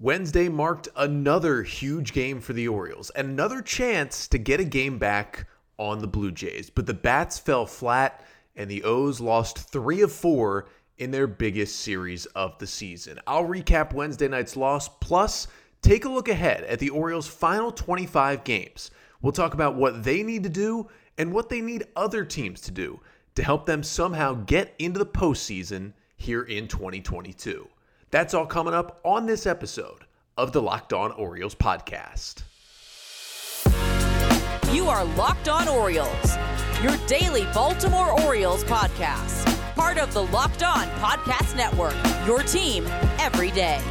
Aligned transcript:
Wednesday 0.00 0.48
marked 0.48 0.86
another 0.94 1.64
huge 1.64 2.12
game 2.12 2.40
for 2.40 2.52
the 2.52 2.68
Orioles 2.68 3.10
and 3.10 3.30
another 3.30 3.60
chance 3.60 4.28
to 4.28 4.38
get 4.38 4.60
a 4.60 4.64
game 4.64 4.96
back 4.96 5.48
on 5.76 5.98
the 5.98 6.06
Blue 6.06 6.30
Jays. 6.30 6.70
But 6.70 6.86
the 6.86 6.94
bats 6.94 7.40
fell 7.40 7.66
flat 7.66 8.24
and 8.54 8.70
the 8.70 8.84
O's 8.84 9.20
lost 9.20 9.58
three 9.58 10.02
of 10.02 10.12
four 10.12 10.68
in 10.98 11.10
their 11.10 11.26
biggest 11.26 11.80
series 11.80 12.26
of 12.26 12.56
the 12.58 12.66
season. 12.66 13.18
I'll 13.26 13.48
recap 13.48 13.92
Wednesday 13.92 14.28
night's 14.28 14.56
loss, 14.56 14.88
plus 14.88 15.48
take 15.82 16.04
a 16.04 16.08
look 16.08 16.28
ahead 16.28 16.62
at 16.62 16.78
the 16.78 16.90
Orioles' 16.90 17.26
final 17.26 17.72
25 17.72 18.44
games. 18.44 18.92
We'll 19.20 19.32
talk 19.32 19.54
about 19.54 19.74
what 19.74 20.04
they 20.04 20.22
need 20.22 20.44
to 20.44 20.48
do 20.48 20.88
and 21.18 21.32
what 21.32 21.48
they 21.48 21.60
need 21.60 21.88
other 21.96 22.24
teams 22.24 22.60
to 22.62 22.70
do 22.70 23.00
to 23.34 23.42
help 23.42 23.66
them 23.66 23.82
somehow 23.82 24.34
get 24.34 24.76
into 24.78 25.00
the 25.00 25.06
postseason 25.06 25.92
here 26.16 26.44
in 26.44 26.68
2022. 26.68 27.68
That's 28.10 28.32
all 28.32 28.46
coming 28.46 28.72
up 28.72 29.00
on 29.04 29.26
this 29.26 29.46
episode 29.46 30.06
of 30.38 30.52
the 30.52 30.62
Locked 30.62 30.94
On 30.94 31.12
Orioles 31.12 31.54
podcast. 31.54 32.42
You 34.72 34.86
are 34.88 35.04
Locked 35.04 35.48
On 35.48 35.68
Orioles, 35.68 36.36
your 36.82 36.96
daily 37.06 37.44
Baltimore 37.52 38.18
Orioles 38.22 38.64
podcast. 38.64 39.44
Part 39.74 39.98
of 39.98 40.14
the 40.14 40.22
Locked 40.24 40.62
On 40.62 40.86
Podcast 41.00 41.54
Network, 41.54 41.94
your 42.26 42.42
team 42.42 42.86
every 43.18 43.50
day. 43.50 43.82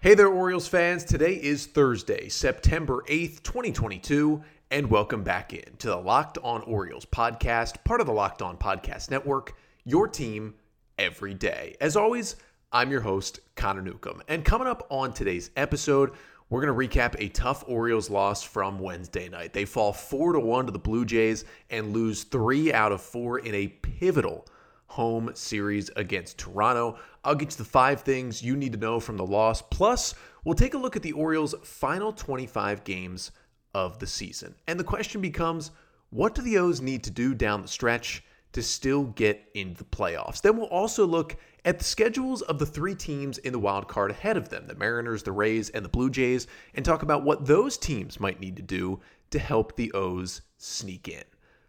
Hey 0.00 0.14
there, 0.14 0.28
Orioles 0.28 0.66
fans. 0.66 1.04
Today 1.04 1.34
is 1.34 1.66
Thursday, 1.66 2.30
September 2.30 3.04
8th, 3.06 3.42
2022, 3.42 4.42
and 4.70 4.90
welcome 4.90 5.22
back 5.22 5.52
in 5.52 5.76
to 5.76 5.88
the 5.88 5.96
Locked 5.96 6.38
On 6.42 6.62
Orioles 6.62 7.04
podcast, 7.04 7.84
part 7.84 8.00
of 8.00 8.06
the 8.06 8.14
Locked 8.14 8.40
On 8.40 8.56
Podcast 8.56 9.10
Network, 9.10 9.52
your 9.84 10.08
team 10.08 10.54
every 10.98 11.34
day. 11.34 11.76
As 11.82 11.96
always, 11.96 12.36
I'm 12.72 12.92
your 12.92 13.00
host, 13.00 13.40
Connor 13.56 13.82
Newcomb. 13.82 14.22
And 14.28 14.44
coming 14.44 14.68
up 14.68 14.86
on 14.90 15.12
today's 15.12 15.50
episode, 15.56 16.12
we're 16.48 16.64
going 16.64 16.88
to 16.88 16.98
recap 16.98 17.16
a 17.18 17.28
tough 17.28 17.64
Orioles 17.66 18.08
loss 18.08 18.44
from 18.44 18.78
Wednesday 18.78 19.28
night. 19.28 19.52
They 19.52 19.64
fall 19.64 19.92
4 19.92 20.34
to 20.34 20.38
1 20.38 20.66
to 20.66 20.72
the 20.72 20.78
Blue 20.78 21.04
Jays 21.04 21.44
and 21.70 21.92
lose 21.92 22.22
3 22.22 22.72
out 22.72 22.92
of 22.92 23.02
4 23.02 23.40
in 23.40 23.56
a 23.56 23.66
pivotal 23.66 24.46
home 24.86 25.32
series 25.34 25.90
against 25.96 26.38
Toronto. 26.38 26.96
I'll 27.24 27.34
get 27.34 27.50
you 27.50 27.56
the 27.56 27.64
5 27.64 28.02
things 28.02 28.40
you 28.40 28.54
need 28.54 28.74
to 28.74 28.78
know 28.78 29.00
from 29.00 29.16
the 29.16 29.26
loss. 29.26 29.62
Plus, 29.62 30.14
we'll 30.44 30.54
take 30.54 30.74
a 30.74 30.78
look 30.78 30.94
at 30.94 31.02
the 31.02 31.12
Orioles' 31.12 31.56
final 31.64 32.12
25 32.12 32.84
games 32.84 33.32
of 33.74 33.98
the 33.98 34.06
season. 34.06 34.54
And 34.68 34.78
the 34.78 34.84
question 34.84 35.20
becomes, 35.20 35.72
what 36.10 36.36
do 36.36 36.42
the 36.42 36.58
O's 36.58 36.80
need 36.80 37.02
to 37.02 37.10
do 37.10 37.34
down 37.34 37.62
the 37.62 37.68
stretch 37.68 38.22
to 38.52 38.62
still 38.62 39.04
get 39.04 39.48
into 39.54 39.78
the 39.78 39.84
playoffs? 39.84 40.40
Then 40.40 40.56
we'll 40.56 40.66
also 40.66 41.06
look 41.06 41.36
at 41.64 41.78
the 41.78 41.84
schedules 41.84 42.42
of 42.42 42.58
the 42.58 42.66
three 42.66 42.94
teams 42.94 43.38
in 43.38 43.52
the 43.52 43.58
wild 43.58 43.88
card 43.88 44.10
ahead 44.10 44.36
of 44.36 44.48
them 44.48 44.66
the 44.66 44.74
Mariners, 44.74 45.22
the 45.22 45.32
Rays, 45.32 45.70
and 45.70 45.84
the 45.84 45.88
Blue 45.88 46.10
Jays 46.10 46.46
and 46.74 46.84
talk 46.84 47.02
about 47.02 47.24
what 47.24 47.46
those 47.46 47.76
teams 47.76 48.20
might 48.20 48.40
need 48.40 48.56
to 48.56 48.62
do 48.62 49.00
to 49.30 49.38
help 49.38 49.76
the 49.76 49.92
O's 49.92 50.42
sneak 50.58 51.08
in. 51.08 51.24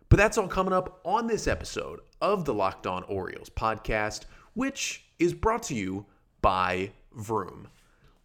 But 0.10 0.18
that's 0.18 0.38
all 0.38 0.48
coming 0.48 0.74
up 0.74 1.00
on 1.06 1.28
this 1.28 1.48
episode 1.48 2.02
of 2.22 2.46
the 2.46 2.54
Locked 2.54 2.86
On 2.86 3.04
Orioles 3.04 3.50
podcast, 3.50 4.26
which 4.54 5.06
is 5.20 5.34
brought 5.34 5.64
to 5.64 5.76
you 5.76 6.06
by 6.42 6.92
Vroom. 7.14 7.68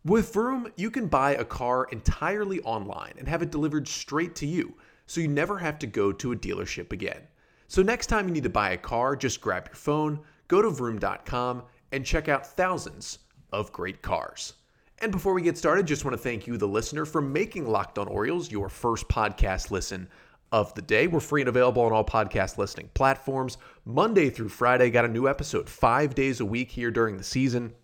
With 0.05 0.33
Vroom, 0.33 0.73
you 0.77 0.91
can 0.91 1.09
buy 1.09 1.35
a 1.35 1.45
car 1.45 1.87
entirely 1.91 2.61
online 2.61 3.15
and 3.19 3.29
have 3.29 3.43
it 3.43 3.51
delivered 3.51 3.89
straight 3.89 4.35
to 4.37 4.47
you, 4.47 4.75
so 5.07 5.21
you 5.21 5.29
never 5.29 5.59
have 5.59 5.79
to 5.81 5.87
go 5.87 6.13
to 6.13 6.33
a 6.33 6.37
dealership 6.37 6.93
again. 6.93 7.23
So 7.69 7.83
next 7.83 8.07
time 8.07 8.29
you 8.29 8.35
need 8.35 8.45
to 8.45 8.51
buy 8.51 8.71
a 8.71 8.77
car, 8.77 9.17
just 9.17 9.41
grab 9.41 9.67
your 9.69 9.77
phone 9.77 10.21
go 10.49 10.63
to 10.63 10.71
vroom.com 10.71 11.63
and 11.93 12.05
check 12.05 12.29
out 12.29 12.47
thousands 12.47 13.21
of 13.53 13.73
great 13.73 14.03
cars. 14.03 14.55
And 15.01 15.13
before 15.13 15.35
we 15.35 15.43
get 15.43 15.59
started, 15.59 15.87
just 15.87 16.05
want 16.05 16.17
to 16.17 16.23
thank 16.23 16.47
you, 16.47 16.57
the 16.57 16.69
listener, 16.69 17.05
for 17.05 17.21
making 17.21 17.69
Locked 17.69 17.99
On 17.99 18.09
Orioles 18.09 18.51
your 18.51 18.69
first 18.69 19.09
podcast 19.09 19.71
listen 19.71 20.09
of 20.53 20.73
the 20.75 20.83
day. 20.83 21.07
We're 21.07 21.21
free 21.21 21.43
and 21.43 21.49
available 21.49 21.83
on 21.83 21.93
all 21.93 22.05
podcast 22.05 22.57
listening 22.57 22.91
platforms. 22.95 23.59
Monday 23.85 24.31
through 24.31 24.49
Friday, 24.49 24.91
got 24.91 25.05
a 25.05 25.09
new 25.09 25.29
episode 25.29 25.69
five 25.69 26.15
days 26.15 26.41
a 26.41 26.47
week 26.47 26.71
here 26.71 26.91
during 26.91 27.19
the 27.19 27.25
season. 27.25 27.75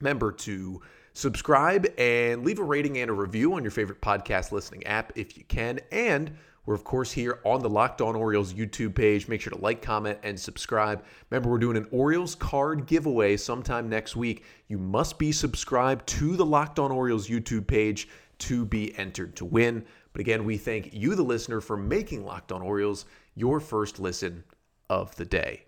Remember 0.00 0.32
to 0.32 0.80
subscribe 1.12 1.86
and 1.98 2.44
leave 2.44 2.60
a 2.60 2.64
rating 2.64 2.96
and 2.98 3.10
a 3.10 3.14
review 3.14 3.54
on 3.54 3.62
your 3.62 3.72
favorite 3.72 4.00
podcast 4.00 4.52
listening 4.52 4.86
app 4.86 5.12
if 5.16 5.36
you 5.36 5.44
can. 5.44 5.80
And 5.92 6.32
we're, 6.68 6.74
of 6.74 6.84
course, 6.84 7.10
here 7.10 7.40
on 7.44 7.62
the 7.62 7.70
Locked 7.70 8.02
On 8.02 8.14
Orioles 8.14 8.52
YouTube 8.52 8.94
page. 8.94 9.26
Make 9.26 9.40
sure 9.40 9.50
to 9.54 9.58
like, 9.58 9.80
comment, 9.80 10.18
and 10.22 10.38
subscribe. 10.38 11.02
Remember, 11.30 11.48
we're 11.48 11.56
doing 11.56 11.78
an 11.78 11.88
Orioles 11.90 12.34
card 12.34 12.84
giveaway 12.84 13.38
sometime 13.38 13.88
next 13.88 14.16
week. 14.16 14.44
You 14.66 14.76
must 14.76 15.18
be 15.18 15.32
subscribed 15.32 16.06
to 16.08 16.36
the 16.36 16.44
Locked 16.44 16.78
On 16.78 16.92
Orioles 16.92 17.26
YouTube 17.26 17.66
page 17.66 18.06
to 18.40 18.66
be 18.66 18.94
entered 18.98 19.34
to 19.36 19.46
win. 19.46 19.82
But 20.12 20.20
again, 20.20 20.44
we 20.44 20.58
thank 20.58 20.92
you, 20.92 21.14
the 21.14 21.22
listener, 21.22 21.62
for 21.62 21.78
making 21.78 22.26
Locked 22.26 22.52
On 22.52 22.60
Orioles 22.60 23.06
your 23.34 23.60
first 23.60 23.98
listen 23.98 24.44
of 24.90 25.16
the 25.16 25.24
day. 25.24 25.64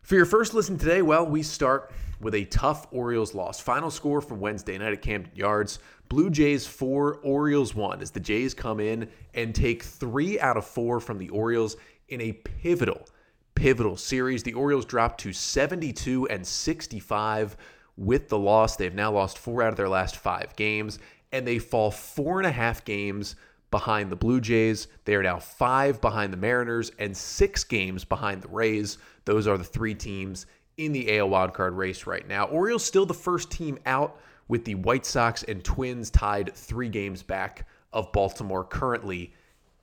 For 0.00 0.14
your 0.14 0.24
first 0.24 0.54
listen 0.54 0.78
today, 0.78 1.02
well, 1.02 1.26
we 1.26 1.42
start 1.42 1.92
with 2.18 2.34
a 2.34 2.46
tough 2.46 2.86
Orioles 2.92 3.34
loss. 3.34 3.60
Final 3.60 3.90
score 3.90 4.22
from 4.22 4.40
Wednesday 4.40 4.78
night 4.78 4.94
at 4.94 5.02
Camden 5.02 5.32
Yards 5.34 5.80
Blue 6.10 6.28
Jays 6.28 6.66
4, 6.66 7.20
Orioles 7.22 7.72
1 7.72 8.02
as 8.02 8.10
the 8.10 8.18
Jays 8.18 8.52
come 8.52 8.80
in 8.80 9.08
and 9.32 9.54
take 9.54 9.84
three 9.84 10.40
out 10.40 10.56
of 10.56 10.66
four 10.66 10.98
from 10.98 11.18
the 11.18 11.28
Orioles 11.28 11.76
in 12.08 12.20
a 12.20 12.32
pivotal, 12.32 13.06
pivotal 13.54 13.96
series. 13.96 14.42
The 14.42 14.54
Orioles 14.54 14.84
drop 14.84 15.18
to 15.18 15.32
72 15.32 16.26
and 16.26 16.44
65 16.44 17.56
with 17.96 18.28
the 18.28 18.38
loss. 18.38 18.74
They've 18.74 18.92
now 18.92 19.12
lost 19.12 19.38
four 19.38 19.62
out 19.62 19.68
of 19.68 19.76
their 19.76 19.88
last 19.88 20.16
five 20.16 20.56
games, 20.56 20.98
and 21.30 21.46
they 21.46 21.60
fall 21.60 21.92
four 21.92 22.40
and 22.40 22.46
a 22.46 22.52
half 22.52 22.84
games 22.84 23.36
behind 23.70 24.10
the 24.10 24.16
Blue 24.16 24.40
Jays. 24.40 24.88
They 25.04 25.14
are 25.14 25.22
now 25.22 25.38
five 25.38 26.00
behind 26.00 26.32
the 26.32 26.38
Mariners 26.38 26.90
and 26.98 27.16
six 27.16 27.62
games 27.62 28.04
behind 28.04 28.42
the 28.42 28.48
Rays. 28.48 28.98
Those 29.26 29.46
are 29.46 29.56
the 29.56 29.62
three 29.62 29.94
teams 29.94 30.46
in 30.76 30.90
the 30.90 31.18
AL 31.18 31.28
wildcard 31.28 31.76
race 31.76 32.04
right 32.04 32.26
now. 32.26 32.46
Orioles 32.46 32.84
still 32.84 33.06
the 33.06 33.14
first 33.14 33.52
team 33.52 33.78
out 33.86 34.18
with 34.50 34.64
the 34.64 34.74
White 34.74 35.06
Sox 35.06 35.44
and 35.44 35.62
Twins 35.62 36.10
tied 36.10 36.52
three 36.54 36.88
games 36.88 37.22
back 37.22 37.68
of 37.92 38.10
Baltimore 38.10 38.64
currently 38.64 39.32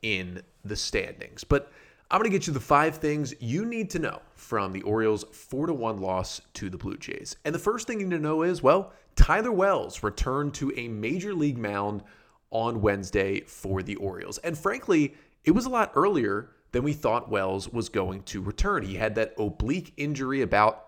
in 0.02 0.42
the 0.66 0.76
standings. 0.76 1.46
But 1.46 1.72
I'm 2.12 2.20
going 2.20 2.30
to 2.30 2.38
get 2.38 2.48
you 2.48 2.54
the 2.54 2.60
five 2.60 2.98
things 2.98 3.34
you 3.40 3.64
need 3.64 3.90
to 3.92 4.00
know 4.00 4.22
from 4.36 4.74
the 4.74 4.82
Orioles' 4.82 5.24
4 5.32 5.68
to 5.68 5.74
1 5.74 5.98
loss 6.00 6.42
to 6.56 6.70
the 6.70 6.78
Blue 6.78 6.98
Jays. 6.98 7.38
And 7.46 7.56
the 7.56 7.60
first 7.60 7.88
thing 7.88 8.02
you 8.02 8.08
need 8.08 8.18
to 8.18 8.22
know 8.22 8.44
is 8.44 8.62
well, 8.62 8.92
Tyler 9.16 9.54
Wells 9.54 10.04
returned 10.04 10.54
to 10.56 10.74
a 10.76 10.90
major 10.90 11.34
league 11.34 11.58
mound 11.58 12.04
on 12.52 12.82
Wednesday 12.82 13.42
for 13.42 13.82
the 13.82 13.96
Orioles. 13.96 14.38
And 14.40 14.58
frankly, 14.58 15.16
it 15.46 15.52
was 15.52 15.66
a 15.66 15.70
lot 15.70 15.94
earlier 15.96 16.50
than 16.74 16.84
we 16.84 16.92
thought 16.92 17.32
Wells 17.32 17.70
was 17.70 17.88
going 17.88 18.24
to 18.24 18.42
return. 18.42 18.84
He 18.84 18.96
had 18.96 19.16
that 19.16 19.34
oblique 19.38 19.94
injury 19.96 20.42
about 20.42 20.88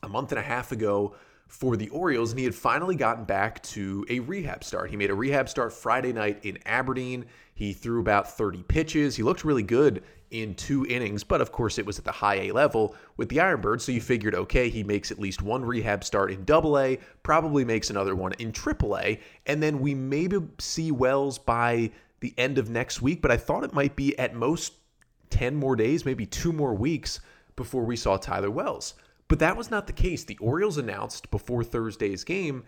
a 0.00 0.08
month 0.08 0.30
and 0.30 0.38
a 0.38 0.42
half 0.42 0.70
ago 0.70 1.16
for 1.50 1.76
the 1.76 1.88
Orioles, 1.88 2.30
and 2.30 2.38
he 2.38 2.44
had 2.44 2.54
finally 2.54 2.94
gotten 2.94 3.24
back 3.24 3.60
to 3.64 4.06
a 4.08 4.20
rehab 4.20 4.62
start. 4.62 4.88
He 4.88 4.96
made 4.96 5.10
a 5.10 5.14
rehab 5.14 5.48
start 5.48 5.72
Friday 5.72 6.12
night 6.12 6.38
in 6.44 6.58
Aberdeen. 6.64 7.26
He 7.54 7.72
threw 7.72 8.00
about 8.00 8.30
30 8.30 8.62
pitches. 8.62 9.16
He 9.16 9.24
looked 9.24 9.44
really 9.44 9.64
good 9.64 10.04
in 10.30 10.54
two 10.54 10.86
innings, 10.86 11.24
but 11.24 11.40
of 11.40 11.50
course 11.50 11.76
it 11.76 11.84
was 11.84 11.98
at 11.98 12.04
the 12.04 12.12
high 12.12 12.36
A 12.36 12.52
level 12.52 12.94
with 13.16 13.28
the 13.28 13.38
Ironbirds. 13.38 13.80
So 13.80 13.90
you 13.90 14.00
figured, 14.00 14.36
okay, 14.36 14.68
he 14.68 14.84
makes 14.84 15.10
at 15.10 15.18
least 15.18 15.42
one 15.42 15.64
rehab 15.64 16.04
start 16.04 16.30
in 16.30 16.44
double 16.44 16.78
A, 16.78 17.00
probably 17.24 17.64
makes 17.64 17.90
another 17.90 18.14
one 18.14 18.32
in 18.38 18.52
triple 18.52 18.96
A, 18.96 19.18
and 19.46 19.60
then 19.60 19.80
we 19.80 19.92
maybe 19.92 20.38
see 20.58 20.92
Wells 20.92 21.36
by 21.36 21.90
the 22.20 22.32
end 22.38 22.58
of 22.58 22.70
next 22.70 23.02
week, 23.02 23.20
but 23.20 23.32
I 23.32 23.36
thought 23.36 23.64
it 23.64 23.74
might 23.74 23.96
be 23.96 24.16
at 24.20 24.36
most 24.36 24.74
10 25.30 25.56
more 25.56 25.74
days, 25.74 26.04
maybe 26.04 26.26
two 26.26 26.52
more 26.52 26.74
weeks 26.74 27.18
before 27.56 27.84
we 27.84 27.96
saw 27.96 28.16
Tyler 28.16 28.52
Wells. 28.52 28.94
But 29.30 29.38
that 29.38 29.56
was 29.56 29.70
not 29.70 29.86
the 29.86 29.92
case. 29.92 30.24
The 30.24 30.36
Orioles 30.38 30.76
announced 30.76 31.30
before 31.30 31.62
Thursday's 31.62 32.24
game 32.24 32.64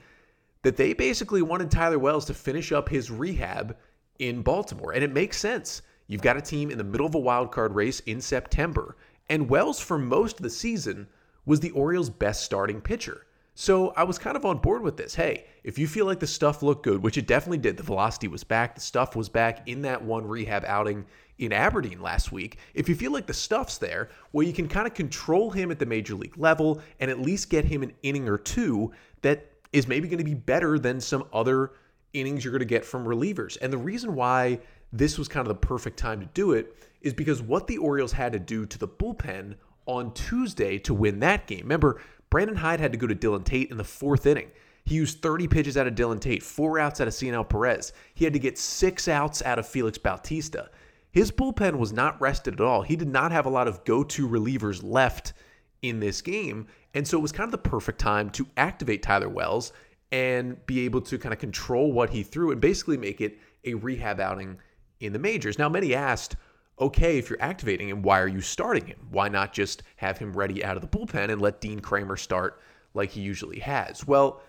that 0.62 0.76
they 0.76 0.92
basically 0.92 1.42
wanted 1.42 1.72
Tyler 1.72 1.98
Wells 1.98 2.24
to 2.26 2.34
finish 2.34 2.70
up 2.70 2.88
his 2.88 3.10
rehab 3.10 3.76
in 4.20 4.42
Baltimore. 4.42 4.92
And 4.92 5.02
it 5.02 5.12
makes 5.12 5.38
sense. 5.38 5.82
You've 6.06 6.22
got 6.22 6.36
a 6.36 6.40
team 6.40 6.70
in 6.70 6.78
the 6.78 6.84
middle 6.84 7.06
of 7.06 7.16
a 7.16 7.18
wild 7.18 7.50
card 7.50 7.74
race 7.74 7.98
in 8.00 8.20
September, 8.20 8.96
and 9.28 9.50
Wells, 9.50 9.80
for 9.80 9.98
most 9.98 10.36
of 10.36 10.44
the 10.44 10.50
season, 10.50 11.08
was 11.44 11.58
the 11.58 11.72
Orioles' 11.72 12.10
best 12.10 12.44
starting 12.44 12.80
pitcher. 12.80 13.26
So 13.62 13.92
I 13.96 14.02
was 14.02 14.18
kind 14.18 14.36
of 14.36 14.44
on 14.44 14.58
board 14.58 14.82
with 14.82 14.96
this. 14.96 15.14
Hey, 15.14 15.44
if 15.62 15.78
you 15.78 15.86
feel 15.86 16.04
like 16.04 16.18
the 16.18 16.26
stuff 16.26 16.64
looked 16.64 16.82
good, 16.82 17.00
which 17.00 17.16
it 17.16 17.28
definitely 17.28 17.58
did, 17.58 17.76
the 17.76 17.84
velocity 17.84 18.26
was 18.26 18.42
back, 18.42 18.74
the 18.74 18.80
stuff 18.80 19.14
was 19.14 19.28
back 19.28 19.68
in 19.68 19.82
that 19.82 20.02
one 20.02 20.26
rehab 20.26 20.64
outing 20.66 21.06
in 21.38 21.52
Aberdeen 21.52 22.02
last 22.02 22.32
week. 22.32 22.58
If 22.74 22.88
you 22.88 22.96
feel 22.96 23.12
like 23.12 23.28
the 23.28 23.32
stuff's 23.32 23.78
there, 23.78 24.08
well, 24.32 24.44
you 24.44 24.52
can 24.52 24.66
kind 24.66 24.88
of 24.88 24.94
control 24.94 25.48
him 25.52 25.70
at 25.70 25.78
the 25.78 25.86
major 25.86 26.16
league 26.16 26.36
level 26.36 26.82
and 26.98 27.08
at 27.08 27.20
least 27.20 27.50
get 27.50 27.64
him 27.64 27.84
an 27.84 27.92
inning 28.02 28.28
or 28.28 28.36
two 28.36 28.90
that 29.20 29.52
is 29.72 29.86
maybe 29.86 30.08
going 30.08 30.18
to 30.18 30.24
be 30.24 30.34
better 30.34 30.76
than 30.76 31.00
some 31.00 31.22
other 31.32 31.70
innings 32.14 32.44
you're 32.44 32.50
going 32.50 32.58
to 32.58 32.64
get 32.64 32.84
from 32.84 33.04
relievers. 33.04 33.58
And 33.62 33.72
the 33.72 33.78
reason 33.78 34.16
why 34.16 34.58
this 34.92 35.18
was 35.18 35.28
kind 35.28 35.46
of 35.46 35.54
the 35.54 35.64
perfect 35.64 36.00
time 36.00 36.18
to 36.18 36.26
do 36.34 36.50
it 36.50 36.76
is 37.00 37.14
because 37.14 37.40
what 37.40 37.68
the 37.68 37.78
Orioles 37.78 38.10
had 38.10 38.32
to 38.32 38.40
do 38.40 38.66
to 38.66 38.76
the 38.76 38.88
bullpen 38.88 39.54
on 39.86 40.12
Tuesday 40.14 40.78
to 40.78 40.94
win 40.94 41.20
that 41.20 41.46
game. 41.46 41.60
Remember, 41.60 42.00
Brandon 42.32 42.56
Hyde 42.56 42.80
had 42.80 42.92
to 42.92 42.98
go 42.98 43.06
to 43.06 43.14
Dylan 43.14 43.44
Tate 43.44 43.70
in 43.70 43.76
the 43.76 43.84
fourth 43.84 44.24
inning. 44.24 44.50
He 44.86 44.94
used 44.94 45.20
30 45.20 45.48
pitches 45.48 45.76
out 45.76 45.86
of 45.86 45.94
Dylan 45.94 46.18
Tate, 46.18 46.42
four 46.42 46.78
outs 46.78 46.98
out 46.98 47.06
of 47.06 47.12
Cionel 47.12 47.44
Perez. 47.44 47.92
He 48.14 48.24
had 48.24 48.32
to 48.32 48.38
get 48.38 48.56
six 48.56 49.06
outs 49.06 49.42
out 49.42 49.58
of 49.58 49.68
Felix 49.68 49.98
Bautista. 49.98 50.70
His 51.10 51.30
bullpen 51.30 51.76
was 51.76 51.92
not 51.92 52.18
rested 52.22 52.54
at 52.54 52.60
all. 52.62 52.80
He 52.80 52.96
did 52.96 53.08
not 53.08 53.32
have 53.32 53.44
a 53.44 53.50
lot 53.50 53.68
of 53.68 53.84
go 53.84 54.02
to 54.04 54.26
relievers 54.26 54.82
left 54.82 55.34
in 55.82 56.00
this 56.00 56.22
game. 56.22 56.68
And 56.94 57.06
so 57.06 57.18
it 57.18 57.20
was 57.20 57.32
kind 57.32 57.48
of 57.48 57.52
the 57.52 57.68
perfect 57.68 57.98
time 57.98 58.30
to 58.30 58.46
activate 58.56 59.02
Tyler 59.02 59.28
Wells 59.28 59.74
and 60.10 60.64
be 60.64 60.86
able 60.86 61.02
to 61.02 61.18
kind 61.18 61.34
of 61.34 61.38
control 61.38 61.92
what 61.92 62.08
he 62.08 62.22
threw 62.22 62.50
and 62.50 62.62
basically 62.62 62.96
make 62.96 63.20
it 63.20 63.38
a 63.64 63.74
rehab 63.74 64.20
outing 64.20 64.56
in 65.00 65.12
the 65.12 65.18
majors. 65.18 65.58
Now, 65.58 65.68
many 65.68 65.94
asked, 65.94 66.36
okay, 66.80 67.18
if 67.18 67.30
you're 67.30 67.42
activating 67.42 67.88
him, 67.88 68.02
why 68.02 68.20
are 68.20 68.28
you 68.28 68.40
starting 68.40 68.86
him? 68.86 68.98
Why 69.10 69.28
not 69.28 69.52
just 69.52 69.82
have 69.96 70.18
him 70.18 70.32
ready 70.32 70.64
out 70.64 70.76
of 70.76 70.82
the 70.82 70.88
bullpen 70.88 71.30
and 71.30 71.40
let 71.40 71.60
Dean 71.60 71.80
Kremer 71.80 72.16
start 72.16 72.60
like 72.94 73.10
he 73.10 73.20
usually 73.20 73.60
has? 73.60 74.06
Well, 74.06 74.40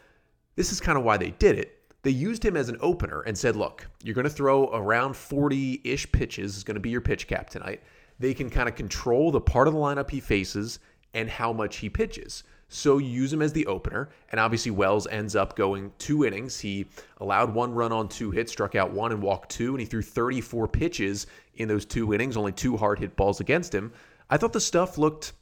this 0.56 0.72
is 0.72 0.80
kind 0.80 0.98
of 0.98 1.04
why 1.04 1.18
they 1.18 1.32
did 1.32 1.58
it. 1.58 1.80
They 2.04 2.12
used 2.12 2.44
him 2.44 2.58
as 2.58 2.70
an 2.70 2.78
opener 2.82 3.22
and 3.22 3.38
said, 3.38 3.56
look, 3.56 3.88
you're 4.04 4.16
going 4.16 4.26
to 4.26 4.30
throw 4.30 4.70
around 4.74 5.16
40 5.16 5.82
ish 5.84 6.12
pitches, 6.12 6.58
is 6.58 6.64
going 6.64 6.76
to 6.76 6.82
be 6.82 6.90
your 6.90 7.02
pitch 7.02 7.28
cap 7.28 7.50
tonight. 7.50 7.82
They 8.20 8.34
can 8.34 8.50
kind 8.50 8.68
of 8.68 8.76
control 8.76 9.32
the 9.32 9.42
part 9.42 9.68
of 9.68 9.74
the 9.74 9.80
lineup 9.80 10.10
he 10.10 10.20
faces 10.20 10.80
and 11.14 11.30
how 11.30 11.54
much 11.54 11.78
he 11.78 11.90
pitches. 11.90 12.44
So 12.74 12.98
you 12.98 13.08
use 13.08 13.32
him 13.32 13.44
as 13.44 13.54
the 13.54 13.68
opener, 13.68 14.10
and 14.32 14.40
obviously 14.40 14.72
Wells 14.72 15.06
ends 15.06 15.36
up 15.36 15.56
going 15.56 15.92
two 16.00 16.26
innings. 16.26 16.60
He 16.60 16.88
allowed 17.18 17.54
one 17.54 17.72
run 17.72 17.92
on 17.92 18.10
two 18.10 18.32
hits, 18.32 18.52
struck 18.52 18.74
out 18.74 18.92
one, 18.92 19.12
and 19.12 19.22
walked 19.22 19.52
two, 19.52 19.74
and 19.74 19.80
he 19.80 19.86
threw 19.86 20.02
34 20.02 20.68
pitches 20.68 21.28
in 21.54 21.68
those 21.68 21.86
two 21.86 22.16
innings, 22.16 22.36
only 22.36 22.52
two 22.52 22.76
hard 22.76 22.98
hit 22.98 23.16
balls 23.16 23.40
against 23.40 23.76
him. 23.76 23.94
I 24.28 24.38
thought 24.38 24.54
the 24.54 24.60
stuff 24.60 24.98
looked 24.98 25.34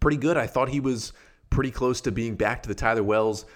pretty 0.00 0.18
good. 0.18 0.36
I 0.36 0.46
thought 0.46 0.68
he 0.68 0.80
was 0.80 1.14
pretty 1.48 1.70
close 1.70 2.02
to 2.02 2.12
being 2.12 2.34
back 2.34 2.62
to 2.64 2.68
the 2.68 2.74
Tyler 2.74 3.02
Wells 3.02 3.46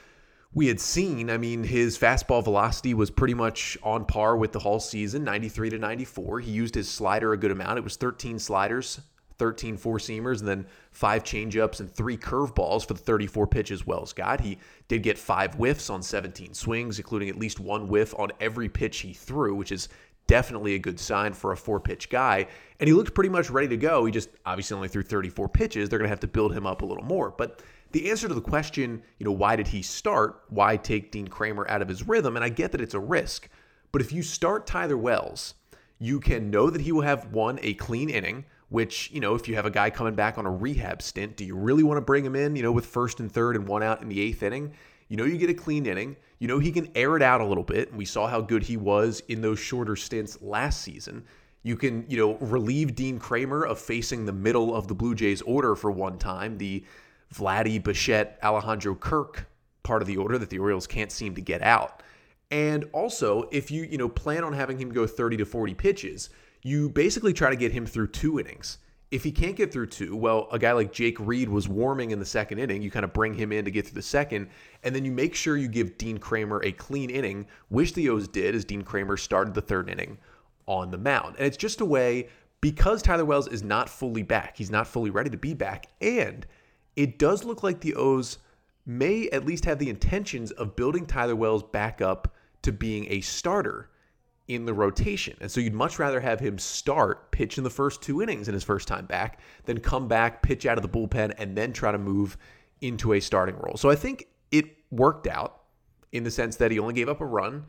we 0.54 0.68
had 0.68 0.80
seen. 0.80 1.28
I 1.28 1.36
mean, 1.36 1.64
his 1.64 1.98
fastball 1.98 2.42
velocity 2.42 2.94
was 2.94 3.10
pretty 3.10 3.34
much 3.34 3.76
on 3.82 4.06
par 4.06 4.34
with 4.34 4.52
the 4.52 4.60
whole 4.60 4.80
season, 4.80 5.24
93 5.24 5.68
to 5.70 5.78
94. 5.78 6.40
He 6.40 6.52
used 6.52 6.74
his 6.74 6.88
slider 6.88 7.34
a 7.34 7.36
good 7.36 7.50
amount. 7.50 7.76
It 7.76 7.84
was 7.84 7.96
13 7.96 8.38
sliders, 8.38 8.98
13 9.38 9.76
four 9.76 9.98
seamers, 9.98 10.40
and 10.40 10.48
then 10.48 10.66
five 10.90 11.22
changeups 11.22 11.80
and 11.80 11.90
three 11.90 12.16
curveballs 12.16 12.86
for 12.86 12.94
the 12.94 13.00
34 13.00 13.46
pitches 13.46 13.86
Wells 13.86 14.12
got. 14.12 14.40
He 14.40 14.58
did 14.88 15.02
get 15.02 15.16
five 15.16 15.54
whiffs 15.54 15.90
on 15.90 16.02
17 16.02 16.54
swings, 16.54 16.98
including 16.98 17.28
at 17.28 17.38
least 17.38 17.60
one 17.60 17.88
whiff 17.88 18.14
on 18.18 18.30
every 18.40 18.68
pitch 18.68 18.98
he 18.98 19.12
threw, 19.12 19.54
which 19.54 19.72
is 19.72 19.88
definitely 20.26 20.74
a 20.74 20.78
good 20.78 21.00
sign 21.00 21.32
for 21.32 21.52
a 21.52 21.56
four 21.56 21.80
pitch 21.80 22.10
guy. 22.10 22.46
And 22.78 22.86
he 22.86 22.94
looked 22.94 23.14
pretty 23.14 23.30
much 23.30 23.50
ready 23.50 23.68
to 23.68 23.76
go. 23.76 24.04
He 24.04 24.12
just 24.12 24.28
obviously 24.46 24.76
only 24.76 24.88
threw 24.88 25.02
34 25.02 25.48
pitches. 25.48 25.88
They're 25.88 25.98
going 25.98 26.06
to 26.08 26.12
have 26.12 26.20
to 26.20 26.28
build 26.28 26.52
him 26.52 26.66
up 26.66 26.82
a 26.82 26.86
little 26.86 27.04
more. 27.04 27.30
But 27.30 27.62
the 27.92 28.10
answer 28.10 28.28
to 28.28 28.34
the 28.34 28.40
question, 28.40 29.02
you 29.18 29.24
know, 29.24 29.32
why 29.32 29.56
did 29.56 29.66
he 29.66 29.82
start? 29.82 30.42
Why 30.50 30.76
take 30.76 31.10
Dean 31.10 31.26
Kremer 31.26 31.68
out 31.68 31.82
of 31.82 31.88
his 31.88 32.06
rhythm? 32.06 32.36
And 32.36 32.44
I 32.44 32.50
get 32.50 32.72
that 32.72 32.80
it's 32.80 32.94
a 32.94 33.00
risk. 33.00 33.48
But 33.90 34.02
if 34.02 34.12
you 34.12 34.22
start 34.22 34.66
Tyler 34.66 34.98
Wells, 34.98 35.54
you 35.98 36.20
can 36.20 36.50
know 36.50 36.70
that 36.70 36.82
he 36.82 36.92
will 36.92 37.02
have 37.02 37.32
one, 37.32 37.58
a 37.62 37.74
clean 37.74 38.10
inning, 38.10 38.44
which, 38.68 39.10
you 39.10 39.20
know, 39.20 39.34
if 39.34 39.48
you 39.48 39.54
have 39.56 39.66
a 39.66 39.70
guy 39.70 39.90
coming 39.90 40.14
back 40.14 40.38
on 40.38 40.46
a 40.46 40.50
rehab 40.50 41.02
stint, 41.02 41.36
do 41.36 41.44
you 41.44 41.56
really 41.56 41.82
want 41.82 41.96
to 41.96 42.02
bring 42.02 42.24
him 42.24 42.36
in, 42.36 42.56
you 42.56 42.62
know, 42.62 42.72
with 42.72 42.86
first 42.86 43.20
and 43.20 43.30
third 43.30 43.56
and 43.56 43.66
one 43.66 43.82
out 43.82 44.02
in 44.02 44.08
the 44.08 44.20
eighth 44.20 44.42
inning? 44.42 44.72
You 45.08 45.16
know, 45.16 45.24
you 45.24 45.38
get 45.38 45.50
a 45.50 45.54
clean 45.54 45.86
inning. 45.86 46.16
You 46.38 46.48
know, 46.48 46.58
he 46.58 46.70
can 46.70 46.90
air 46.94 47.16
it 47.16 47.22
out 47.22 47.40
a 47.40 47.46
little 47.46 47.64
bit. 47.64 47.88
And 47.88 47.98
we 47.98 48.04
saw 48.04 48.26
how 48.26 48.40
good 48.40 48.62
he 48.62 48.76
was 48.76 49.22
in 49.28 49.40
those 49.40 49.58
shorter 49.58 49.96
stints 49.96 50.42
last 50.42 50.82
season. 50.82 51.24
You 51.62 51.76
can, 51.76 52.04
you 52.08 52.18
know, 52.18 52.36
relieve 52.36 52.94
Dean 52.94 53.18
Kremer 53.18 53.64
of 53.64 53.78
facing 53.78 54.26
the 54.26 54.32
middle 54.32 54.74
of 54.74 54.86
the 54.86 54.94
Blue 54.94 55.14
Jays 55.14 55.42
order 55.42 55.74
for 55.74 55.90
one 55.90 56.18
time, 56.18 56.58
the 56.58 56.84
Vladdy, 57.34 57.82
Bichette, 57.82 58.38
Alejandro 58.42 58.94
Kirk 58.94 59.46
part 59.82 60.02
of 60.02 60.08
the 60.08 60.18
order 60.18 60.36
that 60.36 60.50
the 60.50 60.58
Orioles 60.58 60.86
can't 60.86 61.10
seem 61.10 61.34
to 61.34 61.40
get 61.40 61.62
out. 61.62 62.02
And 62.50 62.84
also, 62.92 63.48
if 63.50 63.70
you, 63.70 63.84
you 63.84 63.98
know, 63.98 64.08
plan 64.08 64.44
on 64.44 64.52
having 64.52 64.78
him 64.78 64.90
go 64.90 65.06
30 65.06 65.38
to 65.38 65.44
40 65.44 65.74
pitches, 65.74 66.30
you 66.62 66.88
basically 66.90 67.32
try 67.32 67.50
to 67.50 67.56
get 67.56 67.72
him 67.72 67.86
through 67.86 68.08
two 68.08 68.38
innings. 68.38 68.78
If 69.10 69.24
he 69.24 69.32
can't 69.32 69.56
get 69.56 69.72
through 69.72 69.86
two, 69.86 70.14
well, 70.14 70.48
a 70.52 70.58
guy 70.58 70.72
like 70.72 70.92
Jake 70.92 71.18
Reed 71.18 71.48
was 71.48 71.66
warming 71.66 72.10
in 72.10 72.18
the 72.18 72.26
second 72.26 72.58
inning. 72.58 72.82
You 72.82 72.90
kind 72.90 73.04
of 73.04 73.14
bring 73.14 73.32
him 73.32 73.52
in 73.52 73.64
to 73.64 73.70
get 73.70 73.86
through 73.86 73.94
the 73.94 74.02
second, 74.02 74.48
and 74.82 74.94
then 74.94 75.04
you 75.04 75.12
make 75.12 75.34
sure 75.34 75.56
you 75.56 75.68
give 75.68 75.96
Dean 75.96 76.18
Kremer 76.18 76.62
a 76.62 76.72
clean 76.72 77.08
inning, 77.08 77.46
which 77.68 77.94
the 77.94 78.10
O's 78.10 78.28
did 78.28 78.54
as 78.54 78.66
Dean 78.66 78.82
Kremer 78.82 79.16
started 79.16 79.54
the 79.54 79.62
third 79.62 79.88
inning 79.88 80.18
on 80.66 80.90
the 80.90 80.98
mound. 80.98 81.36
And 81.36 81.46
it's 81.46 81.56
just 81.56 81.80
a 81.80 81.86
way, 81.86 82.28
because 82.60 83.00
Tyler 83.00 83.24
Wells 83.24 83.48
is 83.48 83.62
not 83.62 83.88
fully 83.88 84.22
back, 84.22 84.58
he's 84.58 84.70
not 84.70 84.86
fully 84.86 85.08
ready 85.08 85.30
to 85.30 85.38
be 85.38 85.54
back, 85.54 85.86
and 86.02 86.46
it 86.96 87.18
does 87.18 87.44
look 87.44 87.62
like 87.62 87.80
the 87.80 87.94
O's 87.94 88.38
may 88.84 89.28
at 89.30 89.46
least 89.46 89.64
have 89.64 89.78
the 89.78 89.88
intentions 89.88 90.50
of 90.50 90.76
building 90.76 91.06
Tyler 91.06 91.36
Wells 91.36 91.62
back 91.62 92.02
up 92.02 92.34
to 92.62 92.72
being 92.72 93.06
a 93.08 93.20
starter 93.20 93.88
in 94.48 94.64
the 94.64 94.72
rotation. 94.72 95.36
And 95.40 95.50
so 95.50 95.60
you'd 95.60 95.74
much 95.74 95.98
rather 95.98 96.20
have 96.20 96.40
him 96.40 96.58
start, 96.58 97.30
pitch 97.30 97.58
in 97.58 97.64
the 97.64 97.70
first 97.70 98.02
two 98.02 98.22
innings 98.22 98.48
in 98.48 98.54
his 98.54 98.64
first 98.64 98.88
time 98.88 99.04
back, 99.04 99.40
than 99.64 99.78
come 99.78 100.08
back, 100.08 100.42
pitch 100.42 100.66
out 100.66 100.78
of 100.78 100.82
the 100.82 100.88
bullpen, 100.88 101.34
and 101.38 101.56
then 101.56 101.72
try 101.72 101.92
to 101.92 101.98
move 101.98 102.36
into 102.80 103.12
a 103.12 103.20
starting 103.20 103.56
role. 103.56 103.76
So 103.76 103.90
I 103.90 103.94
think 103.94 104.26
it 104.50 104.64
worked 104.90 105.26
out 105.26 105.60
in 106.12 106.24
the 106.24 106.30
sense 106.30 106.56
that 106.56 106.70
he 106.70 106.78
only 106.78 106.94
gave 106.94 107.08
up 107.08 107.20
a 107.20 107.26
run, 107.26 107.66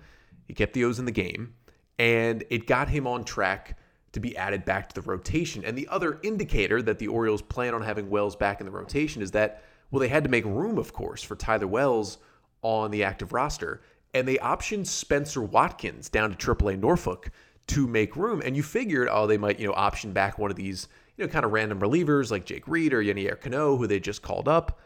he 0.48 0.54
kept 0.54 0.74
the 0.74 0.86
O's 0.86 1.00
in 1.00 1.06
the 1.06 1.12
game, 1.12 1.54
and 2.00 2.44
it 2.50 2.66
got 2.66 2.88
him 2.88 3.06
on 3.06 3.26
track 3.26 3.78
to 4.14 4.20
be 4.20 4.36
added 4.38 4.64
back 4.66 4.90
to 4.90 4.96
the 4.96 5.08
rotation. 5.08 5.64
And 5.66 5.78
the 5.78 5.88
other 5.90 6.20
indicator 6.24 6.82
that 6.82 6.98
the 6.98 7.08
Orioles 7.08 7.42
plan 7.42 7.74
on 7.74 7.82
having 7.82 8.10
Wells 8.10 8.36
back 8.36 8.62
in 8.62 8.66
the 8.66 8.72
rotation 8.72 9.22
is 9.22 9.32
that, 9.32 9.64
well, 9.92 10.00
they 10.00 10.08
had 10.08 10.24
to 10.24 10.30
make 10.30 10.46
room, 10.46 10.78
of 10.78 10.94
course, 10.94 11.22
for 11.22 11.36
Tyler 11.36 11.68
Wells 11.68 12.18
on 12.62 12.90
the 12.92 13.04
active 13.04 13.34
roster 13.34 13.82
and 14.14 14.28
they 14.28 14.38
optioned 14.38 14.88
Spencer 14.88 15.42
Watkins 15.42 16.10
down 16.10 16.34
to 16.34 16.56
AAA 16.56 16.80
Norfolk 16.80 17.32
to 17.68 17.88
make 17.88 18.16
room. 18.16 18.42
And 18.44 18.56
you 18.56 18.64
figured, 18.64 19.08
oh, 19.12 19.28
they 19.28 19.38
might, 19.38 19.60
you 19.60 19.68
know, 19.68 19.74
option 19.74 20.12
back 20.12 20.40
one 20.40 20.52
of 20.52 20.58
these, 20.58 20.88
you 21.18 21.26
know, 21.26 21.32
kind 21.32 21.46
of 21.46 21.52
random 21.52 21.80
relievers 21.80 22.32
like 22.32 22.46
Jake 22.46 22.68
Reed 22.68 22.94
or 22.94 23.04
Yennier 23.04 23.40
Cano, 23.40 23.78
who 23.78 23.88
they 23.88 24.00
just 24.00 24.22
called 24.22 24.48
up. 24.48 24.80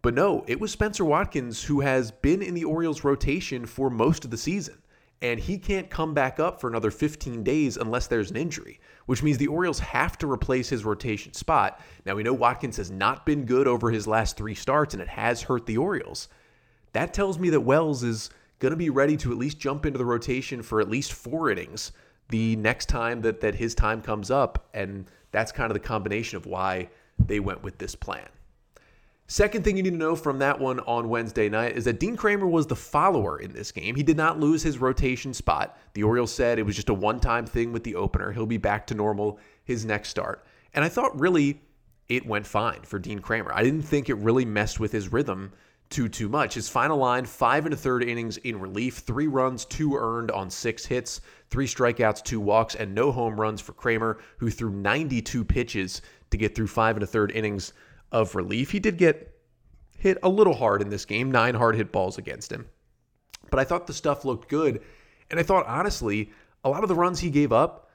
But 0.00 0.14
no, 0.14 0.44
it 0.48 0.58
was 0.58 0.72
Spencer 0.72 1.04
Watkins 1.04 1.62
who 1.62 1.80
has 1.80 2.10
been 2.10 2.42
in 2.42 2.54
the 2.54 2.64
Orioles 2.64 3.04
rotation 3.04 3.66
for 3.66 3.90
most 3.90 4.24
of 4.24 4.30
the 4.30 4.36
season. 4.36 4.78
And 5.20 5.38
he 5.38 5.56
can't 5.56 5.88
come 5.88 6.14
back 6.14 6.40
up 6.40 6.60
for 6.60 6.68
another 6.68 6.90
15 6.90 7.44
days 7.44 7.76
unless 7.76 8.08
there's 8.08 8.32
an 8.32 8.36
injury, 8.36 8.80
which 9.06 9.22
means 9.22 9.38
the 9.38 9.46
Orioles 9.46 9.78
have 9.78 10.18
to 10.18 10.28
replace 10.28 10.68
his 10.68 10.84
rotation 10.84 11.32
spot. 11.32 11.80
Now, 12.04 12.16
we 12.16 12.24
know 12.24 12.32
Watkins 12.32 12.76
has 12.78 12.90
not 12.90 13.24
been 13.24 13.44
good 13.44 13.68
over 13.68 13.92
his 13.92 14.08
last 14.08 14.36
three 14.36 14.56
starts, 14.56 14.94
and 14.94 15.02
it 15.02 15.08
has 15.08 15.42
hurt 15.42 15.66
the 15.66 15.76
Orioles. 15.76 16.26
That 16.92 17.14
tells 17.14 17.38
me 17.38 17.50
that 17.50 17.60
Wells 17.60 18.02
is 18.02 18.30
going 18.62 18.70
to 18.70 18.76
be 18.76 18.90
ready 18.90 19.16
to 19.16 19.32
at 19.32 19.38
least 19.38 19.58
jump 19.58 19.84
into 19.84 19.98
the 19.98 20.04
rotation 20.04 20.62
for 20.62 20.80
at 20.80 20.88
least 20.88 21.12
four 21.12 21.50
innings 21.50 21.90
the 22.28 22.54
next 22.54 22.88
time 22.88 23.20
that 23.20 23.40
that 23.40 23.56
his 23.56 23.74
time 23.74 24.00
comes 24.00 24.30
up 24.30 24.68
and 24.72 25.04
that's 25.32 25.50
kind 25.50 25.68
of 25.68 25.74
the 25.74 25.80
combination 25.80 26.36
of 26.36 26.46
why 26.46 26.88
they 27.18 27.40
went 27.40 27.60
with 27.64 27.76
this 27.78 27.96
plan. 27.96 28.28
Second 29.26 29.64
thing 29.64 29.76
you 29.76 29.82
need 29.82 29.90
to 29.90 29.96
know 29.96 30.14
from 30.14 30.38
that 30.38 30.60
one 30.60 30.78
on 30.80 31.08
Wednesday 31.08 31.48
night 31.48 31.76
is 31.76 31.86
that 31.86 31.98
Dean 31.98 32.16
Kremer 32.16 32.46
was 32.46 32.68
the 32.68 32.76
follower 32.76 33.40
in 33.40 33.52
this 33.52 33.72
game. 33.72 33.96
He 33.96 34.02
did 34.04 34.16
not 34.16 34.38
lose 34.38 34.62
his 34.62 34.78
rotation 34.78 35.34
spot. 35.34 35.76
The 35.94 36.04
Orioles 36.04 36.32
said 36.32 36.58
it 36.60 36.66
was 36.66 36.76
just 36.76 36.88
a 36.88 36.94
one 36.94 37.18
time 37.18 37.46
thing 37.46 37.72
with 37.72 37.82
the 37.82 37.96
opener. 37.96 38.30
He'll 38.30 38.46
be 38.46 38.58
back 38.58 38.86
to 38.88 38.94
normal 38.94 39.40
his 39.64 39.84
next 39.84 40.10
start. 40.10 40.46
And 40.72 40.84
I 40.84 40.88
thought 40.88 41.18
really 41.18 41.60
it 42.08 42.26
went 42.26 42.46
fine 42.46 42.82
for 42.82 43.00
Dean 43.00 43.18
Kremer. 43.18 43.50
I 43.52 43.64
didn't 43.64 43.82
think 43.82 44.08
it 44.08 44.14
really 44.18 44.44
messed 44.44 44.78
with 44.78 44.92
his 44.92 45.10
rhythm 45.10 45.52
too 45.92 46.08
too 46.08 46.28
much. 46.28 46.54
His 46.54 46.68
final 46.68 46.96
line: 46.96 47.24
five 47.24 47.64
and 47.64 47.74
a 47.74 47.76
third 47.76 48.02
innings 48.02 48.38
in 48.38 48.58
relief, 48.58 48.98
three 48.98 49.28
runs, 49.28 49.64
two 49.64 49.94
earned 49.94 50.30
on 50.30 50.50
six 50.50 50.84
hits, 50.86 51.20
three 51.50 51.66
strikeouts, 51.66 52.24
two 52.24 52.40
walks, 52.40 52.74
and 52.74 52.94
no 52.94 53.12
home 53.12 53.38
runs 53.38 53.60
for 53.60 53.72
Kremer, 53.72 54.18
who 54.38 54.50
threw 54.50 54.70
92 54.70 55.44
pitches 55.44 56.02
to 56.30 56.36
get 56.36 56.54
through 56.56 56.66
five 56.66 56.96
and 56.96 57.02
a 57.02 57.06
third 57.06 57.30
innings 57.30 57.72
of 58.10 58.34
relief. 58.34 58.70
He 58.70 58.80
did 58.80 58.96
get 58.96 59.38
hit 59.98 60.18
a 60.22 60.28
little 60.28 60.54
hard 60.54 60.82
in 60.82 60.88
this 60.88 61.04
game, 61.04 61.30
nine 61.30 61.54
hard 61.54 61.76
hit 61.76 61.92
balls 61.92 62.18
against 62.18 62.50
him, 62.50 62.66
but 63.50 63.60
I 63.60 63.64
thought 63.64 63.86
the 63.86 63.92
stuff 63.92 64.24
looked 64.24 64.48
good, 64.48 64.82
and 65.30 65.38
I 65.38 65.44
thought 65.44 65.66
honestly 65.66 66.32
a 66.64 66.70
lot 66.70 66.82
of 66.82 66.88
the 66.88 66.94
runs 66.94 67.20
he 67.20 67.30
gave 67.30 67.52
up 67.52 67.90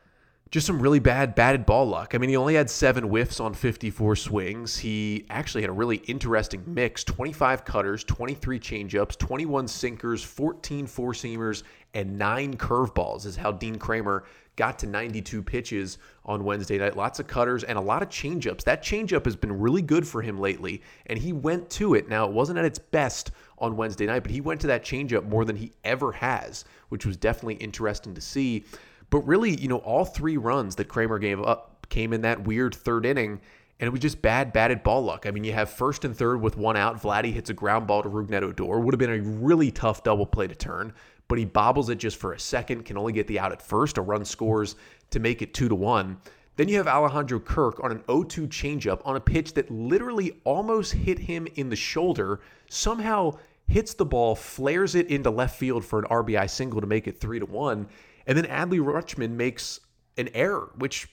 just 0.51 0.65
some 0.65 0.81
really 0.81 0.99
bad 0.99 1.35
batted 1.35 1.65
ball 1.65 1.87
luck. 1.87 2.15
I 2.15 2.17
mean, 2.17 2.29
he 2.29 2.37
only 2.37 2.55
had 2.55 2.69
seven 2.69 3.03
whiffs 3.05 3.39
on 3.39 3.53
54 3.53 4.15
swings. 4.15 4.77
He 4.77 5.25
actually 5.29 5.61
had 5.61 5.69
a 5.69 5.73
really 5.73 5.97
interesting 6.07 6.63
mix 6.65 7.03
25 7.03 7.65
cutters, 7.65 8.03
23 8.05 8.59
changeups, 8.59 9.17
21 9.17 9.67
sinkers, 9.67 10.23
14 10.23 10.87
four 10.87 11.11
seamers, 11.11 11.63
and 11.93 12.17
nine 12.17 12.55
curveballs, 12.55 13.25
is 13.25 13.35
how 13.35 13.51
Dean 13.51 13.77
Kremer 13.77 14.23
got 14.55 14.79
to 14.79 14.87
92 14.87 15.43
pitches 15.43 15.97
on 16.25 16.43
Wednesday 16.43 16.77
night. 16.77 16.97
Lots 16.97 17.19
of 17.19 17.27
cutters 17.27 17.63
and 17.63 17.77
a 17.77 17.81
lot 17.81 18.01
of 18.01 18.09
changeups. 18.09 18.63
That 18.63 18.83
changeup 18.83 19.25
has 19.25 19.35
been 19.35 19.57
really 19.57 19.81
good 19.81 20.07
for 20.07 20.21
him 20.21 20.39
lately, 20.39 20.81
and 21.05 21.19
he 21.19 21.31
went 21.31 21.69
to 21.71 21.93
it. 21.93 22.09
Now, 22.09 22.25
it 22.25 22.31
wasn't 22.31 22.57
at 22.57 22.65
its 22.65 22.79
best 22.79 23.31
on 23.59 23.77
Wednesday 23.77 24.05
night, 24.05 24.23
but 24.23 24.31
he 24.31 24.41
went 24.41 24.61
to 24.61 24.67
that 24.67 24.83
changeup 24.83 25.25
more 25.25 25.45
than 25.45 25.55
he 25.55 25.73
ever 25.83 26.11
has, 26.11 26.65
which 26.89 27.05
was 27.05 27.17
definitely 27.17 27.55
interesting 27.55 28.13
to 28.15 28.21
see. 28.21 28.65
But 29.09 29.19
really, 29.21 29.55
you 29.55 29.67
know, 29.67 29.77
all 29.77 30.05
three 30.05 30.37
runs 30.37 30.75
that 30.75 30.87
Kremer 30.87 31.19
gave 31.19 31.41
up 31.41 31.87
came 31.89 32.13
in 32.13 32.21
that 32.21 32.43
weird 32.43 32.75
third 32.75 33.05
inning. 33.05 33.39
And 33.79 33.87
it 33.87 33.91
was 33.91 34.01
just 34.01 34.23
bad, 34.23 34.53
batted 34.53 34.81
ball 34.81 35.03
luck. 35.03 35.25
I 35.27 35.31
mean, 35.31 35.43
you 35.43 35.53
have 35.53 35.69
first 35.69 36.03
and 36.03 36.17
third 36.17 36.41
with 36.41 36.57
one 36.57 36.75
out. 36.75 36.99
Vladdy 36.99 37.31
hits 37.31 37.51
a 37.51 37.53
ground 37.53 37.85
ball 37.85 38.01
to 38.01 38.09
Rougned 38.09 38.41
Odor. 38.41 38.79
Would 38.79 38.93
have 38.93 38.99
been 38.99 39.11
a 39.11 39.21
really 39.21 39.69
tough 39.69 40.03
double 40.03 40.25
play 40.25 40.47
to 40.47 40.55
turn, 40.55 40.93
but 41.27 41.37
he 41.37 41.45
bobbles 41.45 41.89
it 41.89 41.99
just 41.99 42.17
for 42.17 42.33
a 42.33 42.39
second, 42.39 42.85
can 42.85 42.97
only 42.97 43.13
get 43.13 43.27
the 43.27 43.39
out 43.39 43.51
at 43.51 43.61
first. 43.61 43.99
A 43.99 44.01
run 44.01 44.25
scores 44.25 44.75
to 45.11 45.19
make 45.19 45.43
it 45.43 45.53
two 45.53 45.69
to 45.69 45.75
one. 45.75 46.17
Then 46.55 46.67
you 46.67 46.77
have 46.77 46.87
Alejandro 46.87 47.39
Kirk 47.39 47.83
on 47.83 47.91
an 47.91 47.99
0-2 48.07 48.47
changeup 48.47 49.01
on 49.05 49.15
a 49.15 49.19
pitch 49.19 49.53
that 49.53 49.69
literally 49.69 50.41
almost 50.43 50.93
hit 50.93 51.19
him 51.19 51.47
in 51.53 51.69
the 51.69 51.75
shoulder. 51.75 52.39
Somehow 52.67 53.37
hits 53.67 53.93
the 53.93 54.05
ball, 54.05 54.35
flares 54.35 54.95
it 54.95 55.09
into 55.09 55.29
left 55.29 55.57
field 55.57 55.85
for 55.85 55.99
an 55.99 56.05
RBI 56.05 56.49
single 56.49 56.81
to 56.81 56.87
make 56.87 57.07
it 57.07 57.19
three 57.19 57.39
to 57.39 57.45
one. 57.45 57.87
And 58.25 58.37
then 58.37 58.45
Adley 58.45 58.79
Rutschman 58.79 59.31
makes 59.31 59.79
an 60.17 60.29
error, 60.33 60.71
which 60.77 61.07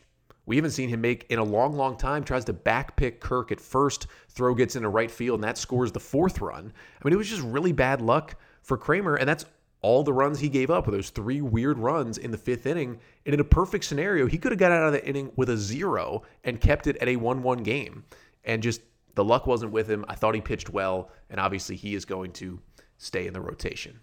we 0.47 0.57
haven't 0.57 0.73
seen 0.73 0.89
him 0.89 1.01
make 1.01 1.27
in 1.31 1.39
a 1.39 1.45
long, 1.45 1.75
long 1.75 1.97
time. 1.97 2.23
Tries 2.23 2.45
to 2.47 2.53
backpick 2.53 3.21
Kirk 3.21 3.51
at 3.51 3.61
first, 3.61 4.07
throw 4.29 4.55
gets 4.55 4.77
into 4.77 4.89
right 4.89 5.11
field, 5.11 5.39
and 5.39 5.45
that 5.45 5.59
scores 5.59 5.93
the 5.93 6.01
fourth 6.01 6.41
run. 6.41 6.73
I 7.01 7.05
mean, 7.05 7.15
it 7.15 7.17
was 7.19 7.31
just 7.31 7.43
really 7.43 7.73
bad 7.73 8.03
luck 8.03 8.37
for 8.63 8.77
Kremer, 8.77 9.17
and 9.17 9.29
that's 9.29 9.47
all 9.81 10.03
the 10.03 10.13
runs 10.13 10.41
he 10.41 10.49
gave 10.49 10.71
up 10.71 10.87
those 10.87 11.11
three 11.11 11.43
weird 11.43 11.79
runs 11.79 12.17
in 12.17 12.31
the 12.31 12.39
fifth 12.39 12.67
inning. 12.67 12.99
And 13.27 13.35
in 13.35 13.41
a 13.41 13.45
perfect 13.45 13.85
scenario, 13.85 14.27
he 14.27 14.39
could 14.39 14.53
have 14.53 14.59
got 14.59 14.73
out 14.73 14.87
of 14.87 14.93
the 14.93 15.07
inning 15.07 15.31
with 15.37 15.51
a 15.51 15.59
zero 15.59 16.23
and 16.43 16.59
kept 16.59 16.87
it 16.87 16.97
at 16.97 17.09
a 17.09 17.17
1 17.17 17.43
1 17.43 17.63
game. 17.63 18.05
And 18.45 18.63
just 18.63 18.81
the 19.15 19.25
luck 19.25 19.47
wasn't 19.47 19.73
with 19.73 19.89
him. 19.89 20.05
I 20.09 20.15
thought 20.15 20.35
he 20.35 20.41
pitched 20.41 20.71
well, 20.71 21.11
and 21.31 21.41
obviously 21.41 21.77
he 21.77 21.95
is 21.95 22.05
going 22.05 22.33
to 22.33 22.61
stay 22.99 23.27
in 23.27 23.33
the 23.33 23.41
rotation. 23.41 24.01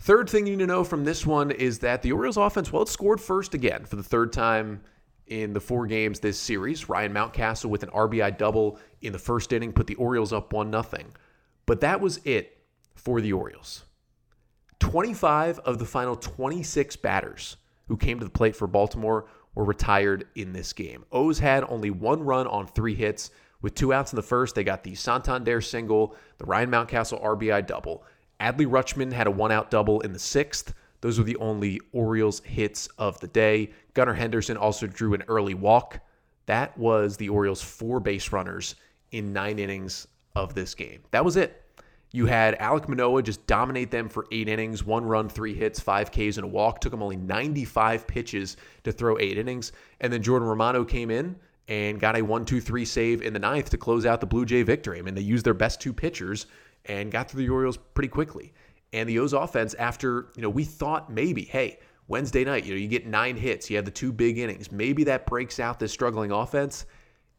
Third 0.00 0.30
thing 0.30 0.46
you 0.46 0.56
need 0.56 0.62
to 0.62 0.66
know 0.66 0.84
from 0.84 1.04
this 1.04 1.26
one 1.26 1.50
is 1.50 1.80
that 1.80 2.02
the 2.02 2.12
Orioles 2.12 2.36
offense, 2.36 2.72
well, 2.72 2.82
it 2.82 2.88
scored 2.88 3.20
first 3.20 3.54
again 3.54 3.84
for 3.84 3.96
the 3.96 4.02
third 4.02 4.32
time 4.32 4.80
in 5.26 5.52
the 5.52 5.60
four 5.60 5.86
games 5.86 6.20
this 6.20 6.38
series. 6.38 6.88
Ryan 6.88 7.12
Mountcastle 7.12 7.68
with 7.68 7.82
an 7.82 7.90
RBI 7.90 8.38
double 8.38 8.78
in 9.02 9.12
the 9.12 9.18
first 9.18 9.52
inning 9.52 9.72
put 9.72 9.86
the 9.86 9.96
Orioles 9.96 10.32
up 10.32 10.52
1 10.52 10.70
0. 10.70 10.84
But 11.66 11.80
that 11.80 12.00
was 12.00 12.20
it 12.24 12.58
for 12.94 13.20
the 13.20 13.32
Orioles. 13.32 13.84
25 14.78 15.58
of 15.60 15.78
the 15.78 15.84
final 15.84 16.16
26 16.16 16.96
batters 16.96 17.56
who 17.88 17.96
came 17.96 18.18
to 18.18 18.24
the 18.24 18.30
plate 18.30 18.54
for 18.54 18.66
Baltimore 18.66 19.26
were 19.54 19.64
retired 19.64 20.26
in 20.36 20.52
this 20.52 20.72
game. 20.72 21.04
O's 21.10 21.38
had 21.38 21.64
only 21.68 21.90
one 21.90 22.22
run 22.22 22.46
on 22.46 22.66
three 22.66 22.94
hits. 22.94 23.30
With 23.60 23.74
two 23.74 23.92
outs 23.92 24.12
in 24.12 24.16
the 24.16 24.22
first, 24.22 24.54
they 24.54 24.62
got 24.62 24.84
the 24.84 24.94
Santander 24.94 25.60
single, 25.60 26.14
the 26.38 26.44
Ryan 26.44 26.70
Mountcastle 26.70 27.22
RBI 27.22 27.66
double. 27.66 28.04
Adley 28.40 28.66
Rutschman 28.66 29.12
had 29.12 29.26
a 29.26 29.32
one 29.32 29.50
out 29.50 29.70
double 29.70 30.00
in 30.00 30.12
the 30.12 30.18
sixth. 30.18 30.74
Those 31.00 31.18
were 31.18 31.24
the 31.24 31.36
only 31.36 31.80
Orioles 31.92 32.40
hits 32.40 32.86
of 32.98 33.18
the 33.20 33.26
day. 33.26 33.70
Gunnar 33.94 34.14
Henderson 34.14 34.56
also 34.56 34.86
drew 34.86 35.14
an 35.14 35.24
early 35.26 35.54
walk. 35.54 36.00
That 36.46 36.76
was 36.78 37.16
the 37.16 37.28
Orioles' 37.28 37.62
four 37.62 37.98
base 37.98 38.30
runners 38.32 38.76
in 39.10 39.32
nine 39.32 39.58
innings 39.58 40.06
of 40.36 40.54
this 40.54 40.74
game. 40.74 41.02
That 41.10 41.24
was 41.24 41.36
it. 41.36 41.64
You 42.12 42.26
had 42.26 42.54
Alec 42.54 42.88
Manoah 42.88 43.22
just 43.22 43.46
dominate 43.46 43.90
them 43.90 44.08
for 44.08 44.26
eight 44.32 44.48
innings, 44.48 44.84
one 44.84 45.04
run, 45.04 45.28
three 45.28 45.54
hits, 45.54 45.78
five 45.78 46.10
Ks, 46.10 46.36
and 46.36 46.44
a 46.44 46.46
walk. 46.46 46.80
Took 46.80 46.92
him 46.92 47.02
only 47.02 47.16
95 47.16 48.06
pitches 48.06 48.56
to 48.84 48.92
throw 48.92 49.18
eight 49.18 49.36
innings. 49.36 49.72
And 50.00 50.12
then 50.12 50.22
Jordan 50.22 50.48
Romano 50.48 50.84
came 50.84 51.10
in 51.10 51.36
and 51.68 52.00
got 52.00 52.16
a 52.16 52.22
1 52.22 52.44
2 52.44 52.60
3 52.60 52.84
save 52.84 53.22
in 53.22 53.32
the 53.32 53.38
ninth 53.38 53.70
to 53.70 53.76
close 53.76 54.06
out 54.06 54.20
the 54.20 54.26
Blue 54.26 54.44
Jay 54.44 54.62
victory. 54.62 54.98
I 54.98 55.02
mean, 55.02 55.14
they 55.14 55.20
used 55.20 55.44
their 55.44 55.54
best 55.54 55.80
two 55.80 55.92
pitchers 55.92 56.46
and 56.86 57.12
got 57.12 57.30
through 57.30 57.42
the 57.42 57.50
Orioles 57.50 57.76
pretty 57.94 58.08
quickly. 58.08 58.52
And 58.92 59.08
the 59.08 59.18
O's 59.18 59.34
offense, 59.34 59.74
after, 59.74 60.28
you 60.34 60.42
know, 60.42 60.48
we 60.48 60.64
thought 60.64 61.12
maybe, 61.12 61.42
hey, 61.42 61.78
Wednesday 62.06 62.42
night, 62.42 62.64
you 62.64 62.72
know, 62.72 62.80
you 62.80 62.88
get 62.88 63.06
nine 63.06 63.36
hits, 63.36 63.68
you 63.68 63.76
have 63.76 63.84
the 63.84 63.90
two 63.90 64.12
big 64.12 64.38
innings. 64.38 64.72
Maybe 64.72 65.04
that 65.04 65.26
breaks 65.26 65.60
out 65.60 65.78
this 65.78 65.92
struggling 65.92 66.30
offense. 66.30 66.86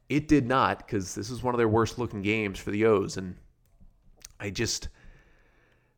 It 0.09 0.27
did 0.27 0.45
not 0.45 0.79
because 0.79 1.15
this 1.15 1.31
is 1.31 1.41
one 1.41 1.55
of 1.55 1.57
their 1.57 1.67
worst 1.67 1.97
looking 1.97 2.21
games 2.21 2.59
for 2.59 2.69
the 2.69 2.85
O's. 2.85 3.17
And 3.17 3.35
I 4.39 4.51
just 4.51 4.89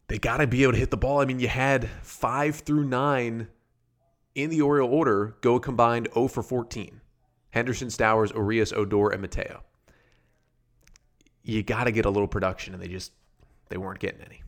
they 0.07 0.17
got 0.17 0.37
to 0.37 0.47
be 0.47 0.63
able 0.63 0.73
to 0.73 0.79
hit 0.79 0.91
the 0.91 0.97
ball. 0.97 1.19
I 1.19 1.25
mean, 1.25 1.39
you 1.39 1.47
had 1.49 1.89
5 2.01 2.55
through 2.57 2.85
9 2.85 3.47
in 4.35 4.49
the 4.49 4.61
Oriole 4.61 4.89
order 4.89 5.35
go 5.41 5.59
combined 5.59 6.07
0 6.13 6.27
for 6.29 6.41
14. 6.43 7.00
Henderson, 7.51 7.89
Stowers, 7.89 8.33
Urias, 8.33 8.73
Odor, 8.73 9.09
and 9.09 9.21
Mateo. 9.21 9.63
You 11.43 11.63
got 11.63 11.85
to 11.85 11.91
get 11.91 12.05
a 12.05 12.09
little 12.09 12.27
production, 12.27 12.73
and 12.73 12.81
they 12.81 12.87
just 12.87 13.11
they 13.69 13.77
weren't 13.77 13.99
getting 13.99 14.21
any. 14.21 14.43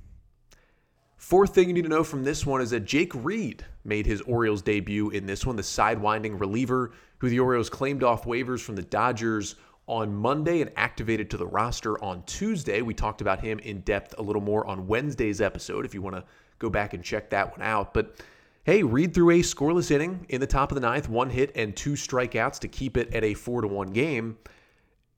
Fourth 1.18 1.56
thing 1.56 1.70
you 1.70 1.74
need 1.74 1.84
to 1.84 1.90
know 1.90 2.04
from 2.04 2.24
this 2.24 2.46
one 2.46 2.60
is 2.60 2.72
that 2.72 2.82
Jake 2.82 3.14
Reed 3.16 3.66
made 3.86 4.06
his 4.06 4.20
Orioles 4.22 4.62
debut 4.62 5.10
in 5.12 5.26
this 5.26 5.46
one, 5.46 5.56
the 5.56 5.62
sidewinding 5.62 6.38
reliever 6.38 6.92
who 7.20 7.30
the 7.30 7.40
Orioles 7.40 7.70
claimed 7.70 8.04
off 8.04 8.26
waivers 8.26 8.60
from 8.60 8.76
the 8.76 8.82
Dodgers 8.82 9.56
on 9.88 10.14
Monday 10.14 10.62
and 10.62 10.70
activated 10.76 11.30
to 11.30 11.38
the 11.38 11.48
roster 11.48 12.02
on 12.04 12.24
Tuesday. 12.24 12.82
We 12.82 12.94
talked 12.94 13.22
about 13.22 13.40
him 13.40 13.60
in 13.60 13.80
depth 13.82 14.16
a 14.18 14.22
little 14.22 14.42
more 14.42 14.68
on 14.68 14.88
Wednesday's 14.88 15.40
episode 15.40 15.86
if 15.86 15.94
you 15.94 16.02
want 16.02 16.18
to 16.18 16.26
go 16.60 16.70
back 16.70 16.94
and 16.94 17.02
check 17.02 17.30
that 17.30 17.58
one 17.58 17.66
out. 17.66 17.94
But 17.94 18.18
hey, 18.64 18.84
Reed 18.84 19.14
threw 19.14 19.32
a 19.32 19.40
scoreless 19.40 19.92
inning 19.92 20.26
in 20.30 20.40
the 20.42 20.48
top 20.48 20.72
of 20.72 20.76
the 20.76 20.82
ninth, 20.82 21.10
one 21.10 21.30
hit 21.30 21.52
and 21.56 21.76
two 21.76 21.94
strikeouts 21.94 22.60
to 22.60 22.68
keep 22.68 22.98
it 22.98 23.14
at 23.14 23.24
a 23.24 23.34
four 23.34 23.62
to 23.62 23.68
one 23.68 23.92
game. 23.92 24.38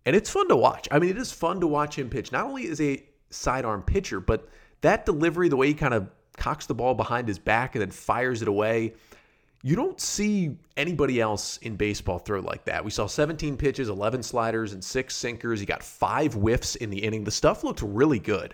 And 0.05 0.15
it's 0.15 0.29
fun 0.29 0.47
to 0.49 0.55
watch. 0.55 0.87
I 0.91 0.99
mean, 0.99 1.09
it 1.09 1.17
is 1.17 1.31
fun 1.31 1.59
to 1.61 1.67
watch 1.67 1.97
him 1.97 2.09
pitch. 2.09 2.31
Not 2.31 2.45
only 2.45 2.65
is 2.65 2.81
a 2.81 3.03
sidearm 3.29 3.81
pitcher, 3.81 4.19
but 4.19 4.47
that 4.81 5.05
delivery, 5.05 5.49
the 5.49 5.57
way 5.57 5.67
he 5.67 5.73
kind 5.73 5.93
of 5.93 6.09
cocks 6.37 6.65
the 6.65 6.75
ball 6.75 6.93
behind 6.93 7.27
his 7.27 7.39
back 7.39 7.75
and 7.75 7.81
then 7.81 7.91
fires 7.91 8.41
it 8.41 8.47
away 8.47 8.93
you 9.65 9.75
don't 9.75 9.99
see 9.99 10.55
anybody 10.77 11.19
else 11.19 11.57
in 11.57 11.75
baseball 11.75 12.19
throw 12.19 12.39
like 12.39 12.65
that. 12.65 12.85
We 12.85 12.91
saw 12.91 13.07
17 13.07 13.57
pitches, 13.57 13.89
11 13.89 14.21
sliders, 14.21 14.73
and 14.73 14.83
six 14.83 15.15
sinkers. 15.15 15.59
He 15.59 15.65
got 15.65 15.81
five 15.81 16.35
whiffs 16.35 16.75
in 16.75 16.91
the 16.91 16.99
inning. 16.99 17.23
The 17.23 17.31
stuff 17.31 17.63
looked 17.63 17.81
really 17.81 18.19
good. 18.19 18.53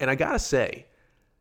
And 0.00 0.10
I 0.10 0.16
got 0.16 0.32
to 0.32 0.38
say, 0.40 0.86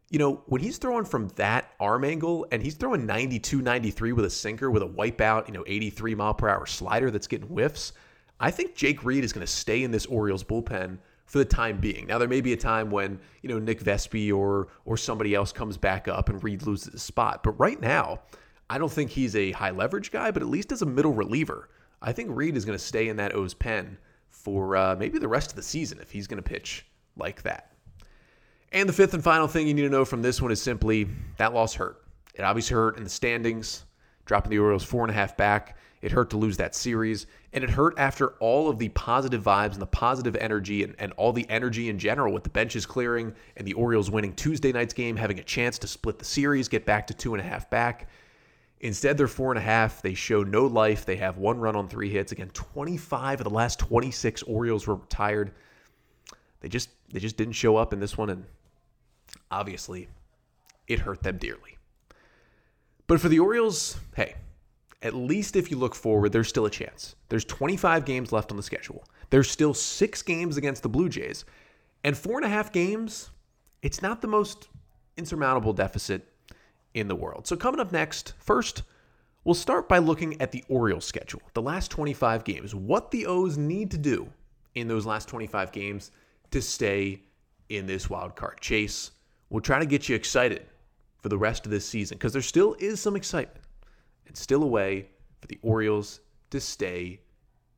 you 0.09 0.19
know, 0.19 0.41
when 0.45 0.61
he's 0.61 0.77
throwing 0.77 1.05
from 1.05 1.27
that 1.35 1.71
arm 1.79 2.05
angle 2.05 2.47
and 2.51 2.63
he's 2.63 2.75
throwing 2.75 3.05
92, 3.05 3.61
93 3.61 4.13
with 4.13 4.25
a 4.25 4.29
sinker 4.29 4.71
with 4.71 4.83
a 4.83 4.87
wipeout, 4.87 5.47
you 5.47 5.53
know, 5.53 5.63
83 5.67 6.15
mile 6.15 6.33
per 6.33 6.47
hour 6.47 6.65
slider 6.65 7.11
that's 7.11 7.27
getting 7.27 7.47
whiffs, 7.47 7.93
I 8.39 8.51
think 8.51 8.75
Jake 8.75 9.03
Reed 9.03 9.23
is 9.23 9.33
going 9.33 9.45
to 9.45 9.51
stay 9.51 9.83
in 9.83 9.91
this 9.91 10.05
Orioles 10.05 10.43
bullpen 10.43 10.99
for 11.25 11.39
the 11.39 11.45
time 11.45 11.77
being. 11.79 12.07
Now 12.07 12.17
there 12.17 12.27
may 12.27 12.39
be 12.39 12.53
a 12.53 12.57
time 12.57 12.89
when, 12.89 13.19
you 13.41 13.49
know, 13.49 13.59
Nick 13.59 13.81
Vespi 13.81 14.31
or 14.33 14.69
or 14.85 14.95
somebody 14.95 15.35
else 15.35 15.51
comes 15.51 15.75
back 15.75 16.07
up 16.07 16.29
and 16.29 16.41
Reed 16.41 16.63
loses 16.63 16.93
his 16.93 17.03
spot. 17.03 17.43
But 17.43 17.59
right 17.59 17.79
now, 17.81 18.21
I 18.69 18.77
don't 18.77 18.91
think 18.91 19.11
he's 19.11 19.35
a 19.35 19.51
high 19.51 19.71
leverage 19.71 20.11
guy, 20.11 20.31
but 20.31 20.41
at 20.41 20.47
least 20.47 20.71
as 20.71 20.81
a 20.81 20.85
middle 20.85 21.13
reliever, 21.13 21.69
I 22.01 22.13
think 22.13 22.29
Reed 22.31 22.55
is 22.55 22.63
going 22.63 22.77
to 22.77 22.83
stay 22.83 23.09
in 23.09 23.17
that 23.17 23.35
O's 23.35 23.53
pen 23.53 23.97
for 24.29 24.77
uh, 24.77 24.95
maybe 24.97 25.19
the 25.19 25.27
rest 25.27 25.49
of 25.49 25.55
the 25.55 25.63
season 25.63 25.99
if 25.99 26.11
he's 26.11 26.27
going 26.27 26.41
to 26.41 26.47
pitch 26.47 26.85
like 27.17 27.41
that. 27.43 27.71
And 28.71 28.87
the 28.87 28.93
fifth 28.93 29.13
and 29.13 29.23
final 29.23 29.47
thing 29.47 29.67
you 29.67 29.73
need 29.73 29.83
to 29.83 29.89
know 29.89 30.05
from 30.05 30.21
this 30.21 30.41
one 30.41 30.51
is 30.51 30.61
simply 30.61 31.07
that 31.37 31.53
loss 31.53 31.73
hurt. 31.73 32.03
It 32.33 32.41
obviously 32.41 32.75
hurt 32.75 32.97
in 32.97 33.03
the 33.03 33.09
standings, 33.09 33.85
dropping 34.25 34.51
the 34.51 34.59
Orioles 34.59 34.83
four 34.83 35.03
and 35.03 35.11
a 35.11 35.13
half 35.13 35.37
back. 35.37 35.77
It 36.01 36.11
hurt 36.11 36.29
to 36.31 36.37
lose 36.37 36.57
that 36.57 36.75
series, 36.75 37.25
and 37.53 37.63
it 37.63 37.71
hurt 37.71 37.95
after 37.97 38.33
all 38.39 38.69
of 38.69 38.77
the 38.77 38.89
positive 38.89 39.41
vibes 39.41 39.73
and 39.73 39.81
the 39.81 39.87
positive 39.87 40.35
energy 40.35 40.83
and, 40.83 40.93
and 40.99 41.11
all 41.13 41.33
the 41.33 41.49
energy 41.49 41.89
in 41.89 41.97
general 41.97 42.31
with 42.31 42.43
the 42.43 42.51
benches 42.51 42.85
clearing 42.85 43.33
and 43.55 43.67
the 43.67 43.73
Orioles 43.73 44.11
winning 44.11 44.33
Tuesday 44.33 44.71
night's 44.71 44.93
game, 44.93 45.15
having 45.15 45.39
a 45.39 45.43
chance 45.43 45.79
to 45.79 45.87
split 45.87 46.19
the 46.19 46.25
series, 46.25 46.67
get 46.67 46.85
back 46.85 47.07
to 47.07 47.15
two 47.15 47.33
and 47.33 47.41
a 47.41 47.43
half 47.43 47.67
back. 47.71 48.09
Instead, 48.81 49.17
they're 49.17 49.27
four 49.27 49.51
and 49.51 49.57
a 49.57 49.61
half. 49.61 50.03
They 50.03 50.13
show 50.13 50.43
no 50.43 50.67
life. 50.67 51.03
They 51.03 51.15
have 51.15 51.37
one 51.37 51.57
run 51.59 51.75
on 51.75 51.87
three 51.87 52.11
hits. 52.11 52.31
Again, 52.31 52.49
25 52.53 53.39
of 53.39 53.43
the 53.45 53.49
last 53.49 53.79
26 53.79 54.43
Orioles 54.43 54.85
were 54.85 54.95
retired. 54.95 55.51
They 56.59 56.69
just 56.69 56.89
they 57.09 57.19
just 57.19 57.37
didn't 57.37 57.53
show 57.53 57.75
up 57.75 57.93
in 57.93 57.99
this 57.99 58.17
one, 58.17 58.29
and 58.29 58.45
obviously, 59.51 60.07
it 60.87 60.99
hurt 60.99 61.23
them 61.23 61.37
dearly. 61.37 61.77
But 63.07 63.21
for 63.21 63.29
the 63.29 63.39
Orioles, 63.39 63.97
hey, 64.15 64.35
at 65.01 65.13
least 65.13 65.55
if 65.55 65.71
you 65.71 65.77
look 65.77 65.95
forward, 65.95 66.31
there's 66.31 66.49
still 66.49 66.65
a 66.65 66.69
chance. 66.69 67.15
There's 67.29 67.45
25 67.45 68.05
games 68.05 68.31
left 68.31 68.51
on 68.51 68.57
the 68.57 68.63
schedule. 68.63 69.05
There's 69.29 69.49
still 69.49 69.73
six 69.73 70.21
games 70.21 70.57
against 70.57 70.83
the 70.83 70.89
Blue 70.89 71.09
Jays, 71.09 71.45
and 72.03 72.17
four 72.17 72.37
and 72.37 72.45
a 72.45 72.49
half 72.49 72.71
games. 72.71 73.29
It's 73.81 74.01
not 74.01 74.21
the 74.21 74.27
most 74.27 74.69
insurmountable 75.17 75.73
deficit 75.73 76.27
in 76.93 77.07
the 77.07 77.15
world. 77.15 77.47
So, 77.47 77.55
coming 77.55 77.79
up 77.79 77.91
next, 77.91 78.33
first, 78.39 78.83
we'll 79.43 79.55
start 79.55 79.87
by 79.87 79.99
looking 79.99 80.41
at 80.41 80.51
the 80.51 80.63
Orioles 80.69 81.05
schedule, 81.05 81.41
the 81.53 81.61
last 81.61 81.91
25 81.91 82.43
games, 82.43 82.73
what 82.73 83.11
the 83.11 83.25
O's 83.25 83.57
need 83.57 83.91
to 83.91 83.97
do 83.97 84.29
in 84.75 84.87
those 84.87 85.05
last 85.05 85.27
25 85.27 85.71
games 85.71 86.11
to 86.51 86.61
stay 86.61 87.21
in 87.69 87.85
this 87.85 88.09
wild 88.09 88.35
card 88.35 88.59
chase. 88.61 89.11
We'll 89.49 89.61
try 89.61 89.79
to 89.79 89.85
get 89.85 90.09
you 90.09 90.15
excited 90.15 90.65
for 91.19 91.29
the 91.29 91.37
rest 91.37 91.65
of 91.65 91.71
this 91.71 91.85
season 91.85 92.17
because 92.17 92.33
there 92.33 92.41
still 92.41 92.75
is 92.79 92.99
some 92.99 93.15
excitement 93.15 93.65
and 94.27 94.35
still 94.35 94.63
a 94.63 94.67
way 94.67 95.09
for 95.39 95.47
the 95.47 95.59
Orioles 95.61 96.19
to 96.49 96.59
stay 96.59 97.21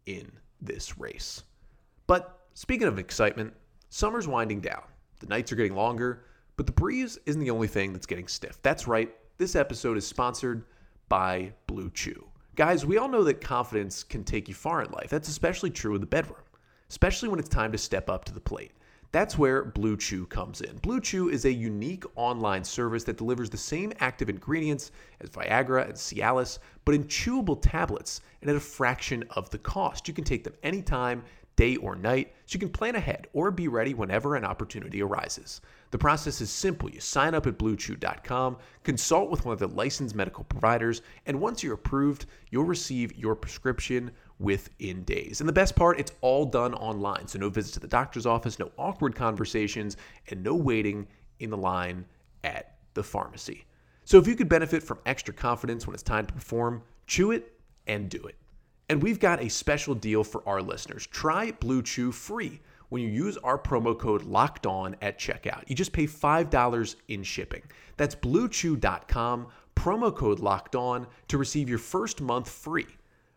in 0.06 0.32
this 0.62 0.98
race. 0.98 1.44
But 2.08 2.40
speaking 2.54 2.88
of 2.88 3.00
excitement, 3.00 3.54
summer's 3.90 4.28
winding 4.28 4.62
down. 4.62 4.84
The 5.20 5.28
nights 5.28 5.52
are 5.52 5.56
getting 5.56 5.76
longer. 5.76 6.24
But 6.60 6.66
the 6.66 6.74
breeze 6.74 7.18
isn't 7.26 7.40
the 7.40 7.52
only 7.52 7.70
thing 7.70 7.94
that's 7.94 8.06
getting 8.06 8.28
stiff. 8.28 8.62
That's 8.62 8.86
right, 8.86 9.16
this 9.38 9.56
episode 9.56 9.96
is 9.96 10.06
sponsored 10.06 10.66
by 11.08 11.54
Blue 11.68 11.90
Chew. 11.92 12.28
Guys, 12.58 12.86
we 12.86 12.98
all 12.98 13.08
know 13.08 13.24
that 13.24 13.40
confidence 13.40 14.04
can 14.04 14.26
take 14.26 14.50
you 14.50 14.54
far 14.54 14.84
in 14.84 14.92
life. 14.92 15.10
That's 15.10 15.30
especially 15.30 15.70
true 15.70 15.96
in 15.96 16.02
the 16.02 16.08
bedroom, 16.08 16.42
especially 16.90 17.30
when 17.30 17.40
it's 17.40 17.48
time 17.48 17.72
to 17.72 17.78
step 17.78 18.10
up 18.10 18.26
to 18.26 18.34
the 18.34 18.42
plate. 18.42 18.74
That's 19.12 19.40
where 19.40 19.66
Blue 19.66 19.98
Chew 19.98 20.28
comes 20.28 20.62
in. 20.62 20.78
Blue 20.78 21.02
Chew 21.02 21.30
is 21.30 21.46
a 21.46 21.52
unique 21.52 22.04
online 22.16 22.64
service 22.64 23.04
that 23.06 23.18
delivers 23.18 23.50
the 23.50 23.58
same 23.58 23.92
active 24.00 24.30
ingredients 24.30 24.92
as 25.20 25.32
Viagra 25.32 25.86
and 25.86 25.96
Cialis, 25.96 26.60
but 26.86 26.94
in 26.94 27.06
chewable 27.06 27.60
tablets 27.60 28.22
and 28.42 28.50
at 28.52 28.56
a 28.56 28.60
fraction 28.60 29.24
of 29.32 29.50
the 29.50 29.58
cost. 29.58 30.08
You 30.08 30.14
can 30.14 30.24
take 30.24 30.44
them 30.44 30.54
anytime, 30.62 31.24
day 31.56 31.76
or 31.78 31.96
night, 31.96 32.34
so 32.46 32.54
you 32.54 32.60
can 32.60 32.70
plan 32.70 32.96
ahead 32.96 33.28
or 33.34 33.50
be 33.50 33.68
ready 33.68 33.96
whenever 33.96 34.36
an 34.36 34.46
opportunity 34.46 35.02
arises. 35.02 35.60
The 35.90 35.98
process 35.98 36.40
is 36.40 36.52
simple. 36.52 36.90
You 36.90 37.00
sign 37.00 37.34
up 37.34 37.48
at 37.48 37.58
bluechew.com, 37.58 38.58
consult 38.84 39.32
with 39.32 39.44
one 39.44 39.54
of 39.54 39.60
the 39.60 39.68
licensed 39.68 40.14
medical 40.14 40.44
providers, 40.44 41.02
and 41.26 41.42
once 41.42 41.64
you're 41.64 41.74
approved, 41.74 42.28
you'll 42.52 42.64
receive 42.64 43.18
your 43.18 43.36
prescription 43.36 44.12
within 44.40 45.04
days. 45.04 45.42
And 45.42 45.50
the 45.50 45.54
best 45.54 45.76
part, 45.76 46.00
it's 46.00 46.14
all 46.22 46.46
done 46.46 46.74
online. 46.74 47.28
So 47.28 47.40
no 47.40 47.50
visits 47.50 47.74
to 47.74 47.80
the 47.80 47.88
doctor's 47.88 48.26
office, 48.26 48.58
no 48.58 48.72
awkward 48.78 49.16
conversations, 49.16 49.98
and 50.30 50.44
no 50.44 50.56
waiting 50.56 51.08
in 51.40 51.50
the 51.50 51.58
line 51.58 52.06
at 52.44 52.78
the 52.94 53.04
pharmacy. 53.04 53.66
So 54.06 54.18
if 54.18 54.28
you 54.28 54.36
could 54.36 54.50
benefit 54.50 54.82
from 54.82 55.00
extra 55.06 55.34
confidence 55.34 55.86
when 55.86 55.94
it's 55.94 56.04
time 56.04 56.26
to 56.26 56.34
perform, 56.34 56.82
chew 57.06 57.32
it 57.32 57.54
and 57.88 58.10
do 58.10 58.24
it. 58.24 58.36
And 58.90 59.04
we've 59.04 59.20
got 59.20 59.42
a 59.42 59.50
special 59.50 59.94
deal 59.94 60.24
for 60.24 60.42
our 60.48 60.62
listeners. 60.62 61.06
Try 61.06 61.52
Blue 61.52 61.84
Chew 61.84 62.12
free 62.12 62.60
when 62.90 63.04
you 63.04 63.10
use 63.10 63.38
our 63.38 63.58
promo 63.58 63.98
code 63.98 64.24
locked 64.24 64.66
on 64.66 64.96
at 65.02 65.20
checkout. 65.20 65.64
You 65.68 65.76
just 65.76 65.94
pay 65.94 66.08
$5 66.08 66.96
in 67.08 67.22
shipping. 67.22 67.62
That's 67.98 68.16
bluechew.com, 68.16 69.48
promo 69.76 70.16
code 70.16 70.40
locked 70.40 70.76
on 70.76 71.06
to 71.28 71.38
receive 71.38 71.70
your 71.70 71.78
first 71.78 72.20
month 72.20 72.50
free. 72.50 72.88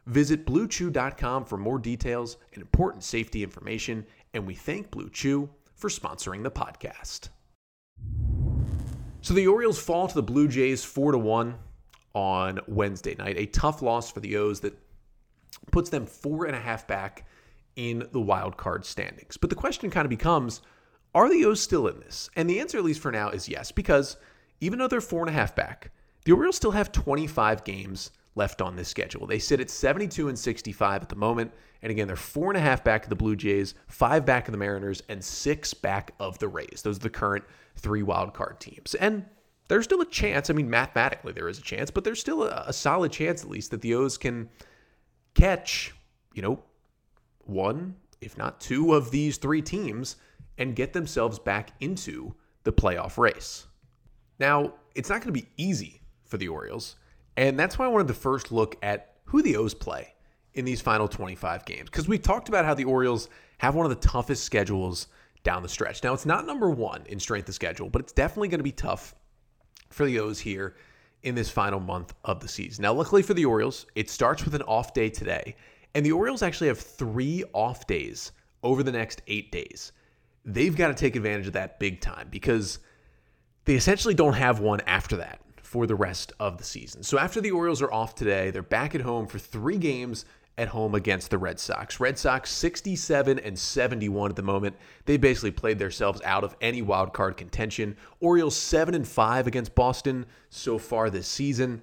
Visit 0.07 0.47
bluechew.com 0.47 1.45
for 1.45 1.57
more 1.57 1.79
details 1.79 2.37
and 2.53 2.63
important 2.63 3.05
safety 3.05 3.43
information. 3.43 4.05
And 4.35 4.47
we 4.47 4.55
thank 4.55 4.91
Blue 4.91 5.11
Chew 5.11 5.49
for 5.75 5.89
sponsoring 5.89 6.43
the 6.43 6.51
podcast. 6.51 7.29
So 9.21 9.35
the 9.35 9.47
Orioles 9.47 9.79
fall 9.79 10.09
to 10.09 10.15
the 10.15 10.23
Blue 10.23 10.49
Jays 10.49 10.85
4 10.85 11.13
to 11.13 11.19
1 11.19 11.55
on 12.15 12.61
Wednesday 12.67 13.15
night. 13.15 13.39
A 13.39 13.47
tough 13.47 13.83
loss 13.83 14.11
for 14.11 14.21
the 14.21 14.37
O's 14.37 14.61
that 14.61 14.77
puts 15.71 15.91
them 15.91 16.07
four 16.07 16.47
and 16.47 16.57
a 16.57 16.61
half 16.61 16.87
back 16.87 17.27
in 17.77 18.07
the 18.13 18.21
wild 18.21 18.57
card 18.57 18.85
standings. 18.85 19.37
But 19.37 19.51
the 19.51 19.57
question 19.57 19.91
kind 19.91 20.05
of 20.05 20.11
becomes 20.11 20.63
are 21.15 21.29
the 21.29 21.45
O's 21.45 21.61
still 21.61 21.87
in 21.89 22.01
this? 22.01 22.31
And 22.37 22.49
the 22.49 22.59
answer, 22.59 22.79
at 22.79 22.85
least 22.85 23.01
for 23.01 23.13
now, 23.13 23.29
is 23.29 23.49
yes, 23.49 23.71
because 23.71 24.17
even 24.61 24.79
though 24.79 24.89
they're 24.89 25.01
four 25.01 25.21
and 25.21 25.29
a 25.29 25.33
half 25.33 25.55
back, 25.55 25.91
the 26.25 26.33
Orioles 26.33 26.57
still 26.57 26.71
have 26.71 26.91
25 26.91 27.65
games 27.65 28.11
left 28.35 28.63
on 28.63 28.77
this 28.77 28.89
schedule. 28.89 29.27
They 29.27 29.39
sit 29.39 29.61
at 29.61 29.71
72 29.71 30.29
and 30.29 30.39
65 30.39 31.03
at 31.03 31.09
the 31.09 31.17
moment. 31.17 31.53
And 31.83 31.91
again, 31.91 32.07
they're 32.07 32.17
four 32.17 32.49
and 32.49 32.57
a 32.57 32.61
half 32.61 32.85
back 32.85 33.05
of 33.05 33.11
the 33.11 33.17
Blue 33.17 33.37
Jays, 33.37 33.75
five 33.89 34.25
back 34.25 34.49
of 34.49 34.53
the 34.53 34.59
Mariners, 34.59 35.03
and 35.09 35.23
six 35.23 35.75
back 35.75 36.15
of 36.21 36.39
the 36.39 36.49
Rays. 36.49 36.81
Those 36.83 36.97
are 36.97 37.01
the 37.01 37.11
current 37.11 37.45
three 37.77 38.03
wildcard 38.03 38.59
teams. 38.61 38.95
And 38.95 39.25
there's 39.69 39.85
still 39.85 40.01
a 40.01 40.07
chance. 40.07 40.49
I 40.49 40.53
mean, 40.53 40.71
mathematically, 40.71 41.33
there 41.33 41.49
is 41.49 41.59
a 41.59 41.63
chance, 41.63 41.91
but 41.91 42.05
there's 42.05 42.21
still 42.21 42.45
a, 42.45 42.65
a 42.69 42.73
solid 42.73 43.13
chance, 43.13 43.43
at 43.43 43.51
least, 43.51 43.71
that 43.73 43.83
the 43.83 43.95
O's 43.95 44.17
can 44.17 44.49
catch, 45.35 45.95
you 46.35 46.43
know, 46.43 46.63
one, 47.45 47.97
if 48.21 48.39
not 48.39 48.61
two, 48.61 48.95
of 48.95 49.11
these 49.11 49.37
three 49.37 49.63
teams 49.63 50.17
and 50.59 50.77
get 50.77 50.93
themselves 50.93 51.39
back 51.39 51.71
into 51.81 52.35
the 52.65 52.73
playoff 52.73 53.19
race. 53.19 53.67
Now, 54.39 54.75
it's 54.95 55.09
not 55.09 55.23
going 55.23 55.35
to 55.35 55.41
be 55.41 55.49
easy 55.57 56.01
for 56.25 56.37
the 56.37 56.49
Orioles, 56.49 56.97
and 57.37 57.59
that's 57.59 57.79
why 57.79 57.87
I 57.87 57.89
wanted 57.89 58.09
to 58.09 58.15
first 58.15 58.53
look 58.53 58.77
at 58.83 59.15
who 59.25 59.43
the 59.43 59.57
O's 59.57 59.75
play 59.75 60.15
in 60.55 60.65
these 60.65 60.81
final 60.81 61.09
25 61.09 61.65
games 61.65 61.89
because 61.89 62.07
we 62.07 62.19
talked 62.19 62.49
about 62.49 62.65
how 62.65 62.75
the 62.75 62.85
Orioles 62.85 63.29
have 63.59 63.75
one 63.75 63.87
of 63.87 63.91
the 63.91 64.07
toughest 64.07 64.45
schedules 64.45 65.07
down 65.43 65.63
the 65.63 65.69
stretch. 65.69 66.03
Now, 66.03 66.13
it's 66.13 66.27
not 66.27 66.47
number 66.47 66.71
one 66.71 67.05
in 67.07 67.19
strength 67.19 67.49
of 67.49 67.55
schedule, 67.55 67.89
but 67.89 68.03
it's 68.03 68.13
definitely 68.13 68.49
going 68.49 68.61
to 68.61 68.65
be 68.65 68.73
tough 68.73 69.15
for 69.91 70.05
the 70.05 70.19
O's 70.21 70.39
here 70.39 70.77
in 71.23 71.35
this 71.35 71.51
final 71.51 71.81
month 71.81 72.15
of 72.25 72.41
the 72.41 72.49
season. 72.49 72.83
Now, 72.83 72.93
luckily 72.93 73.23
for 73.23 73.35
the 73.35 73.45
Orioles, 73.45 73.87
it 73.95 74.11
starts 74.11 74.45
with 74.45 74.55
an 74.55 74.63
off 74.63 74.93
day 74.93 75.09
today, 75.09 75.57
and 75.95 76.05
the 76.05 76.13
Orioles 76.13 76.43
actually 76.43 76.69
have 76.69 76.79
three 76.79 77.45
off 77.53 77.87
days 77.87 78.33
over 78.63 78.83
the 78.83 78.93
next 78.93 79.23
eight 79.27 79.51
days. 79.53 79.93
They've 80.45 80.77
got 80.77 80.89
to 80.89 80.95
take 80.95 81.17
advantage 81.17 81.47
of 81.47 81.53
that 81.53 81.79
big 81.79 82.01
time 82.01 82.29
because 82.31 82.79
they 83.65 83.75
essentially 83.75 84.15
don't 84.15 84.35
have 84.35 84.61
one 84.61 84.81
after 84.87 85.17
that 85.17 85.41
for 85.73 85.87
the 85.87 85.95
rest 85.95 86.35
of 86.39 86.59
the 86.59 86.65
season. 86.65 87.03
So 87.03 87.19
after 87.19 87.41
the 87.41 87.51
Orioles 87.51 87.81
are 87.81 87.91
off 87.91 88.15
today, 88.15 88.51
they're 88.51 88.63
back 88.63 88.95
at 88.95 89.01
home 89.01 89.27
for 89.27 89.39
three 89.39 89.79
games 89.79 90.27
at 90.59 90.69
home 90.69 90.95
against 90.95 91.31
the 91.31 91.39
Red 91.39 91.59
Sox. 91.59 91.99
Red 91.99 92.19
Sox 92.19 92.51
67 92.51 93.39
and 93.39 93.59
71 93.59 94.29
at 94.29 94.37
the 94.37 94.43
moment. 94.43 94.77
They 95.07 95.17
basically 95.17 95.51
played 95.51 95.79
themselves 95.79 96.21
out 96.27 96.45
of 96.45 96.55
any 96.61 96.83
wild 96.83 97.15
card 97.15 97.39
contention. 97.39 97.97
Orioles 98.21 98.55
7 98.55 98.95
and 98.95 99.09
5 99.09 99.47
against 99.47 99.75
Boston 99.75 100.27
so 100.51 100.77
far 100.77 101.09
this 101.09 101.27
season. 101.27 101.83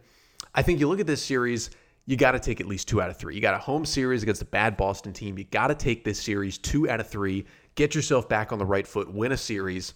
I 0.54 0.62
think 0.62 0.80
you 0.80 0.88
look 0.88 1.00
at 1.00 1.08
this 1.08 1.24
series, 1.24 1.72
you 2.06 2.16
got 2.16 2.34
to 2.34 2.40
take 2.40 2.62
at 2.62 2.68
least 2.68 2.88
two 2.88 3.02
out 3.02 3.10
of 3.10 3.18
three. 3.18 3.34
You 3.34 3.42
got 3.42 3.56
a 3.56 3.58
home 3.58 3.86
series 3.86 4.22
against 4.22 4.44
a 4.44 4.46
bad 4.46 4.78
Boston 4.78 5.14
team. 5.14 5.36
You 5.36 5.46
got 5.46 5.70
to 5.70 5.76
take 5.76 6.04
this 6.04 6.22
series 6.22 6.60
two 6.60 6.88
out 6.88 7.00
of 7.00 7.10
three, 7.10 7.48
get 7.74 7.96
yourself 7.96 8.30
back 8.30 8.52
on 8.52 8.60
the 8.60 8.68
right 8.68 8.86
foot, 8.86 9.12
win 9.12 9.32
a 9.32 9.38
series 9.38 9.96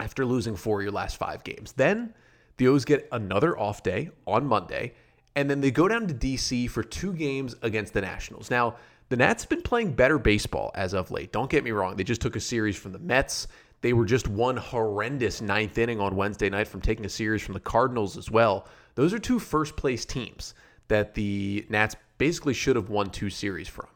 after 0.00 0.24
losing 0.24 0.56
four 0.56 0.80
of 0.80 0.84
your 0.84 0.92
last 0.92 1.18
five 1.18 1.44
games. 1.44 1.72
Then 1.72 2.14
the 2.56 2.68
O's 2.68 2.84
get 2.84 3.08
another 3.12 3.58
off 3.58 3.82
day 3.82 4.10
on 4.26 4.46
Monday, 4.46 4.94
and 5.34 5.48
then 5.48 5.60
they 5.60 5.70
go 5.70 5.88
down 5.88 6.06
to 6.06 6.14
DC 6.14 6.68
for 6.70 6.82
two 6.82 7.12
games 7.12 7.54
against 7.62 7.92
the 7.92 8.00
Nationals. 8.00 8.50
Now, 8.50 8.76
the 9.08 9.16
Nats 9.16 9.42
have 9.42 9.50
been 9.50 9.62
playing 9.62 9.92
better 9.92 10.18
baseball 10.18 10.70
as 10.74 10.94
of 10.94 11.10
late. 11.10 11.32
Don't 11.32 11.50
get 11.50 11.64
me 11.64 11.70
wrong. 11.70 11.96
They 11.96 12.04
just 12.04 12.20
took 12.20 12.36
a 12.36 12.40
series 12.40 12.76
from 12.76 12.92
the 12.92 12.98
Mets. 12.98 13.46
They 13.82 13.92
were 13.92 14.06
just 14.06 14.28
one 14.28 14.56
horrendous 14.56 15.40
ninth 15.40 15.76
inning 15.76 16.00
on 16.00 16.16
Wednesday 16.16 16.48
night 16.48 16.68
from 16.68 16.80
taking 16.80 17.04
a 17.04 17.10
series 17.10 17.42
from 17.42 17.54
the 17.54 17.60
Cardinals 17.60 18.16
as 18.16 18.30
well. 18.30 18.66
Those 18.94 19.12
are 19.12 19.18
two 19.18 19.38
first 19.38 19.76
place 19.76 20.04
teams 20.04 20.54
that 20.88 21.14
the 21.14 21.66
Nats 21.68 21.96
basically 22.18 22.54
should 22.54 22.76
have 22.76 22.90
won 22.90 23.10
two 23.10 23.28
series 23.28 23.68
from. 23.68 23.86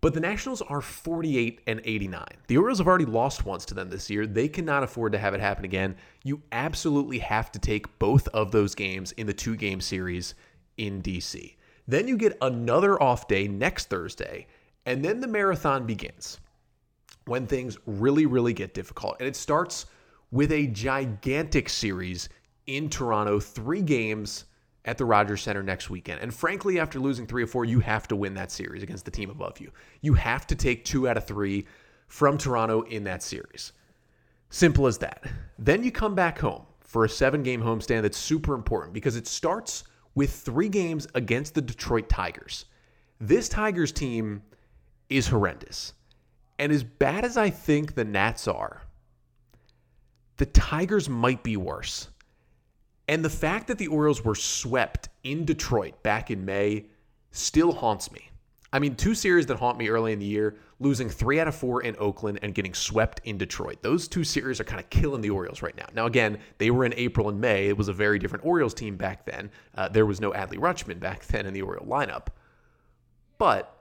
But 0.00 0.14
the 0.14 0.20
Nationals 0.20 0.62
are 0.62 0.80
48 0.80 1.60
and 1.66 1.80
89. 1.84 2.24
The 2.46 2.56
Orioles 2.56 2.78
have 2.78 2.88
already 2.88 3.04
lost 3.04 3.44
once 3.44 3.66
to 3.66 3.74
them 3.74 3.90
this 3.90 4.08
year. 4.08 4.26
They 4.26 4.48
cannot 4.48 4.82
afford 4.82 5.12
to 5.12 5.18
have 5.18 5.34
it 5.34 5.40
happen 5.40 5.64
again. 5.64 5.96
You 6.24 6.40
absolutely 6.52 7.18
have 7.18 7.52
to 7.52 7.58
take 7.58 7.98
both 7.98 8.26
of 8.28 8.50
those 8.50 8.74
games 8.74 9.12
in 9.12 9.26
the 9.26 9.34
two 9.34 9.56
game 9.56 9.80
series 9.80 10.34
in 10.78 11.02
DC. 11.02 11.56
Then 11.86 12.08
you 12.08 12.16
get 12.16 12.38
another 12.40 13.02
off 13.02 13.28
day 13.28 13.46
next 13.46 13.90
Thursday, 13.90 14.46
and 14.86 15.04
then 15.04 15.20
the 15.20 15.26
marathon 15.26 15.86
begins 15.86 16.40
when 17.26 17.46
things 17.46 17.76
really, 17.84 18.26
really 18.26 18.54
get 18.54 18.72
difficult. 18.72 19.16
And 19.18 19.28
it 19.28 19.36
starts 19.36 19.86
with 20.30 20.52
a 20.52 20.68
gigantic 20.68 21.68
series 21.68 22.28
in 22.66 22.88
Toronto, 22.88 23.38
three 23.40 23.82
games 23.82 24.46
at 24.84 24.98
the 24.98 25.04
Rogers 25.04 25.42
Center 25.42 25.62
next 25.62 25.90
weekend. 25.90 26.20
And 26.20 26.32
frankly, 26.32 26.80
after 26.80 26.98
losing 26.98 27.26
three 27.26 27.42
or 27.42 27.46
four, 27.46 27.64
you 27.64 27.80
have 27.80 28.08
to 28.08 28.16
win 28.16 28.34
that 28.34 28.50
series 28.50 28.82
against 28.82 29.04
the 29.04 29.10
team 29.10 29.30
above 29.30 29.60
you. 29.60 29.70
You 30.00 30.14
have 30.14 30.46
to 30.48 30.54
take 30.54 30.84
two 30.84 31.08
out 31.08 31.16
of 31.16 31.26
three 31.26 31.66
from 32.06 32.38
Toronto 32.38 32.82
in 32.82 33.04
that 33.04 33.22
series. 33.22 33.72
Simple 34.48 34.86
as 34.86 34.98
that. 34.98 35.24
Then 35.58 35.84
you 35.84 35.92
come 35.92 36.14
back 36.14 36.38
home 36.38 36.62
for 36.80 37.04
a 37.04 37.08
seven 37.08 37.42
game 37.42 37.62
homestand 37.62 38.02
that's 38.02 38.18
super 38.18 38.54
important 38.54 38.92
because 38.92 39.16
it 39.16 39.26
starts 39.26 39.84
with 40.14 40.32
three 40.32 40.68
games 40.68 41.06
against 41.14 41.54
the 41.54 41.62
Detroit 41.62 42.08
Tigers. 42.08 42.64
This 43.20 43.48
Tigers 43.48 43.92
team 43.92 44.42
is 45.08 45.28
horrendous. 45.28 45.92
And 46.58 46.72
as 46.72 46.82
bad 46.82 47.24
as 47.24 47.36
I 47.36 47.48
think 47.48 47.94
the 47.94 48.04
Nats 48.04 48.48
are, 48.48 48.82
the 50.36 50.46
Tigers 50.46 51.08
might 51.08 51.42
be 51.42 51.56
worse. 51.56 52.08
And 53.10 53.24
the 53.24 53.28
fact 53.28 53.66
that 53.66 53.76
the 53.76 53.88
Orioles 53.88 54.24
were 54.24 54.36
swept 54.36 55.08
in 55.24 55.44
Detroit 55.44 56.00
back 56.04 56.30
in 56.30 56.44
May 56.44 56.86
still 57.32 57.72
haunts 57.72 58.12
me. 58.12 58.30
I 58.72 58.78
mean, 58.78 58.94
two 58.94 59.16
series 59.16 59.46
that 59.46 59.56
haunt 59.56 59.78
me 59.78 59.88
early 59.88 60.12
in 60.12 60.20
the 60.20 60.26
year, 60.26 60.58
losing 60.78 61.08
three 61.08 61.40
out 61.40 61.48
of 61.48 61.56
four 61.56 61.82
in 61.82 61.96
Oakland 61.98 62.38
and 62.42 62.54
getting 62.54 62.72
swept 62.72 63.20
in 63.24 63.36
Detroit. 63.36 63.82
Those 63.82 64.06
two 64.06 64.22
series 64.22 64.60
are 64.60 64.64
kind 64.64 64.78
of 64.78 64.88
killing 64.90 65.22
the 65.22 65.30
Orioles 65.30 65.60
right 65.60 65.76
now. 65.76 65.86
Now, 65.92 66.06
again, 66.06 66.38
they 66.58 66.70
were 66.70 66.84
in 66.84 66.94
April 66.94 67.28
and 67.28 67.40
May. 67.40 67.66
It 67.66 67.76
was 67.76 67.88
a 67.88 67.92
very 67.92 68.20
different 68.20 68.44
Orioles 68.44 68.74
team 68.74 68.96
back 68.96 69.26
then. 69.26 69.50
Uh, 69.74 69.88
there 69.88 70.06
was 70.06 70.20
no 70.20 70.30
Adley 70.30 70.58
Rutschman 70.58 71.00
back 71.00 71.26
then 71.26 71.46
in 71.46 71.52
the 71.52 71.62
Oriole 71.62 71.86
lineup. 71.86 72.28
But 73.38 73.76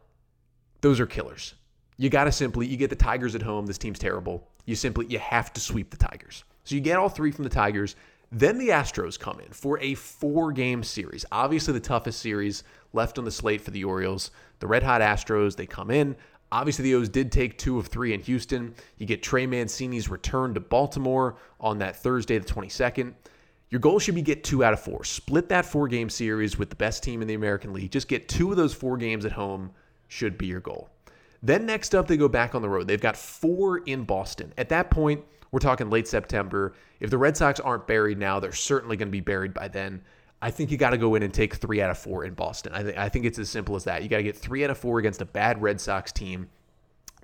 those 0.81 0.99
are 0.99 1.05
killers. 1.05 1.53
You 1.97 2.09
got 2.09 2.23
to 2.23 2.31
simply, 2.31 2.65
you 2.65 2.77
get 2.77 2.89
the 2.89 2.95
Tigers 2.95 3.35
at 3.35 3.43
home. 3.43 3.67
This 3.67 3.77
team's 3.77 3.99
terrible. 3.99 4.49
You 4.65 4.73
simply, 4.73 5.05
you 5.05 5.19
have 5.19 5.53
to 5.53 5.61
sweep 5.61 5.91
the 5.91 5.97
Tigers. 5.97 6.45
So 6.63 6.73
you 6.73 6.81
get 6.81 6.97
all 6.97 7.09
three 7.09 7.29
from 7.29 7.43
the 7.43 7.49
Tigers. 7.51 7.95
Then 8.31 8.57
the 8.59 8.69
Astros 8.69 9.19
come 9.19 9.39
in 9.39 9.51
for 9.51 9.79
a 9.79 9.95
four 9.95 10.51
game 10.51 10.83
series. 10.83 11.25
Obviously, 11.31 11.73
the 11.73 11.79
toughest 11.79 12.19
series 12.19 12.63
left 12.93 13.17
on 13.17 13.25
the 13.25 13.31
slate 13.31 13.61
for 13.61 13.71
the 13.71 13.83
Orioles. 13.83 14.31
The 14.59 14.67
Red 14.67 14.83
Hot 14.83 15.01
Astros, 15.01 15.55
they 15.55 15.65
come 15.65 15.89
in. 15.89 16.15
Obviously, 16.51 16.83
the 16.83 16.95
O's 16.95 17.09
did 17.09 17.31
take 17.31 17.57
two 17.57 17.77
of 17.77 17.87
three 17.87 18.13
in 18.13 18.21
Houston. 18.21 18.73
You 18.97 19.05
get 19.05 19.21
Trey 19.21 19.45
Mancini's 19.45 20.09
return 20.09 20.53
to 20.55 20.59
Baltimore 20.59 21.37
on 21.59 21.77
that 21.79 21.95
Thursday, 21.95 22.37
the 22.37 22.45
22nd. 22.45 23.13
Your 23.69 23.79
goal 23.79 23.99
should 23.99 24.15
be 24.15 24.23
get 24.23 24.43
two 24.43 24.63
out 24.63 24.73
of 24.73 24.79
four. 24.79 25.03
Split 25.03 25.49
that 25.49 25.65
four 25.65 25.87
game 25.87 26.09
series 26.09 26.57
with 26.57 26.69
the 26.71 26.75
best 26.75 27.03
team 27.03 27.21
in 27.21 27.27
the 27.27 27.35
American 27.35 27.71
League. 27.71 27.91
Just 27.91 28.07
get 28.07 28.27
two 28.27 28.49
of 28.49 28.57
those 28.57 28.73
four 28.73 28.97
games 28.97 29.25
at 29.25 29.31
home 29.31 29.71
should 30.07 30.37
be 30.37 30.47
your 30.47 30.59
goal. 30.59 30.89
Then 31.43 31.65
next 31.65 31.93
up, 31.93 32.07
they 32.07 32.17
go 32.17 32.27
back 32.27 32.55
on 32.55 32.61
the 32.63 32.69
road. 32.69 32.87
They've 32.87 32.99
got 32.99 33.15
four 33.15 33.77
in 33.77 34.03
Boston. 34.03 34.53
At 34.57 34.69
that 34.69 34.89
point, 34.89 35.23
we're 35.51 35.59
talking 35.59 35.89
late 35.89 36.07
September. 36.07 36.73
If 36.99 37.09
the 37.09 37.17
Red 37.17 37.35
Sox 37.35 37.59
aren't 37.59 37.87
buried 37.87 38.17
now, 38.17 38.39
they're 38.39 38.51
certainly 38.51 38.97
going 38.97 39.07
to 39.07 39.11
be 39.11 39.21
buried 39.21 39.53
by 39.53 39.67
then. 39.67 40.01
I 40.41 40.51
think 40.51 40.71
you 40.71 40.77
got 40.77 40.91
to 40.91 40.97
go 40.97 41.15
in 41.15 41.23
and 41.23 41.33
take 41.33 41.55
three 41.55 41.81
out 41.81 41.89
of 41.89 41.97
four 41.97 42.23
in 42.23 42.33
Boston. 42.33 42.71
I, 42.73 42.83
th- 42.83 42.97
I 42.97 43.09
think 43.09 43.25
it's 43.25 43.39
as 43.39 43.49
simple 43.49 43.75
as 43.75 43.83
that. 43.83 44.03
You 44.03 44.09
got 44.09 44.17
to 44.17 44.23
get 44.23 44.37
three 44.37 44.63
out 44.63 44.69
of 44.69 44.77
four 44.77 44.99
against 44.99 45.21
a 45.21 45.25
bad 45.25 45.61
Red 45.61 45.81
Sox 45.81 46.11
team. 46.11 46.49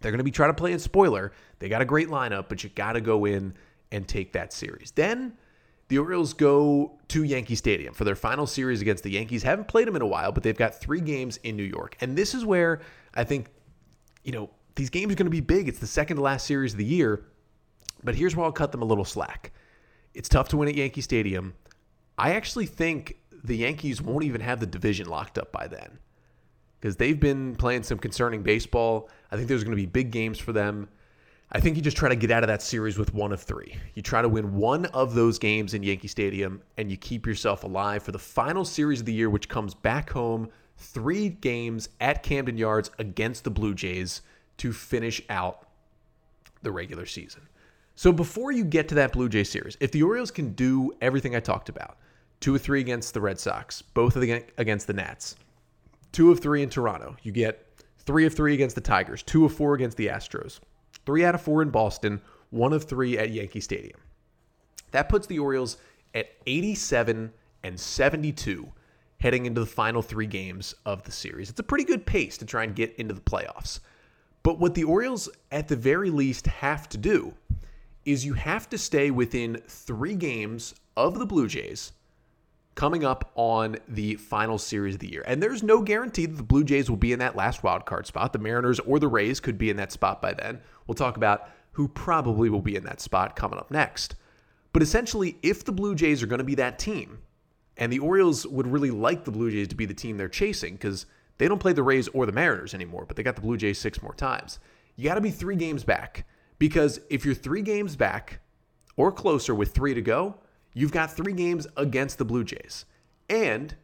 They're 0.02 0.12
going 0.12 0.18
to 0.20 0.26
be 0.26 0.32
trying 0.32 0.50
to 0.50 0.56
play 0.56 0.74
in 0.74 0.80
spoiler. 0.80 1.32
They 1.60 1.70
got 1.70 1.82
a 1.82 1.86
great 1.86 2.10
lineup, 2.10 2.50
but 2.50 2.64
you 2.64 2.70
got 2.72 2.94
to 2.94 3.02
go 3.02 3.26
in 3.26 3.54
and 3.92 4.08
take 4.08 4.34
that 4.34 4.52
series. 4.52 4.92
Then 4.92 5.38
the 5.88 6.00
Orioles 6.00 6.34
go 6.34 6.98
to 7.10 7.24
Yankee 7.24 7.56
Stadium 7.56 7.94
for 7.94 8.04
their 8.04 8.16
final 8.16 8.48
series 8.48 8.82
against 8.82 9.04
the 9.04 9.12
Yankees. 9.12 9.44
Haven't 9.44 9.68
played 9.68 9.88
them 9.88 9.96
in 9.96 10.02
a 10.02 10.08
while, 10.08 10.32
but 10.32 10.44
they've 10.44 10.58
got 10.58 10.76
three 10.76 11.00
games 11.02 11.38
in 11.44 11.56
New 11.56 11.64
York. 11.64 11.96
And 12.02 12.18
this 12.18 12.34
is 12.34 12.44
where 12.44 12.82
I 13.14 13.24
think, 13.24 13.48
you 14.24 14.34
know, 14.34 14.50
these 14.76 14.90
games 14.90 15.14
are 15.14 15.16
going 15.16 15.28
to 15.28 15.32
be 15.32 15.40
big. 15.42 15.70
It's 15.70 15.80
the 15.80 15.88
second 15.88 16.18
to 16.18 16.24
last 16.24 16.46
series 16.46 16.74
of 16.74 16.80
the 16.80 16.86
year. 16.86 17.24
But 18.06 18.16
here's 18.16 18.36
where 18.36 18.46
I'll 18.46 18.52
cut 18.52 18.72
them 18.72 18.84
a 18.84 18.86
little 18.86 19.04
slack. 19.04 19.52
It's 20.14 20.30
tough 20.30 20.48
to 20.50 20.58
win 20.58 20.70
at 20.70 20.76
Yankee 20.76 21.02
Stadium. 21.02 21.56
I 22.18 22.34
actually 22.34 22.68
think 22.68 23.18
the 23.44 23.58
Yankees 23.58 24.02
won't 24.02 24.24
even 24.24 24.42
have 24.42 24.60
the 24.60 24.66
division 24.66 25.08
locked 25.10 25.38
up 25.38 25.52
by 25.52 25.68
then 25.68 26.00
because 26.80 26.96
they've 26.96 27.20
been 27.20 27.56
playing 27.56 27.84
some 27.84 27.98
concerning 27.98 28.44
baseball. 28.44 29.10
I 29.32 29.36
think 29.36 29.48
there's 29.48 29.64
going 29.64 29.76
to 29.76 29.82
be 29.82 29.88
big 29.88 30.12
games 30.12 30.40
for 30.40 30.54
them. 30.54 30.88
I 31.52 31.60
think 31.60 31.76
you 31.76 31.82
just 31.82 31.98
try 31.98 32.10
to 32.10 32.16
get 32.16 32.32
out 32.32 32.44
of 32.44 32.48
that 32.48 32.62
series 32.62 32.98
with 32.98 33.14
one 33.14 33.32
of 33.32 33.42
three. 33.42 33.76
You 33.96 34.02
try 34.02 34.22
to 34.22 34.30
win 34.30 34.56
one 34.56 34.86
of 34.88 35.16
those 35.16 35.38
games 35.40 35.74
in 35.74 35.84
Yankee 35.84 36.08
Stadium 36.08 36.62
and 36.78 36.90
you 36.90 36.98
keep 36.98 37.26
yourself 37.26 37.64
alive 37.64 38.04
for 38.04 38.12
the 38.12 38.20
final 38.20 38.66
series 38.66 39.00
of 39.00 39.06
the 39.06 39.14
year, 39.14 39.30
which 39.30 39.50
comes 39.50 39.74
back 39.74 40.12
home 40.12 40.50
three 40.78 41.30
games 41.30 41.90
at 42.00 42.24
Camden 42.24 42.58
Yards 42.58 42.92
against 43.00 43.44
the 43.44 43.52
Blue 43.52 43.74
Jays 43.74 44.22
to 44.58 44.72
finish 44.72 45.22
out 45.30 45.68
the 46.62 46.72
regular 46.72 47.06
season. 47.06 47.42
So 47.96 48.12
before 48.12 48.52
you 48.52 48.66
get 48.66 48.90
to 48.90 48.96
that 48.96 49.14
Blue 49.14 49.30
Jay 49.30 49.46
series, 49.46 49.78
if 49.80 49.92
the 49.92 50.04
Orioles 50.04 50.32
can 50.32 50.52
do 50.52 50.92
everything 51.02 51.36
I 51.36 51.40
talked 51.40 51.70
about, 51.70 51.98
two 52.42 52.54
of 52.56 52.62
three 52.62 52.82
against 52.82 53.14
the 53.14 53.22
Red 53.22 53.40
Sox, 53.40 53.82
both 53.82 54.16
of 54.16 54.22
the, 54.22 54.44
against 54.58 54.88
the 54.88 54.94
Nats, 54.94 55.36
two 56.12 56.30
of 56.30 56.42
three 56.42 56.62
in 56.62 56.70
Toronto, 56.70 57.16
you 57.24 57.32
get 57.32 57.66
three 58.00 58.26
of 58.26 58.34
three 58.34 58.54
against 58.54 58.76
the 58.76 58.82
Tigers, 58.82 59.24
two 59.24 59.46
of 59.46 59.54
four 59.54 59.76
against 59.76 59.96
the 59.96 60.08
Astros, 60.08 60.60
three 61.06 61.24
out 61.24 61.36
of 61.36 61.42
four 61.42 61.62
in 61.62 61.70
Boston, 61.70 62.22
one 62.50 62.74
of 62.74 62.84
three 62.84 63.18
at 63.18 63.32
Yankee 63.32 63.62
Stadium. 63.62 64.00
That 64.92 65.08
puts 65.08 65.26
the 65.26 65.40
Orioles 65.40 65.78
at 66.14 66.28
87 66.48 67.32
and 67.64 67.80
72 67.80 68.72
heading 69.20 69.46
into 69.46 69.62
the 69.62 69.66
final 69.66 70.02
three 70.02 70.28
games 70.28 70.76
of 70.86 71.02
the 71.04 71.12
series. 71.12 71.50
It's 71.50 71.60
a 71.60 71.64
pretty 71.64 71.86
good 71.86 72.06
pace 72.06 72.38
to 72.38 72.46
try 72.46 72.66
and 72.66 72.76
get 72.76 72.94
into 72.98 73.14
the 73.14 73.22
playoffs. 73.22 73.80
But 74.44 74.60
what 74.60 74.76
the 74.76 74.84
Orioles, 74.84 75.30
at 75.52 75.68
the 75.70 75.76
very 75.76 76.10
least, 76.10 76.46
have 76.48 76.88
to 76.90 76.98
do 76.98 77.34
is 78.06 78.26
you 78.26 78.34
have 78.34 78.70
to 78.70 78.78
stay 78.78 79.12
within 79.12 79.62
three 79.68 80.16
games 80.16 80.76
of 80.96 81.20
the 81.20 81.26
Blue 81.26 81.48
Jays 81.48 81.92
coming 82.76 83.06
up 83.06 83.32
on 83.36 83.78
the 83.88 84.16
final 84.16 84.58
series 84.58 84.96
of 84.96 85.00
the 85.00 85.12
year. 85.12 85.24
And 85.26 85.42
there's 85.42 85.64
no 85.64 85.82
guarantee 85.82 86.26
that 86.26 86.36
the 86.36 86.44
Blue 86.44 86.64
Jays 86.64 86.90
will 86.90 86.98
be 86.98 87.14
in 87.14 87.20
that 87.20 87.36
last 87.36 87.64
wild 87.64 87.86
card 87.86 88.06
spot. 88.06 88.34
The 88.34 88.40
Mariners 88.40 88.80
or 88.82 89.00
the 89.00 89.08
Rays 89.08 89.40
could 89.40 89.58
be 89.58 89.70
in 89.70 89.78
that 89.78 89.92
spot 89.92 90.22
by 90.22 90.34
then. 90.34 90.60
We'll 90.86 90.96
talk 90.96 91.18
about 91.18 91.50
who 91.72 91.88
probably 91.88 92.50
will 92.50 92.62
be 92.62 92.76
in 92.76 92.84
that 92.84 93.02
spot 93.02 93.36
coming 93.36 93.60
up 93.60 93.72
next. 93.72 94.16
But 94.74 94.84
essentially, 94.84 95.38
if 95.42 95.64
the 95.64 95.72
Blue 95.72 95.96
Jays 95.96 96.22
are 96.22 96.28
going 96.28 96.40
to 96.40 96.46
be 96.46 96.56
that 96.56 96.78
team, 96.78 97.20
and 97.78 97.92
the 97.92 98.00
Orioles 98.00 98.46
would 98.46 98.68
really 98.68 98.92
like 98.92 99.26
the 99.26 99.32
Blue 99.32 99.52
Jays 99.52 99.70
to 99.70 99.76
be 99.76 99.86
the 99.86 99.94
team 99.94 100.18
they're 100.18 100.30
chasing 100.30 100.74
because 100.74 101.06
they 101.38 101.48
don't 101.48 101.60
play 101.60 101.74
the 101.74 101.84
Rays 101.84 102.08
or 102.10 102.26
the 102.26 102.32
Mariners 102.32 102.74
anymore, 102.74 103.06
but 103.06 103.16
they 103.16 103.24
got 103.24 103.36
the 103.36 103.42
Blue 103.42 103.58
Jays 103.58 103.80
six 103.80 104.02
more 104.02 104.14
times. 104.14 104.60
You 104.96 105.06
got 105.06 105.16
to 105.16 105.22
be 105.22 105.32
three 105.32 105.56
games 105.56 105.84
back. 105.84 106.26
Because 106.60 107.00
if 107.10 107.26
you're 107.26 107.36
three 107.36 107.62
games 107.62 107.96
back 107.96 108.40
or 108.96 109.12
closer 109.12 109.54
with 109.54 109.74
three 109.74 109.94
to 109.94 110.02
go, 110.02 110.36
you've 110.74 110.92
got 110.92 111.12
three 111.12 111.34
games 111.34 111.68
against 111.78 112.18
the 112.18 112.26
Blue 112.26 112.44
Jays. 112.44 112.86
And 113.30 113.76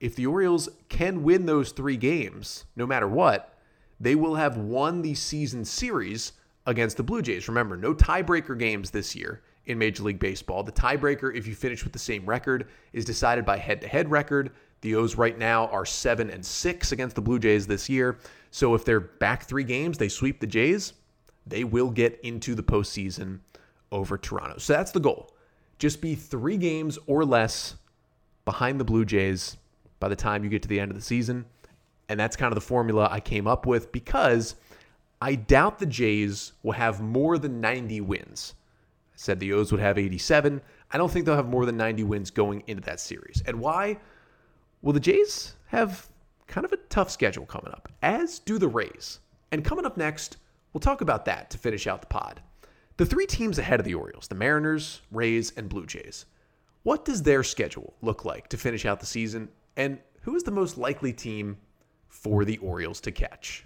if 0.00 0.16
the 0.16 0.26
Orioles 0.26 0.68
can 0.88 1.22
win 1.22 1.46
those 1.46 1.72
three 1.72 1.96
games, 1.96 2.64
no 2.74 2.86
matter 2.86 3.08
what, 3.08 3.58
they 3.98 4.14
will 4.14 4.34
have 4.34 4.56
won 4.56 5.02
the 5.02 5.14
season 5.14 5.64
series 5.64 6.32
against 6.66 6.96
the 6.96 7.02
Blue 7.02 7.22
Jays. 7.22 7.48
Remember, 7.48 7.76
no 7.76 7.94
tiebreaker 7.94 8.58
games 8.58 8.90
this 8.90 9.14
year 9.14 9.42
in 9.66 9.78
Major 9.78 10.02
League 10.02 10.18
Baseball. 10.18 10.62
The 10.62 10.72
tiebreaker, 10.72 11.34
if 11.34 11.46
you 11.46 11.54
finish 11.54 11.84
with 11.84 11.92
the 11.92 11.98
same 11.98 12.26
record, 12.26 12.68
is 12.92 13.04
decided 13.04 13.44
by 13.44 13.56
head 13.56 13.80
to 13.80 13.88
head 13.88 14.10
record. 14.10 14.50
The 14.82 14.94
O's 14.96 15.16
right 15.16 15.38
now 15.38 15.66
are 15.68 15.86
seven 15.86 16.30
and 16.30 16.44
six 16.44 16.92
against 16.92 17.16
the 17.16 17.22
Blue 17.22 17.38
Jays 17.38 17.66
this 17.66 17.88
year. 17.88 18.18
So 18.50 18.74
if 18.74 18.84
they're 18.84 19.00
back 19.00 19.44
three 19.44 19.64
games, 19.64 19.98
they 19.98 20.08
sweep 20.08 20.40
the 20.40 20.46
Jays, 20.46 20.92
they 21.46 21.64
will 21.64 21.90
get 21.90 22.18
into 22.22 22.54
the 22.54 22.62
postseason 22.62 23.40
over 23.92 24.18
Toronto. 24.18 24.58
So 24.58 24.72
that's 24.72 24.90
the 24.90 25.00
goal. 25.00 25.30
Just 25.78 26.00
be 26.00 26.14
three 26.14 26.56
games 26.56 26.98
or 27.06 27.24
less 27.24 27.76
behind 28.44 28.80
the 28.80 28.84
Blue 28.84 29.04
Jays 29.04 29.56
by 30.00 30.08
the 30.08 30.16
time 30.16 30.44
you 30.44 30.50
get 30.50 30.62
to 30.62 30.68
the 30.68 30.80
end 30.80 30.90
of 30.90 30.96
the 30.96 31.02
season. 31.02 31.44
And 32.08 32.18
that's 32.18 32.36
kind 32.36 32.52
of 32.52 32.54
the 32.54 32.60
formula 32.66 33.08
I 33.10 33.20
came 33.20 33.46
up 33.46 33.66
with 33.66 33.92
because 33.92 34.54
I 35.20 35.34
doubt 35.34 35.78
the 35.78 35.86
Jays 35.86 36.52
will 36.62 36.72
have 36.72 37.00
more 37.00 37.38
than 37.38 37.60
90 37.60 38.00
wins. 38.02 38.54
I 39.12 39.16
said 39.16 39.40
the 39.40 39.52
O's 39.52 39.72
would 39.72 39.80
have 39.80 39.98
87. 39.98 40.60
I 40.90 40.98
don't 40.98 41.10
think 41.10 41.26
they'll 41.26 41.36
have 41.36 41.48
more 41.48 41.66
than 41.66 41.76
90 41.76 42.04
wins 42.04 42.30
going 42.30 42.62
into 42.66 42.82
that 42.82 43.00
series. 43.00 43.42
And 43.46 43.60
why? 43.60 43.98
Well, 44.82 44.92
the 44.92 45.00
Jays 45.00 45.54
have 45.66 46.08
kind 46.46 46.64
of 46.64 46.72
a 46.72 46.76
tough 46.88 47.10
schedule 47.10 47.46
coming 47.46 47.72
up, 47.72 47.90
as 48.02 48.38
do 48.38 48.58
the 48.58 48.68
Rays. 48.68 49.20
And 49.50 49.64
coming 49.64 49.84
up 49.84 49.96
next, 49.96 50.36
We'll 50.76 50.80
talk 50.80 51.00
about 51.00 51.24
that 51.24 51.48
to 51.48 51.56
finish 51.56 51.86
out 51.86 52.02
the 52.02 52.06
pod. 52.06 52.42
The 52.98 53.06
three 53.06 53.24
teams 53.24 53.58
ahead 53.58 53.80
of 53.80 53.86
the 53.86 53.94
Orioles, 53.94 54.28
the 54.28 54.34
Mariners, 54.34 55.00
Rays, 55.10 55.50
and 55.56 55.70
Blue 55.70 55.86
Jays. 55.86 56.26
What 56.82 57.06
does 57.06 57.22
their 57.22 57.42
schedule 57.42 57.94
look 58.02 58.26
like 58.26 58.48
to 58.48 58.58
finish 58.58 58.84
out 58.84 59.00
the 59.00 59.06
season? 59.06 59.48
And 59.78 59.96
who 60.20 60.36
is 60.36 60.42
the 60.42 60.50
most 60.50 60.76
likely 60.76 61.14
team 61.14 61.56
for 62.08 62.44
the 62.44 62.58
Orioles 62.58 63.00
to 63.00 63.10
catch? 63.10 63.64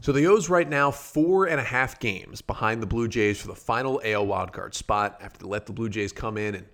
So 0.00 0.10
the 0.10 0.26
O's 0.26 0.48
right 0.48 0.68
now 0.68 0.90
four 0.90 1.46
and 1.46 1.60
a 1.60 1.64
half 1.64 2.00
games 2.00 2.42
behind 2.42 2.82
the 2.82 2.86
Blue 2.86 3.06
Jays 3.06 3.40
for 3.40 3.46
the 3.46 3.54
final 3.54 4.00
AL 4.04 4.26
wildcard 4.26 4.74
spot 4.74 5.16
after 5.22 5.44
they 5.44 5.48
let 5.48 5.66
the 5.66 5.72
Blue 5.72 5.88
Jays 5.88 6.12
come 6.12 6.36
in 6.36 6.56
and 6.56 6.66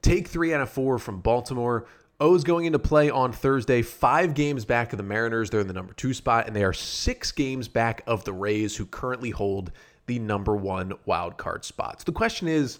take 0.00 0.28
three 0.28 0.54
out 0.54 0.60
of 0.60 0.70
four 0.70 1.00
from 1.00 1.18
Baltimore. 1.18 1.88
O's 2.20 2.44
going 2.44 2.66
into 2.66 2.78
play 2.78 3.10
on 3.10 3.32
Thursday, 3.32 3.82
five 3.82 4.34
games 4.34 4.64
back 4.64 4.92
of 4.92 4.98
the 4.98 5.02
Mariners. 5.02 5.50
They're 5.50 5.60
in 5.60 5.66
the 5.66 5.74
number 5.74 5.92
two 5.94 6.14
spot, 6.14 6.46
and 6.46 6.54
they 6.54 6.62
are 6.62 6.72
six 6.72 7.32
games 7.32 7.66
back 7.66 8.02
of 8.06 8.24
the 8.24 8.32
Rays, 8.32 8.76
who 8.76 8.86
currently 8.86 9.30
hold 9.30 9.72
the 10.06 10.18
number 10.20 10.54
one 10.54 10.92
wild 11.06 11.36
card 11.38 11.64
spot. 11.64 12.00
So 12.00 12.04
The 12.04 12.12
question 12.12 12.46
is, 12.46 12.78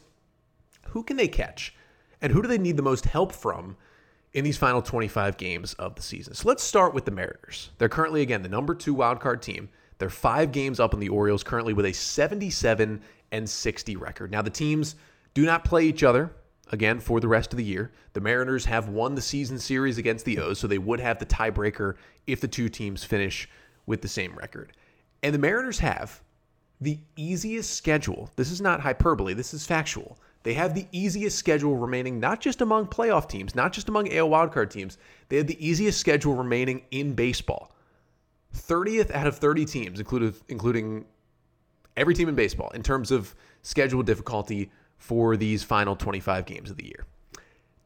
who 0.89 1.03
can 1.03 1.17
they 1.17 1.27
catch? 1.27 1.75
And 2.21 2.33
who 2.33 2.43
do 2.43 2.49
they 2.49 2.59
need 2.59 2.77
the 2.77 2.83
most 2.83 3.07
help 3.07 3.33
from 3.33 3.77
in 4.35 4.45
these 4.45 4.57
final 4.57 4.81
25 4.81 5.37
games 5.37 5.75
of 5.75 5.97
the 5.97 6.03
season? 6.03 6.35
So 6.35 6.49
let's 6.49 6.63
start 6.63 6.95
with 6.95 7.05
the 7.05 7.11
Mariners. 7.11 7.71
They're 7.79 7.89
currently, 7.89 8.23
again, 8.23 8.43
the 8.43 8.49
number 8.49 8.75
two 8.75 8.95
wild 8.95 9.19
card 9.19 9.43
team. 9.43 9.69
They're 9.99 10.11
five 10.11 10.53
games 10.53 10.79
up 10.79 10.95
on 10.95 11.01
the 11.01 11.09
Orioles, 11.09 11.43
currently 11.43 11.73
with 11.73 11.87
a 11.87 11.93
77 11.93 13.01
and 13.33 13.51
60 13.51 13.97
record. 13.97 14.31
Now, 14.31 14.43
the 14.43 14.51
teams 14.51 14.95
do 15.35 15.45
not 15.45 15.65
play 15.65 15.85
each 15.87 16.05
other 16.05 16.31
again 16.71 17.01
for 17.01 17.21
the 17.21 17.29
rest 17.29 17.53
of 17.53 17.57
the 17.57 17.65
year. 17.65 17.93
The 18.13 18.21
Mariners 18.21 18.65
have 18.67 18.89
won 18.89 19.15
the 19.15 19.23
season 19.23 19.59
series 19.59 19.99
against 19.99 20.25
the 20.25 20.39
O's, 20.39 20.59
so 20.59 20.67
they 20.67 20.79
would 20.79 21.01
have 21.01 21.19
the 21.19 21.27
tiebreaker 21.27 21.95
if 22.27 22.41
the 22.41 22.49
two 22.49 22.69
teams 22.69 23.05
finish 23.05 23.49
with 23.87 24.03
the 24.03 24.09
same 24.09 24.35
record. 24.35 24.73
And 25.23 25.35
the 25.35 25.39
Mariners 25.39 25.79
have 25.79 26.23
the 26.81 26.99
easiest 27.17 27.75
schedule. 27.75 28.31
This 28.37 28.51
is 28.51 28.61
not 28.61 28.81
hyperbole, 28.81 29.35
this 29.35 29.55
is 29.55 29.67
factual. 29.67 30.19
They 30.43 30.55
have 30.55 30.75
the 30.75 30.87
easiest 30.93 31.39
schedule 31.39 31.77
remaining, 31.77 32.21
not 32.21 32.41
just 32.41 32.61
among 32.61 32.89
playoff 32.89 33.29
teams, 33.29 33.55
not 33.55 33.73
just 33.73 33.89
among 33.89 34.13
AL 34.13 34.29
wildcard 34.29 34.71
teams. 34.71 34.99
They 35.31 35.39
have 35.39 35.47
the 35.47 35.67
easiest 35.67 35.99
schedule 35.99 36.35
remaining 36.35 36.83
in 36.91 37.15
baseball. 37.15 37.73
30th 38.55 39.11
out 39.11 39.27
of 39.27 39.39
30 39.39 39.65
teams, 39.65 39.99
including, 39.99 40.35
including 40.49 41.07
every 41.97 42.15
team 42.15 42.29
in 42.29 42.35
baseball, 42.35 42.71
in 42.71 42.83
terms 42.83 43.11
of 43.11 43.35
schedule 43.63 44.03
difficulty 44.03 44.71
for 45.05 45.37
these 45.37 45.63
final 45.63 45.95
25 45.95 46.47
games 46.47 46.71
of 46.71 46.79
the 46.79 46.87
year. 46.87 47.05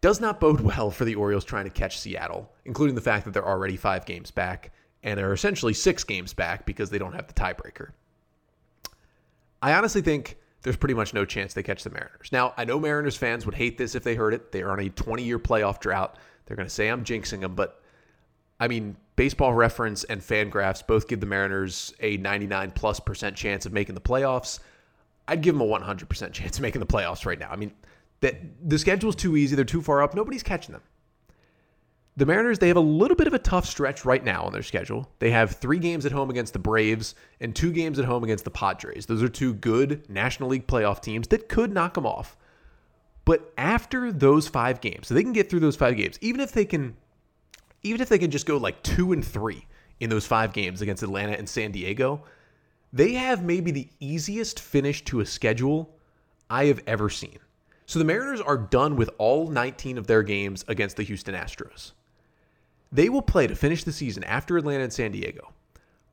Does 0.00 0.20
not 0.20 0.38
bode 0.38 0.60
well 0.60 0.92
for 0.92 1.04
the 1.04 1.16
Orioles 1.16 1.44
trying 1.44 1.64
to 1.64 1.70
catch 1.70 1.98
Seattle, 1.98 2.52
including 2.64 2.94
the 2.94 3.00
fact 3.00 3.24
that 3.24 3.34
they're 3.34 3.44
already 3.44 3.76
five 3.76 4.06
games 4.06 4.30
back 4.30 4.70
and 5.02 5.18
are 5.18 5.32
essentially 5.32 5.74
six 5.74 6.04
games 6.04 6.32
back 6.32 6.64
because 6.64 6.90
they 6.90 6.98
don't 6.98 7.14
have 7.14 7.26
the 7.26 7.34
tiebreaker. 7.34 7.88
I 9.60 9.72
honestly 9.72 10.00
think 10.00 10.36
there's 10.62 10.76
pretty 10.76 10.94
much 10.94 11.12
no 11.12 11.24
chance 11.24 11.54
they 11.54 11.64
catch 11.64 11.82
the 11.82 11.90
Mariners. 11.90 12.30
Now, 12.30 12.54
I 12.56 12.64
know 12.64 12.78
Mariners 12.78 13.16
fans 13.16 13.44
would 13.46 13.56
hate 13.56 13.78
this 13.78 13.96
if 13.96 14.04
they 14.04 14.14
heard 14.14 14.32
it. 14.32 14.52
They're 14.52 14.70
on 14.70 14.78
a 14.78 14.88
20 14.88 15.24
year 15.24 15.40
playoff 15.40 15.80
drought. 15.80 16.18
They're 16.46 16.56
going 16.56 16.68
to 16.68 16.74
say 16.74 16.86
I'm 16.86 17.04
jinxing 17.04 17.40
them, 17.40 17.56
but 17.56 17.82
I 18.60 18.68
mean, 18.68 18.96
baseball 19.16 19.54
reference 19.54 20.04
and 20.04 20.20
Fangraphs 20.20 20.86
both 20.86 21.08
give 21.08 21.18
the 21.18 21.26
Mariners 21.26 21.92
a 21.98 22.16
99 22.18 22.70
plus 22.70 23.00
percent 23.00 23.34
chance 23.34 23.66
of 23.66 23.72
making 23.72 23.96
the 23.96 24.00
playoffs. 24.00 24.60
I'd 25.28 25.42
give 25.42 25.56
them 25.56 25.60
a 25.60 25.78
100% 25.78 26.32
chance 26.32 26.56
of 26.56 26.62
making 26.62 26.80
the 26.80 26.86
playoffs 26.86 27.26
right 27.26 27.38
now. 27.38 27.50
I 27.50 27.56
mean, 27.56 27.72
that 28.20 28.36
the 28.68 28.78
schedule's 28.78 29.14
too 29.14 29.36
easy. 29.36 29.54
They're 29.54 29.64
too 29.64 29.82
far 29.82 30.02
up. 30.02 30.14
Nobody's 30.14 30.42
catching 30.42 30.72
them. 30.72 30.82
The 32.16 32.26
Mariners, 32.26 32.58
they 32.58 32.66
have 32.66 32.76
a 32.76 32.80
little 32.80 33.16
bit 33.16 33.28
of 33.28 33.34
a 33.34 33.38
tough 33.38 33.64
stretch 33.64 34.04
right 34.04 34.24
now 34.24 34.42
on 34.42 34.52
their 34.52 34.64
schedule. 34.64 35.08
They 35.20 35.30
have 35.30 35.52
three 35.52 35.78
games 35.78 36.04
at 36.04 36.10
home 36.10 36.30
against 36.30 36.52
the 36.52 36.58
Braves 36.58 37.14
and 37.40 37.54
two 37.54 37.70
games 37.70 38.00
at 38.00 38.06
home 38.06 38.24
against 38.24 38.44
the 38.44 38.50
Padres. 38.50 39.06
Those 39.06 39.22
are 39.22 39.28
two 39.28 39.54
good 39.54 40.08
National 40.10 40.48
League 40.48 40.66
playoff 40.66 41.00
teams 41.00 41.28
that 41.28 41.48
could 41.48 41.72
knock 41.72 41.94
them 41.94 42.06
off. 42.06 42.36
But 43.24 43.52
after 43.56 44.10
those 44.10 44.48
five 44.48 44.80
games, 44.80 45.06
so 45.06 45.14
they 45.14 45.22
can 45.22 45.32
get 45.32 45.48
through 45.48 45.60
those 45.60 45.76
five 45.76 45.96
games, 45.96 46.18
even 46.20 46.40
if 46.40 46.50
they 46.50 46.64
can, 46.64 46.96
even 47.84 48.00
if 48.00 48.08
they 48.08 48.18
can 48.18 48.32
just 48.32 48.46
go 48.46 48.56
like 48.56 48.82
two 48.82 49.12
and 49.12 49.24
three 49.24 49.66
in 50.00 50.10
those 50.10 50.26
five 50.26 50.52
games 50.52 50.82
against 50.82 51.04
Atlanta 51.04 51.34
and 51.34 51.48
San 51.48 51.70
Diego, 51.70 52.24
they 52.92 53.12
have 53.14 53.42
maybe 53.42 53.70
the 53.70 53.88
easiest 54.00 54.60
finish 54.60 55.04
to 55.04 55.20
a 55.20 55.26
schedule 55.26 55.94
I 56.48 56.66
have 56.66 56.82
ever 56.86 57.10
seen. 57.10 57.38
So 57.86 57.98
the 57.98 58.04
Mariners 58.04 58.40
are 58.40 58.58
done 58.58 58.96
with 58.96 59.10
all 59.18 59.48
19 59.48 59.98
of 59.98 60.06
their 60.06 60.22
games 60.22 60.64
against 60.68 60.96
the 60.96 61.02
Houston 61.02 61.34
Astros. 61.34 61.92
They 62.90 63.08
will 63.08 63.22
play 63.22 63.46
to 63.46 63.54
finish 63.54 63.84
the 63.84 63.92
season 63.92 64.24
after 64.24 64.56
Atlanta 64.56 64.84
and 64.84 64.92
San 64.92 65.12
Diego. 65.12 65.52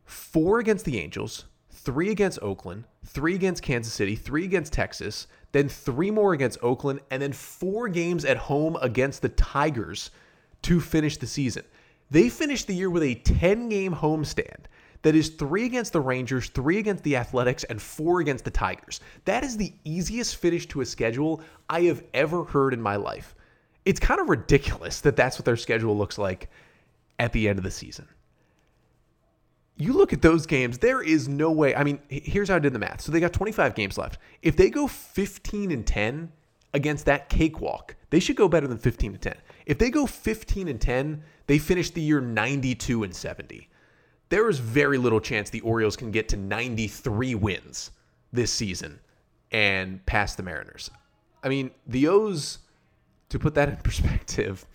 Four 0.04 0.60
against 0.60 0.86
the 0.86 1.00
Angels, 1.00 1.46
three 1.70 2.12
against 2.12 2.42
Oakland, 2.42 2.86
three 3.06 3.36
against 3.36 3.64
Kansas 3.64 3.94
City, 3.94 4.16
three 4.16 4.44
against 4.44 4.74
Texas, 4.74 5.28
then 5.52 5.70
three 5.70 6.12
more 6.12 6.34
against 6.34 6.62
Oakland, 6.62 7.00
and 7.12 7.22
then 7.22 7.32
four 7.32 7.88
games 7.88 8.26
at 8.26 8.38
home 8.38 8.78
against 8.82 9.22
the 9.22 9.30
Tigers 9.30 10.12
to 10.64 10.82
finish 10.82 11.18
the 11.18 11.28
season. 11.28 11.64
They 12.12 12.30
finished 12.30 12.68
the 12.68 12.76
year 12.76 12.90
with 12.90 13.04
a 13.04 13.16
10 13.16 13.70
game 13.70 13.96
homestand 13.96 14.66
that 15.06 15.14
is 15.14 15.30
three 15.30 15.68
against 15.68 15.94
the 15.94 16.02
Rangers, 16.02 16.50
three 16.50 16.80
against 16.80 17.04
the 17.04 17.16
Athletics, 17.16 17.64
and 17.66 17.80
four 17.80 18.22
against 18.22 18.44
the 18.44 18.50
Tigers. 18.50 19.02
That 19.26 19.44
is 19.44 19.56
the 19.56 19.72
easiest 19.84 20.38
finish 20.38 20.66
to 20.70 20.82
a 20.82 20.86
schedule 20.86 21.42
I 21.70 21.82
have 21.82 22.04
ever 22.16 22.44
heard 22.44 22.74
in 22.74 22.82
my 22.82 22.96
life. 22.96 23.36
It's 23.86 24.00
kind 24.00 24.20
of 24.20 24.30
ridiculous 24.30 25.02
that 25.02 25.16
that's 25.16 25.38
what 25.38 25.46
their 25.46 25.58
schedule 25.58 25.96
looks 25.96 26.18
like 26.18 26.50
at 27.20 27.34
the 27.34 27.48
end 27.48 27.60
of 27.60 27.64
the 27.64 27.70
season. 27.70 28.08
You 29.78 29.94
look 29.94 30.12
at 30.12 30.24
those 30.24 30.48
games, 30.48 30.80
there 30.80 31.04
is 31.04 31.28
no 31.28 31.52
way. 31.52 31.76
I 31.76 31.84
mean, 31.84 32.00
here's 32.10 32.50
how 32.50 32.56
I 32.56 32.60
did 32.60 32.74
the 32.74 32.80
math. 32.80 33.02
So 33.02 33.12
they 33.12 33.20
got 33.20 33.32
25 33.32 33.76
games 33.76 34.00
left. 34.00 34.18
If 34.42 34.58
they 34.58 34.72
go 34.72 34.88
15 34.88 35.70
and 35.70 35.86
10 35.86 36.32
against 36.74 37.06
that 37.06 37.30
cakewalk, 37.30 37.96
they 38.10 38.20
should 38.20 38.38
go 38.38 38.48
better 38.48 38.66
than 38.66 38.80
15 38.80 39.12
and 39.12 39.22
10. 39.22 39.36
If 39.68 39.78
they 39.78 39.92
go 39.92 40.08
15 40.08 40.68
and 40.68 40.82
10, 40.82 41.22
they 41.46 41.60
finish 41.60 41.92
the 41.92 42.02
year 42.02 42.22
92 42.22 43.04
and 43.04 43.16
70. 43.16 43.70
There 44.30 44.50
is 44.50 44.60
very 44.60 44.98
little 44.98 45.20
chance 45.20 45.50
the 45.50 45.62
Orioles 45.62 45.96
can 45.96 46.12
get 46.12 46.30
to 46.30 46.38
93 46.38 47.36
wins 47.36 47.92
this 48.34 48.52
season 48.52 49.00
and 49.52 50.06
pass 50.06 50.36
the 50.36 50.44
Mariners. 50.44 50.90
I 51.44 51.50
mean, 51.50 51.72
the 51.88 52.08
O's, 52.08 52.60
to 53.30 53.40
put 53.40 53.54
that 53.56 53.70
in 53.70 53.76
perspective, 53.84 54.66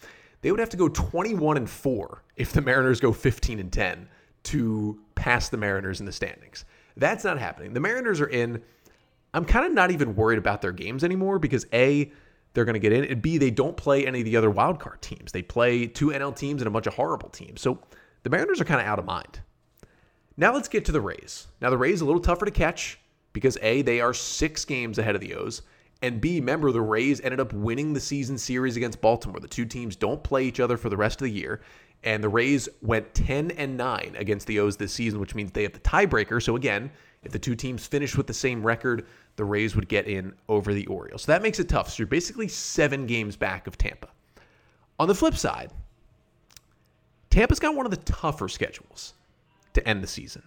they 0.42 0.50
would 0.50 0.60
have 0.60 0.70
to 0.70 0.76
go 0.76 0.88
21 0.88 1.56
and 1.56 1.68
4 1.68 2.22
if 2.36 2.52
the 2.52 2.62
Mariners 2.62 3.00
go 3.00 3.12
15 3.12 3.58
and 3.58 3.72
10 3.72 4.08
to 4.44 4.98
pass 5.14 5.48
the 5.48 5.56
Mariners 5.56 6.00
in 6.00 6.06
the 6.06 6.12
standings. 6.12 6.64
That's 6.96 7.24
not 7.24 7.38
happening. 7.38 7.72
The 7.72 7.80
Mariners 7.80 8.20
are 8.20 8.28
in. 8.28 8.62
I'm 9.34 9.44
kind 9.44 9.66
of 9.66 9.72
not 9.72 9.90
even 9.90 10.16
worried 10.16 10.38
about 10.38 10.60
their 10.60 10.72
games 10.72 11.04
anymore 11.04 11.38
because 11.38 11.66
A, 11.72 12.10
they're 12.52 12.64
going 12.64 12.74
to 12.74 12.80
get 12.80 12.92
in, 12.92 13.04
and 13.04 13.22
B, 13.22 13.38
they 13.38 13.50
don't 13.50 13.76
play 13.76 14.06
any 14.06 14.20
of 14.20 14.24
the 14.24 14.36
other 14.36 14.50
wildcard 14.50 15.00
teams. 15.00 15.30
They 15.30 15.42
play 15.42 15.86
two 15.86 16.08
NL 16.08 16.34
teams 16.34 16.62
and 16.62 16.66
a 16.66 16.70
bunch 16.70 16.86
of 16.86 16.94
horrible 16.94 17.28
teams. 17.28 17.60
So 17.60 17.78
the 18.22 18.30
Mariners 18.30 18.61
are 18.61 18.64
kind 18.64 18.80
of 18.80 18.87
out 18.87 18.98
of 18.98 19.04
mind. 19.04 19.40
Now 20.37 20.54
let's 20.54 20.68
get 20.68 20.85
to 20.87 20.92
the 20.92 21.00
Rays. 21.00 21.46
Now 21.61 21.70
the 21.70 21.78
Rays 21.78 22.00
a 22.00 22.04
little 22.04 22.20
tougher 22.20 22.44
to 22.46 22.50
catch 22.50 22.98
because 23.33 23.59
A, 23.62 23.83
they 23.83 24.00
are 24.00 24.14
six 24.14 24.64
games 24.64 24.98
ahead 24.98 25.14
of 25.14 25.20
the 25.20 25.35
O's. 25.35 25.62
And 26.02 26.20
B, 26.20 26.40
remember 26.40 26.72
the 26.72 26.80
Rays 26.80 27.20
ended 27.20 27.40
up 27.40 27.52
winning 27.52 27.92
the 27.92 28.00
season 28.00 28.38
series 28.38 28.76
against 28.76 29.00
Baltimore. 29.00 29.40
The 29.40 29.48
two 29.48 29.66
teams 29.66 29.96
don't 29.96 30.22
play 30.22 30.44
each 30.44 30.61
other 30.61 30.76
for 30.76 30.88
the 30.88 30.96
rest 30.96 31.20
of 31.20 31.26
the 31.26 31.33
year. 31.33 31.61
And 32.02 32.24
the 32.24 32.28
Rays 32.28 32.68
went 32.80 33.12
10 33.12 33.50
and 33.52 33.76
9 33.76 34.14
against 34.16 34.46
the 34.46 34.61
O's 34.61 34.78
this 34.78 34.92
season, 34.92 35.20
which 35.20 35.35
means 35.35 35.52
they 35.52 35.64
have 35.64 35.74
the 35.74 35.80
tiebreaker. 35.80 36.42
So 36.42 36.56
again, 36.56 36.90
if 37.22 37.33
the 37.33 37.38
two 37.38 37.54
teams 37.54 37.87
finish 37.87 38.16
with 38.16 38.26
the 38.26 38.33
same 38.33 38.62
record, 38.62 39.06
the 39.37 39.44
Rays 39.44 39.76
would 39.76 39.88
get 39.88 40.06
in 40.06 40.33
over 40.48 40.72
the 40.72 40.87
Orioles. 40.87 41.22
So 41.22 41.33
that 41.33 41.42
makes 41.42 41.61
it 41.61 41.68
tough. 41.68 41.90
So 41.90 41.96
you're 41.98 42.06
basically 42.06 42.48
seven 42.48 43.06
games 43.06 43.37
back 43.37 43.66
of 43.66 43.76
Tampa. 43.76 44.09
On 44.98 45.06
the 45.06 45.14
flip 45.14 45.37
side, 45.37 45.70
Tampa's 47.31 47.61
got 47.61 47.75
one 47.75 47.87
of 47.87 47.90
the 47.90 47.97
tougher 47.99 48.49
schedules 48.49 49.14
to 49.73 49.88
end 49.88 50.03
the 50.03 50.09
season. 50.09 50.43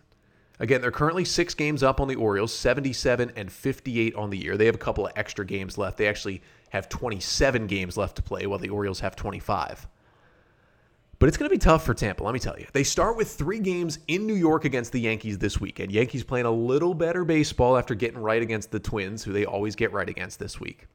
Again, 0.59 0.81
they're 0.81 0.91
currently 0.91 1.25
six 1.25 1.53
games 1.53 1.81
up 1.81 1.99
on 1.99 2.07
the 2.07 2.15
Orioles, 2.15 2.53
77 2.53 3.31
and 3.35 3.51
58 3.51 4.15
on 4.15 4.29
the 4.29 4.37
year. 4.37 4.55
They 4.55 4.67
have 4.67 4.75
a 4.75 4.79
couple 4.79 5.05
of 5.05 5.13
extra 5.15 5.45
games 5.45 5.77
left. 5.77 5.97
They 5.97 6.07
actually 6.07 6.41
have 6.69 6.89
27 6.89 7.67
games 7.67 7.97
left 7.97 8.17
to 8.17 8.21
play, 8.21 8.45
while 8.45 8.59
the 8.59 8.69
Orioles 8.69 8.99
have 8.99 9.15
25. 9.15 9.87
But 11.19 11.29
it's 11.29 11.37
going 11.37 11.49
to 11.49 11.55
be 11.55 11.59
tough 11.59 11.85
for 11.85 11.93
Tampa, 11.93 12.23
let 12.23 12.33
me 12.33 12.39
tell 12.39 12.59
you. 12.59 12.67
They 12.73 12.83
start 12.83 13.15
with 13.15 13.31
three 13.31 13.59
games 13.59 13.99
in 14.07 14.27
New 14.27 14.33
York 14.33 14.65
against 14.65 14.91
the 14.91 14.99
Yankees 14.99 15.37
this 15.37 15.59
weekend. 15.59 15.91
Yankees 15.91 16.23
playing 16.23 16.45
a 16.45 16.51
little 16.51 16.93
better 16.93 17.23
baseball 17.23 17.77
after 17.77 17.95
getting 17.95 18.19
right 18.19 18.41
against 18.41 18.71
the 18.71 18.79
Twins, 18.79 19.23
who 19.23 19.31
they 19.31 19.45
always 19.45 19.75
get 19.75 19.93
right 19.93 20.09
against 20.09 20.37
this 20.37 20.59
week. 20.59 20.87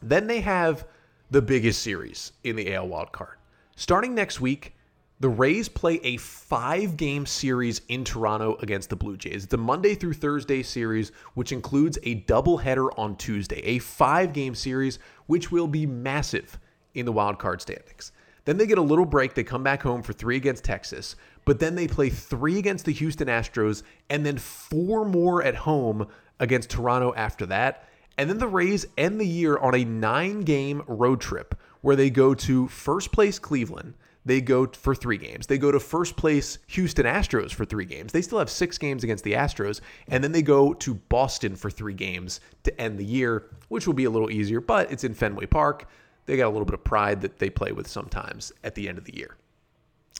Then 0.00 0.28
they 0.28 0.40
have 0.40 0.86
the 1.30 1.42
biggest 1.42 1.82
series 1.82 2.32
in 2.44 2.56
the 2.56 2.72
AL 2.72 2.88
wild 2.88 3.10
card. 3.10 3.36
Starting 3.74 4.14
next 4.14 4.40
week, 4.40 4.76
the 5.20 5.28
Rays 5.28 5.68
play 5.68 6.00
a 6.04 6.16
five 6.16 6.96
game 6.96 7.26
series 7.26 7.80
in 7.88 8.04
Toronto 8.04 8.56
against 8.60 8.88
the 8.88 8.96
Blue 8.96 9.16
Jays. 9.16 9.44
It's 9.44 9.54
a 9.54 9.56
Monday 9.56 9.94
through 9.94 10.12
Thursday 10.12 10.62
series, 10.62 11.10
which 11.34 11.50
includes 11.50 11.98
a 12.04 12.22
doubleheader 12.22 12.90
on 12.96 13.16
Tuesday, 13.16 13.60
a 13.64 13.78
five 13.80 14.32
game 14.32 14.54
series, 14.54 14.98
which 15.26 15.50
will 15.50 15.66
be 15.66 15.86
massive 15.86 16.58
in 16.94 17.04
the 17.04 17.12
wild 17.12 17.38
card 17.38 17.60
standings. 17.60 18.12
Then 18.44 18.56
they 18.56 18.66
get 18.66 18.78
a 18.78 18.82
little 18.82 19.04
break. 19.04 19.34
They 19.34 19.44
come 19.44 19.64
back 19.64 19.82
home 19.82 20.02
for 20.02 20.12
three 20.12 20.36
against 20.36 20.64
Texas, 20.64 21.16
but 21.44 21.58
then 21.58 21.74
they 21.74 21.88
play 21.88 22.10
three 22.10 22.58
against 22.58 22.84
the 22.84 22.92
Houston 22.92 23.28
Astros 23.28 23.82
and 24.08 24.24
then 24.24 24.38
four 24.38 25.04
more 25.04 25.42
at 25.42 25.56
home 25.56 26.06
against 26.38 26.70
Toronto 26.70 27.12
after 27.16 27.44
that. 27.46 27.88
And 28.16 28.30
then 28.30 28.38
the 28.38 28.48
Rays 28.48 28.86
end 28.96 29.20
the 29.20 29.26
year 29.26 29.58
on 29.58 29.74
a 29.74 29.84
nine 29.84 30.42
game 30.42 30.82
road 30.86 31.20
trip 31.20 31.56
where 31.80 31.96
they 31.96 32.08
go 32.08 32.34
to 32.34 32.68
first 32.68 33.12
place 33.12 33.38
Cleveland 33.38 33.94
they 34.24 34.40
go 34.40 34.66
for 34.66 34.94
three 34.94 35.16
games. 35.16 35.46
They 35.46 35.58
go 35.58 35.72
to 35.72 35.80
first 35.80 36.16
place 36.16 36.58
Houston 36.68 37.06
Astros 37.06 37.52
for 37.52 37.64
three 37.64 37.84
games. 37.84 38.12
They 38.12 38.22
still 38.22 38.38
have 38.38 38.50
six 38.50 38.76
games 38.76 39.04
against 39.04 39.24
the 39.24 39.32
Astros. 39.32 39.80
And 40.08 40.22
then 40.22 40.32
they 40.32 40.42
go 40.42 40.74
to 40.74 40.94
Boston 40.94 41.56
for 41.56 41.70
three 41.70 41.94
games 41.94 42.40
to 42.64 42.80
end 42.80 42.98
the 42.98 43.04
year, 43.04 43.46
which 43.68 43.86
will 43.86 43.94
be 43.94 44.04
a 44.04 44.10
little 44.10 44.30
easier, 44.30 44.60
but 44.60 44.90
it's 44.92 45.04
in 45.04 45.14
Fenway 45.14 45.46
Park. 45.46 45.88
They 46.26 46.36
got 46.36 46.48
a 46.48 46.50
little 46.50 46.66
bit 46.66 46.74
of 46.74 46.84
pride 46.84 47.22
that 47.22 47.38
they 47.38 47.48
play 47.48 47.72
with 47.72 47.88
sometimes 47.88 48.52
at 48.62 48.74
the 48.74 48.88
end 48.88 48.98
of 48.98 49.04
the 49.04 49.16
year. 49.16 49.36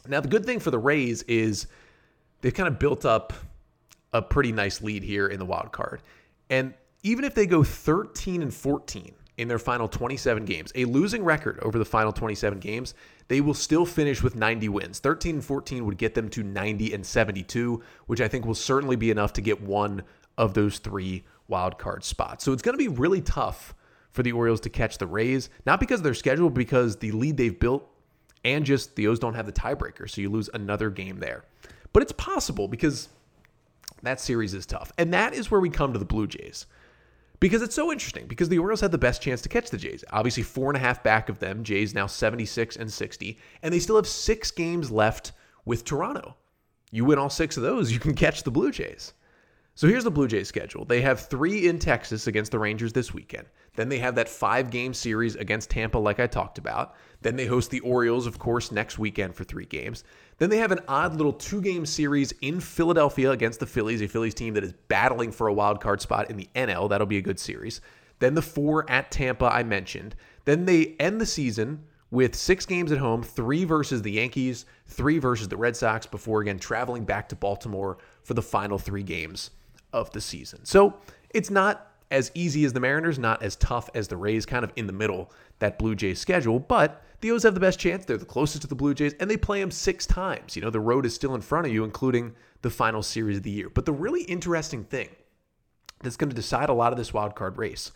Now, 0.07 0.21
the 0.21 0.29
good 0.29 0.47
thing 0.47 0.59
for 0.59 0.71
the 0.71 0.79
Rays 0.79 1.23
is 1.25 1.67
they've 2.41 2.55
kind 2.55 2.69
of 2.69 2.79
built 2.79 3.05
up 3.05 3.35
a 4.15 4.23
pretty 4.23 4.53
nice 4.53 4.81
lead 4.81 5.03
here 5.03 5.27
in 5.27 5.39
the 5.39 5.45
wild 5.45 5.71
card. 5.73 6.01
And 6.49 6.73
even 7.03 7.25
if 7.25 7.35
they 7.35 7.47
go 7.47 7.63
13 7.63 8.43
and 8.43 8.53
14 8.53 9.13
in 9.37 9.49
their 9.49 9.59
final 9.59 9.87
27 9.87 10.45
games, 10.45 10.73
a 10.75 10.85
losing 10.87 11.23
record 11.25 11.59
over 11.61 11.79
the 11.79 11.85
final 11.85 12.13
27 12.13 12.59
games, 12.59 12.95
they 13.29 13.41
will 13.41 13.55
still 13.55 13.87
finish 13.87 14.23
with 14.23 14.35
90 14.35 14.69
wins. 14.71 14.99
13 14.99 15.37
and 15.37 15.45
14 15.45 15.85
would 15.85 15.99
get 15.99 16.14
them 16.14 16.29
to 16.31 16.43
90 16.43 16.95
and 16.95 17.07
72, 17.07 17.83
which 18.07 18.21
I 18.21 18.29
think 18.29 18.47
will 18.47 18.55
certainly 18.55 18.97
be 18.97 19.11
enough 19.11 19.35
to 19.35 19.41
get 19.41 19.61
one 19.61 20.03
of 20.37 20.55
those 20.55 20.79
three 20.79 21.25
wild 21.47 21.79
card 21.79 22.05
spots. 22.05 22.45
So 22.45 22.53
it's 22.53 22.62
going 22.62 22.77
to 22.77 22.79
be 22.79 22.88
really 22.88 23.21
tough 23.21 23.75
for 24.11 24.23
the 24.23 24.33
Orioles 24.33 24.61
to 24.61 24.71
catch 24.71 24.99
the 24.99 25.07
Rays, 25.07 25.51
not 25.67 25.79
because 25.79 26.01
of 26.01 26.05
their 26.05 26.14
schedule, 26.14 26.51
because 26.51 26.97
the 26.97 27.12
lead 27.12 27.37
they've 27.37 27.59
built 27.59 27.87
and 28.45 28.64
just 28.64 28.97
the 28.97 29.07
O's 29.07 29.19
don't 29.19 29.35
have 29.35 29.47
the 29.47 29.53
tiebreaker. 29.53 30.09
So 30.09 30.21
you 30.21 30.31
lose 30.31 30.49
another 30.53 30.91
game 30.91 31.19
there. 31.19 31.45
But 31.93 32.03
it's 32.03 32.12
possible 32.12 32.69
because 32.69 33.09
that 34.03 34.21
series 34.21 34.55
is 34.55 34.64
tough. 34.64 34.93
And 34.97 35.12
that 35.12 35.35
is 35.35 35.51
where 35.51 35.61
we 35.61 35.71
come 35.71 35.93
to 35.93 35.99
the 35.99 36.05
Blue 36.05 36.27
Jays 36.27 36.67
because 37.40 37.62
it's 37.62 37.74
so 37.74 37.92
interesting 37.92 38.27
because 38.27 38.48
the 38.48 38.59
Orioles 38.59 38.81
had 38.81 38.92
the 38.92 38.98
best 38.98 39.22
chance 39.22 39.40
to 39.42 39.48
catch 39.48 39.70
the 39.70 39.79
Jays. 39.79 40.05
Obviously, 40.11 40.42
four 40.42 40.70
and 40.70 40.77
a 40.77 40.81
half 40.81 41.03
back 41.03 41.29
of 41.29 41.38
them. 41.38 41.62
Jays 41.62 41.94
now 41.94 42.07
76 42.07 42.77
and 42.77 42.92
60, 42.92 43.38
and 43.62 43.72
they 43.72 43.79
still 43.79 43.96
have 43.96 44.07
six 44.07 44.51
games 44.51 44.90
left 44.90 45.33
with 45.64 45.85
Toronto. 45.85 46.37
You 46.90 47.05
win 47.05 47.18
all 47.18 47.31
six 47.31 47.57
of 47.57 47.62
those, 47.62 47.92
you 47.92 48.01
can 48.01 48.14
catch 48.14 48.42
the 48.42 48.51
Blue 48.51 48.70
Jays. 48.70 49.12
So 49.79 49.87
here's 49.87 50.03
the 50.03 50.11
Blue 50.11 50.27
Jays 50.27 50.48
schedule. 50.48 50.85
They 50.85 51.03
have 51.03 51.20
three 51.20 51.68
in 51.68 51.79
Texas 51.79 52.27
against 52.27 52.51
the 52.51 52.59
Rangers 52.59 52.92
this 52.92 53.14
weekend. 53.14 53.46
Then 53.77 53.88
they 53.88 54.01
have 54.01 54.16
that 54.16 54.29
five 54.29 54.70
game 54.70 54.92
series 54.92 55.37
against 55.37 55.70
Tampa, 55.70 55.98
like 55.98 56.18
I 56.18 56.27
talked 56.27 56.59
about. 56.59 56.96
Then 57.22 57.37
they 57.37 57.46
host 57.46 57.70
the 57.70 57.79
Orioles, 57.81 58.27
of 58.27 58.40
course, 58.40 58.72
next 58.72 58.98
weekend 58.98 59.37
for 59.37 59.44
three 59.44 59.66
games. 59.66 60.03
Then 60.38 60.51
they 60.51 60.59
have 60.59 60.72
an 60.72 60.81
odd 60.87 61.16
little 61.16 61.33
two 61.33 61.61
game 61.61 61.85
series 61.85 62.33
in 62.40 62.61
Philadelphia 62.61 63.33
against 63.33 63.61
the 63.61 63.66
Phillies, 63.66 64.01
a 64.01 64.09
Phillies 64.09 64.35
team 64.35 64.55
that 64.55 64.64
is 64.64 64.72
battling 64.87 65.33
for 65.33 65.48
a 65.48 65.53
wild 65.53 65.81
card 65.81 66.01
spot 66.01 66.31
in 66.31 66.37
the 66.37 66.48
NL. 66.55 66.88
That'll 66.88 67.07
be 67.07 67.18
a 67.18 67.22
good 67.22 67.40
series. 67.40 67.81
Then 68.20 68.35
the 68.35 68.42
four 68.42 68.88
at 68.90 69.11
Tampa, 69.11 69.46
I 69.46 69.62
mentioned. 69.62 70.14
Then 70.44 70.64
they 70.64 70.96
end 71.01 71.20
the 71.20 71.27
season 71.27 71.85
with 72.11 72.35
six 72.35 72.64
games 72.64 72.90
at 72.90 72.98
home, 72.98 73.22
three 73.22 73.64
versus 73.64 74.03
the 74.03 74.12
Yankees, 74.12 74.64
three 74.87 75.18
versus 75.18 75.48
the 75.48 75.57
Red 75.57 75.77
Sox, 75.77 76.07
before 76.07 76.40
again 76.40 76.59
traveling 76.59 77.05
back 77.05 77.29
to 77.29 77.37
Baltimore 77.37 77.98
for 78.22 78.35
the 78.35 78.42
final 78.42 78.79
three 78.79 79.03
games 79.03 79.51
of 79.92 80.11
the 80.12 80.20
season. 80.20 80.64
So 80.64 80.94
it's 81.31 81.51
not 81.51 81.92
as 82.11 82.31
easy 82.35 82.64
as 82.64 82.72
the 82.72 82.81
Mariners, 82.81 83.18
not 83.18 83.42
as 83.42 83.57
tough 83.57 83.90
as 83.94 84.09
the 84.09 84.16
Rays, 84.16 84.46
kind 84.46 84.64
of 84.64 84.72
in 84.77 84.87
the 84.87 84.92
middle, 84.92 85.31
that 85.59 85.79
Blue 85.79 85.94
Jays 85.94 86.18
schedule. 86.18 86.59
But 86.59 87.03
the 87.20 87.31
O's 87.33 87.42
have 87.42 87.54
the 87.54 87.61
best 87.61 87.78
chance. 87.78 88.04
They're 88.04 88.16
the 88.16 88.24
closest 88.24 88.62
to 88.62 88.68
the 88.68 88.74
Blue 88.74 88.94
Jays, 88.94 89.14
and 89.20 89.31
they 89.31 89.37
play 89.37 89.61
them 89.61 89.70
six 89.70 90.07
times. 90.07 90.54
You 90.54 90.62
know, 90.62 90.70
the 90.70 90.81
road 90.81 91.04
is 91.04 91.14
still 91.14 91.35
in 91.35 91.40
front 91.40 91.66
of 91.66 91.72
you, 91.72 91.85
including 91.85 92.35
the 92.62 92.70
final 92.70 93.02
series 93.02 93.38
of 93.38 93.42
the 93.42 93.50
year. 93.50 93.68
But 93.68 93.87
the 93.87 93.92
really 93.92 94.22
interesting 94.22 94.85
thing 94.85 95.09
that's 96.02 96.16
going 96.16 96.31
to 96.31 96.37
decide 96.37 96.68
a 96.68 96.74
lot 96.74 96.92
of 96.92 96.98
this 96.98 97.12
wild 97.12 97.35
card 97.35 97.59
race 97.59 97.92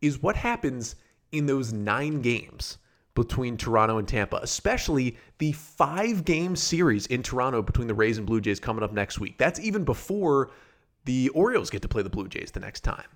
is 0.00 0.22
what 0.22 0.36
happens 0.36 0.96
in 1.30 1.46
those 1.46 1.72
nine 1.72 2.20
games 2.20 2.78
between 3.14 3.56
Toronto 3.56 3.98
and 3.98 4.06
Tampa, 4.06 4.38
especially 4.42 5.16
the 5.38 5.52
five 5.52 6.24
game 6.24 6.54
series 6.54 7.06
in 7.06 7.22
Toronto 7.22 7.62
between 7.62 7.88
the 7.88 7.94
Rays 7.94 8.16
and 8.16 8.26
Blue 8.26 8.40
Jays 8.40 8.60
coming 8.60 8.84
up 8.84 8.92
next 8.92 9.18
week. 9.18 9.38
That's 9.38 9.58
even 9.58 9.84
before 9.84 10.50
the 11.04 11.28
Orioles 11.30 11.70
get 11.70 11.82
to 11.82 11.88
play 11.88 12.02
the 12.02 12.10
Blue 12.10 12.28
Jays 12.28 12.52
the 12.52 12.60
next 12.60 12.80
time. 12.80 13.06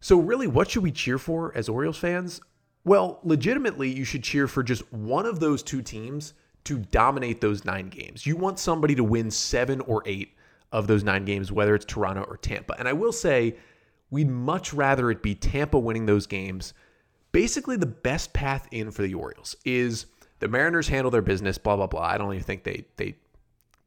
So, 0.00 0.18
really, 0.18 0.46
what 0.46 0.70
should 0.70 0.82
we 0.82 0.90
cheer 0.90 1.16
for 1.16 1.56
as 1.56 1.68
Orioles 1.68 1.96
fans? 1.96 2.40
Well, 2.84 3.20
legitimately, 3.22 3.90
you 3.90 4.04
should 4.04 4.22
cheer 4.22 4.46
for 4.46 4.62
just 4.62 4.92
one 4.92 5.26
of 5.26 5.40
those 5.40 5.62
two 5.62 5.82
teams 5.82 6.34
to 6.64 6.78
dominate 6.78 7.40
those 7.40 7.64
nine 7.64 7.88
games. 7.88 8.26
You 8.26 8.36
want 8.36 8.58
somebody 8.58 8.94
to 8.94 9.04
win 9.04 9.30
seven 9.30 9.80
or 9.82 10.02
eight 10.06 10.34
of 10.72 10.86
those 10.86 11.04
nine 11.04 11.24
games, 11.24 11.52
whether 11.52 11.74
it's 11.74 11.84
Toronto 11.84 12.22
or 12.22 12.36
Tampa. 12.36 12.74
And 12.78 12.88
I 12.88 12.92
will 12.92 13.12
say, 13.12 13.56
we'd 14.10 14.28
much 14.28 14.74
rather 14.74 15.10
it 15.10 15.22
be 15.22 15.34
Tampa 15.34 15.78
winning 15.78 16.06
those 16.06 16.26
games. 16.26 16.74
Basically, 17.32 17.76
the 17.76 17.86
best 17.86 18.32
path 18.32 18.68
in 18.70 18.90
for 18.90 19.02
the 19.02 19.14
Orioles 19.14 19.56
is 19.64 20.06
the 20.40 20.48
Mariners 20.48 20.88
handle 20.88 21.10
their 21.10 21.22
business, 21.22 21.58
blah, 21.58 21.76
blah, 21.76 21.86
blah. 21.86 22.02
I 22.02 22.18
don't 22.18 22.32
even 22.32 22.44
think 22.44 22.64
they, 22.64 22.84
they 22.96 23.16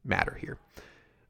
matter 0.04 0.36
here. 0.40 0.58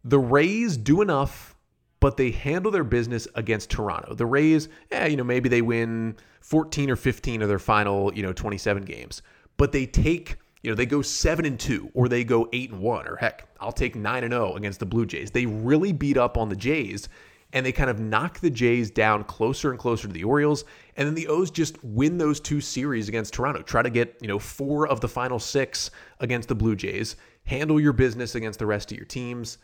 The 0.04 0.18
Rays 0.18 0.76
do 0.76 1.02
enough 1.02 1.54
but 2.00 2.16
they 2.16 2.30
handle 2.30 2.70
their 2.70 2.84
business 2.84 3.26
against 3.34 3.70
Toronto. 3.70 4.14
The 4.14 4.26
Rays, 4.26 4.68
yeah, 4.90 5.06
you 5.06 5.16
know, 5.16 5.24
maybe 5.24 5.48
they 5.48 5.62
win 5.62 6.16
14 6.40 6.90
or 6.90 6.96
15 6.96 7.42
of 7.42 7.48
their 7.48 7.58
final, 7.58 8.14
you 8.14 8.22
know, 8.22 8.32
27 8.32 8.84
games, 8.84 9.22
but 9.56 9.72
they 9.72 9.86
take, 9.86 10.36
you 10.62 10.70
know, 10.70 10.76
they 10.76 10.86
go 10.86 11.02
7 11.02 11.44
and 11.44 11.58
2 11.58 11.90
or 11.94 12.08
they 12.08 12.24
go 12.24 12.48
8 12.52 12.70
and 12.70 12.80
1 12.80 13.08
or 13.08 13.16
heck, 13.16 13.48
I'll 13.60 13.72
take 13.72 13.96
9 13.96 14.24
and 14.24 14.32
0 14.32 14.54
against 14.54 14.80
the 14.80 14.86
Blue 14.86 15.06
Jays. 15.06 15.30
They 15.30 15.46
really 15.46 15.92
beat 15.92 16.16
up 16.16 16.36
on 16.36 16.48
the 16.48 16.56
Jays 16.56 17.08
and 17.52 17.64
they 17.64 17.72
kind 17.72 17.88
of 17.88 17.98
knock 17.98 18.40
the 18.40 18.50
Jays 18.50 18.90
down 18.90 19.24
closer 19.24 19.70
and 19.70 19.78
closer 19.78 20.06
to 20.06 20.12
the 20.12 20.24
Orioles. 20.24 20.64
And 20.96 21.06
then 21.06 21.14
the 21.14 21.28
O's 21.28 21.50
just 21.50 21.82
win 21.82 22.18
those 22.18 22.40
two 22.40 22.60
series 22.60 23.08
against 23.08 23.32
Toronto. 23.32 23.62
Try 23.62 23.82
to 23.82 23.90
get, 23.90 24.16
you 24.20 24.28
know, 24.28 24.38
four 24.38 24.86
of 24.86 25.00
the 25.00 25.08
final 25.08 25.38
six 25.38 25.90
against 26.20 26.48
the 26.48 26.54
Blue 26.54 26.76
Jays. 26.76 27.16
Handle 27.44 27.80
your 27.80 27.94
business 27.94 28.34
against 28.34 28.58
the 28.58 28.66
rest 28.66 28.92
of 28.92 28.98
your 28.98 29.06
teams. 29.06 29.58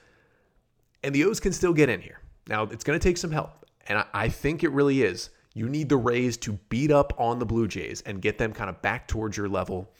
And 1.03 1.14
the 1.14 1.25
O's 1.25 1.40
can 1.40 1.53
still 1.53 1.75
get 1.75 1.90
in 1.90 2.01
here. 2.01 2.20
Now, 2.48 2.64
it's 2.64 2.85
going 2.85 2.98
to 2.98 3.02
take 3.02 3.16
some 3.16 3.30
help, 3.30 3.66
and 3.87 4.04
I 4.12 4.28
think 4.28 4.64
it 4.64 4.70
really 4.70 5.02
is. 5.02 5.30
You 5.54 5.68
need 5.68 5.88
the 5.88 5.96
Rays 5.96 6.37
to 6.38 6.52
beat 6.68 6.90
up 6.90 7.12
on 7.18 7.38
the 7.38 7.46
Blue 7.46 7.68
Jays 7.68 8.02
and 8.02 8.20
get 8.20 8.38
them 8.38 8.52
kind 8.52 8.68
of 8.68 8.83
back 8.83 9.07
towards 9.07 9.37
your 9.37 9.48
level 9.48 9.90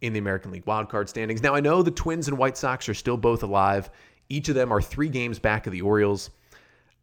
in 0.00 0.12
the 0.12 0.18
American 0.18 0.50
League 0.50 0.66
wildcard 0.66 1.08
standings. 1.08 1.42
Now, 1.42 1.54
I 1.54 1.60
know 1.60 1.82
the 1.82 1.90
Twins 1.90 2.28
and 2.28 2.36
White 2.36 2.58
Sox 2.58 2.88
are 2.88 2.94
still 2.94 3.16
both 3.16 3.42
alive. 3.42 3.90
Each 4.28 4.48
of 4.48 4.54
them 4.54 4.72
are 4.72 4.82
three 4.82 5.08
games 5.08 5.38
back 5.38 5.66
of 5.66 5.72
the 5.72 5.82
Orioles. 5.82 6.30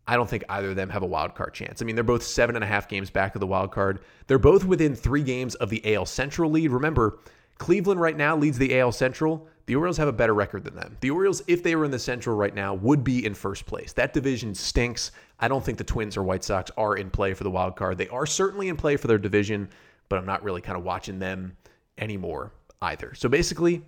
I 0.08 0.18
don't 0.18 0.30
think 0.30 0.44
either 0.50 0.72
of 0.72 0.76
them 0.76 0.90
have 0.90 1.04
a 1.04 1.08
wild 1.08 1.36
card 1.36 1.54
chance. 1.54 1.82
I 1.82 1.86
mean, 1.86 1.96
they're 1.96 2.04
both 2.04 2.24
seven 2.24 2.56
and 2.56 2.64
a 2.64 2.68
half 2.68 2.90
games 2.90 3.10
back 3.10 3.36
of 3.36 3.40
the 3.40 3.48
wild 3.48 3.72
card. 3.72 4.02
They're 4.28 4.40
both 4.40 4.66
within 4.66 4.94
three 4.94 5.24
games 5.24 5.56
of 5.56 5.70
the 5.70 5.96
AL 5.96 6.08
Central 6.08 6.52
lead. 6.52 6.72
Remember, 6.72 7.20
Cleveland 7.62 8.02
right 8.02 8.18
now 8.18 8.36
leads 8.36 8.58
the 8.58 8.80
AL 8.80 8.92
Central. 8.92 9.48
The 9.68 9.76
Orioles 9.76 9.98
have 9.98 10.08
a 10.08 10.12
better 10.12 10.34
record 10.34 10.64
than 10.64 10.74
them. 10.74 10.98
The 11.00 11.12
Orioles, 11.12 11.44
if 11.46 11.62
they 11.62 11.76
were 11.76 11.86
in 11.86 11.92
the 11.92 12.00
Central 12.00 12.36
right 12.36 12.56
now, 12.56 12.74
would 12.74 13.04
be 13.04 13.24
in 13.24 13.36
first 13.36 13.68
place. 13.68 13.94
That 13.94 14.14
division 14.14 14.56
stinks. 14.56 15.12
I 15.40 15.48
don't 15.48 15.64
think 15.64 15.78
the 15.78 15.84
Twins 15.84 16.18
or 16.18 16.24
White 16.24 16.44
Sox 16.44 16.72
are 16.76 16.96
in 16.96 17.12
play 17.12 17.36
for 17.36 17.44
the 17.44 17.52
wild 17.52 17.76
card. 17.76 18.00
They 18.00 18.08
are 18.08 18.26
certainly 18.26 18.70
in 18.70 18.78
play 18.78 18.98
for 18.98 19.06
their 19.06 19.20
division, 19.20 19.70
but 20.10 20.18
I'm 20.18 20.26
not 20.26 20.42
really 20.44 20.60
kind 20.60 20.76
of 20.76 20.84
watching 20.84 21.20
them 21.20 21.56
anymore 22.00 22.52
either. 22.82 23.14
So 23.14 23.30
basically, 23.30 23.84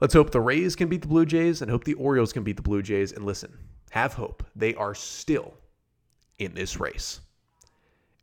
let's 0.00 0.14
hope 0.14 0.30
the 0.30 0.40
Rays 0.40 0.76
can 0.76 0.88
beat 0.88 1.02
the 1.02 1.08
Blue 1.08 1.26
Jays 1.26 1.60
and 1.60 1.68
hope 1.68 1.82
the 1.82 1.94
Orioles 1.94 2.32
can 2.32 2.44
beat 2.44 2.54
the 2.54 2.62
Blue 2.62 2.82
Jays. 2.82 3.10
And 3.10 3.26
listen, 3.26 3.52
have 3.90 4.14
hope. 4.14 4.44
They 4.54 4.76
are 4.76 4.94
still 4.94 5.54
in 6.38 6.54
this 6.54 6.78
race. 6.78 7.18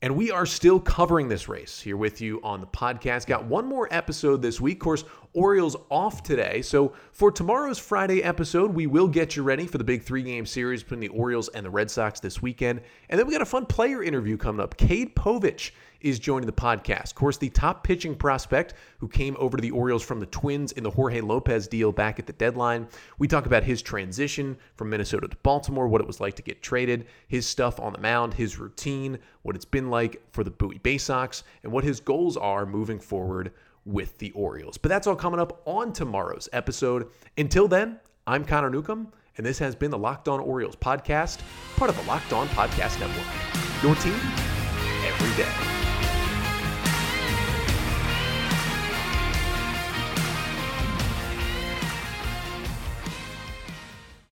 And 0.02 0.16
we 0.16 0.32
are 0.32 0.46
still 0.46 0.80
covering 0.80 1.28
this 1.28 1.50
race 1.50 1.82
here 1.82 1.98
with 1.98 2.22
you 2.22 2.40
on 2.42 2.62
the 2.62 2.68
podcast. 2.68 3.28
Got 3.28 3.44
one 3.44 3.66
more 3.66 3.90
episode 3.92 4.42
this 4.42 4.62
week. 4.62 4.78
Of 4.78 4.84
course, 4.84 5.04
Orioles 5.34 5.76
off 5.90 6.24
today. 6.24 6.62
So 6.62 6.94
for 7.12 7.34
tomorrow's 7.34 7.78
Friday 7.78 8.24
episode, 8.24 8.74
we 8.74 8.88
will 8.88 9.10
get 9.10 9.36
you 9.36 9.44
ready 9.44 9.68
for 9.68 9.78
the 9.78 9.84
big 9.84 10.04
three 10.04 10.24
game 10.24 10.46
series 10.46 10.84
between 10.84 11.02
the 11.02 11.10
Orioles 11.10 11.50
and 11.50 11.66
the 11.66 11.70
Red 11.70 11.92
Sox 11.92 12.22
this 12.22 12.42
weekend. 12.42 12.80
And 13.10 13.20
then 13.20 13.28
we 13.28 13.34
got 13.34 13.42
a 13.42 13.46
fun 13.46 13.66
player 13.66 14.02
interview 14.02 14.38
coming 14.38 14.62
up. 14.62 14.78
Cade 14.78 15.18
Povich 15.18 15.72
is 16.02 16.20
joining 16.20 16.46
the 16.46 16.54
podcast. 16.54 17.12
Of 17.12 17.16
course, 17.16 17.38
the 17.38 17.50
top 17.50 17.84
pitching 17.84 18.16
prospect 18.16 18.74
who 19.00 19.08
came 19.08 19.36
over 19.40 19.58
to 19.58 19.62
the 19.62 19.72
Orioles 19.72 20.04
from 20.04 20.20
the 20.20 20.26
Twins 20.28 20.72
in 20.74 20.84
the 20.84 20.92
Jorge 20.92 21.22
Lopez 21.22 21.68
deal 21.68 21.92
back 21.92 22.20
at 22.20 22.28
the 22.28 22.34
deadline. 22.34 22.88
We 23.18 23.28
talk 23.28 23.46
about 23.46 23.64
his 23.64 23.82
transition 23.82 24.58
from 24.76 24.90
Minnesota 24.90 25.28
to 25.28 25.38
Baltimore, 25.38 25.88
what 25.88 26.02
it 26.02 26.08
was 26.08 26.20
like 26.20 26.36
to 26.36 26.42
get 26.42 26.62
traded, 26.62 27.08
his 27.28 27.46
stuff 27.46 27.80
on 27.80 27.94
the 27.94 28.00
mound, 28.00 28.34
his 28.34 28.60
routine, 28.60 29.20
what 29.42 29.56
it's 29.56 29.66
been 29.66 29.90
like 29.90 30.22
for 30.32 30.44
the 30.44 30.52
Bowie 30.52 30.80
Bay 30.80 30.98
Sox, 30.98 31.44
and 31.64 31.72
what 31.72 31.84
his 31.84 32.00
goals 32.00 32.38
are 32.38 32.66
moving 32.66 33.00
forward 33.00 33.52
with 33.86 34.18
the 34.20 34.32
Orioles. 34.32 34.78
But 34.78 34.90
that's 34.90 35.08
all 35.08 35.16
coming 35.16 35.40
up 35.40 35.62
on 35.66 35.94
tomorrow's 35.94 36.48
episode. 36.54 37.08
Until 37.38 37.68
then, 37.68 38.00
I'm 38.28 38.46
Connor 38.46 38.70
Newcomb, 38.70 39.12
and 39.38 39.46
this 39.46 39.60
has 39.60 39.76
been 39.76 39.92
the 39.92 39.98
Locked 39.98 40.28
On 40.28 40.40
Orioles 40.40 40.76
podcast, 40.76 41.40
part 41.76 41.90
of 41.90 41.98
the 41.98 42.04
Locked 42.04 42.34
On 42.34 42.48
Podcast 42.50 43.00
Network. 43.00 43.26
Your 43.82 43.96
team 43.96 44.20
every 45.06 45.44
day. 45.44 45.79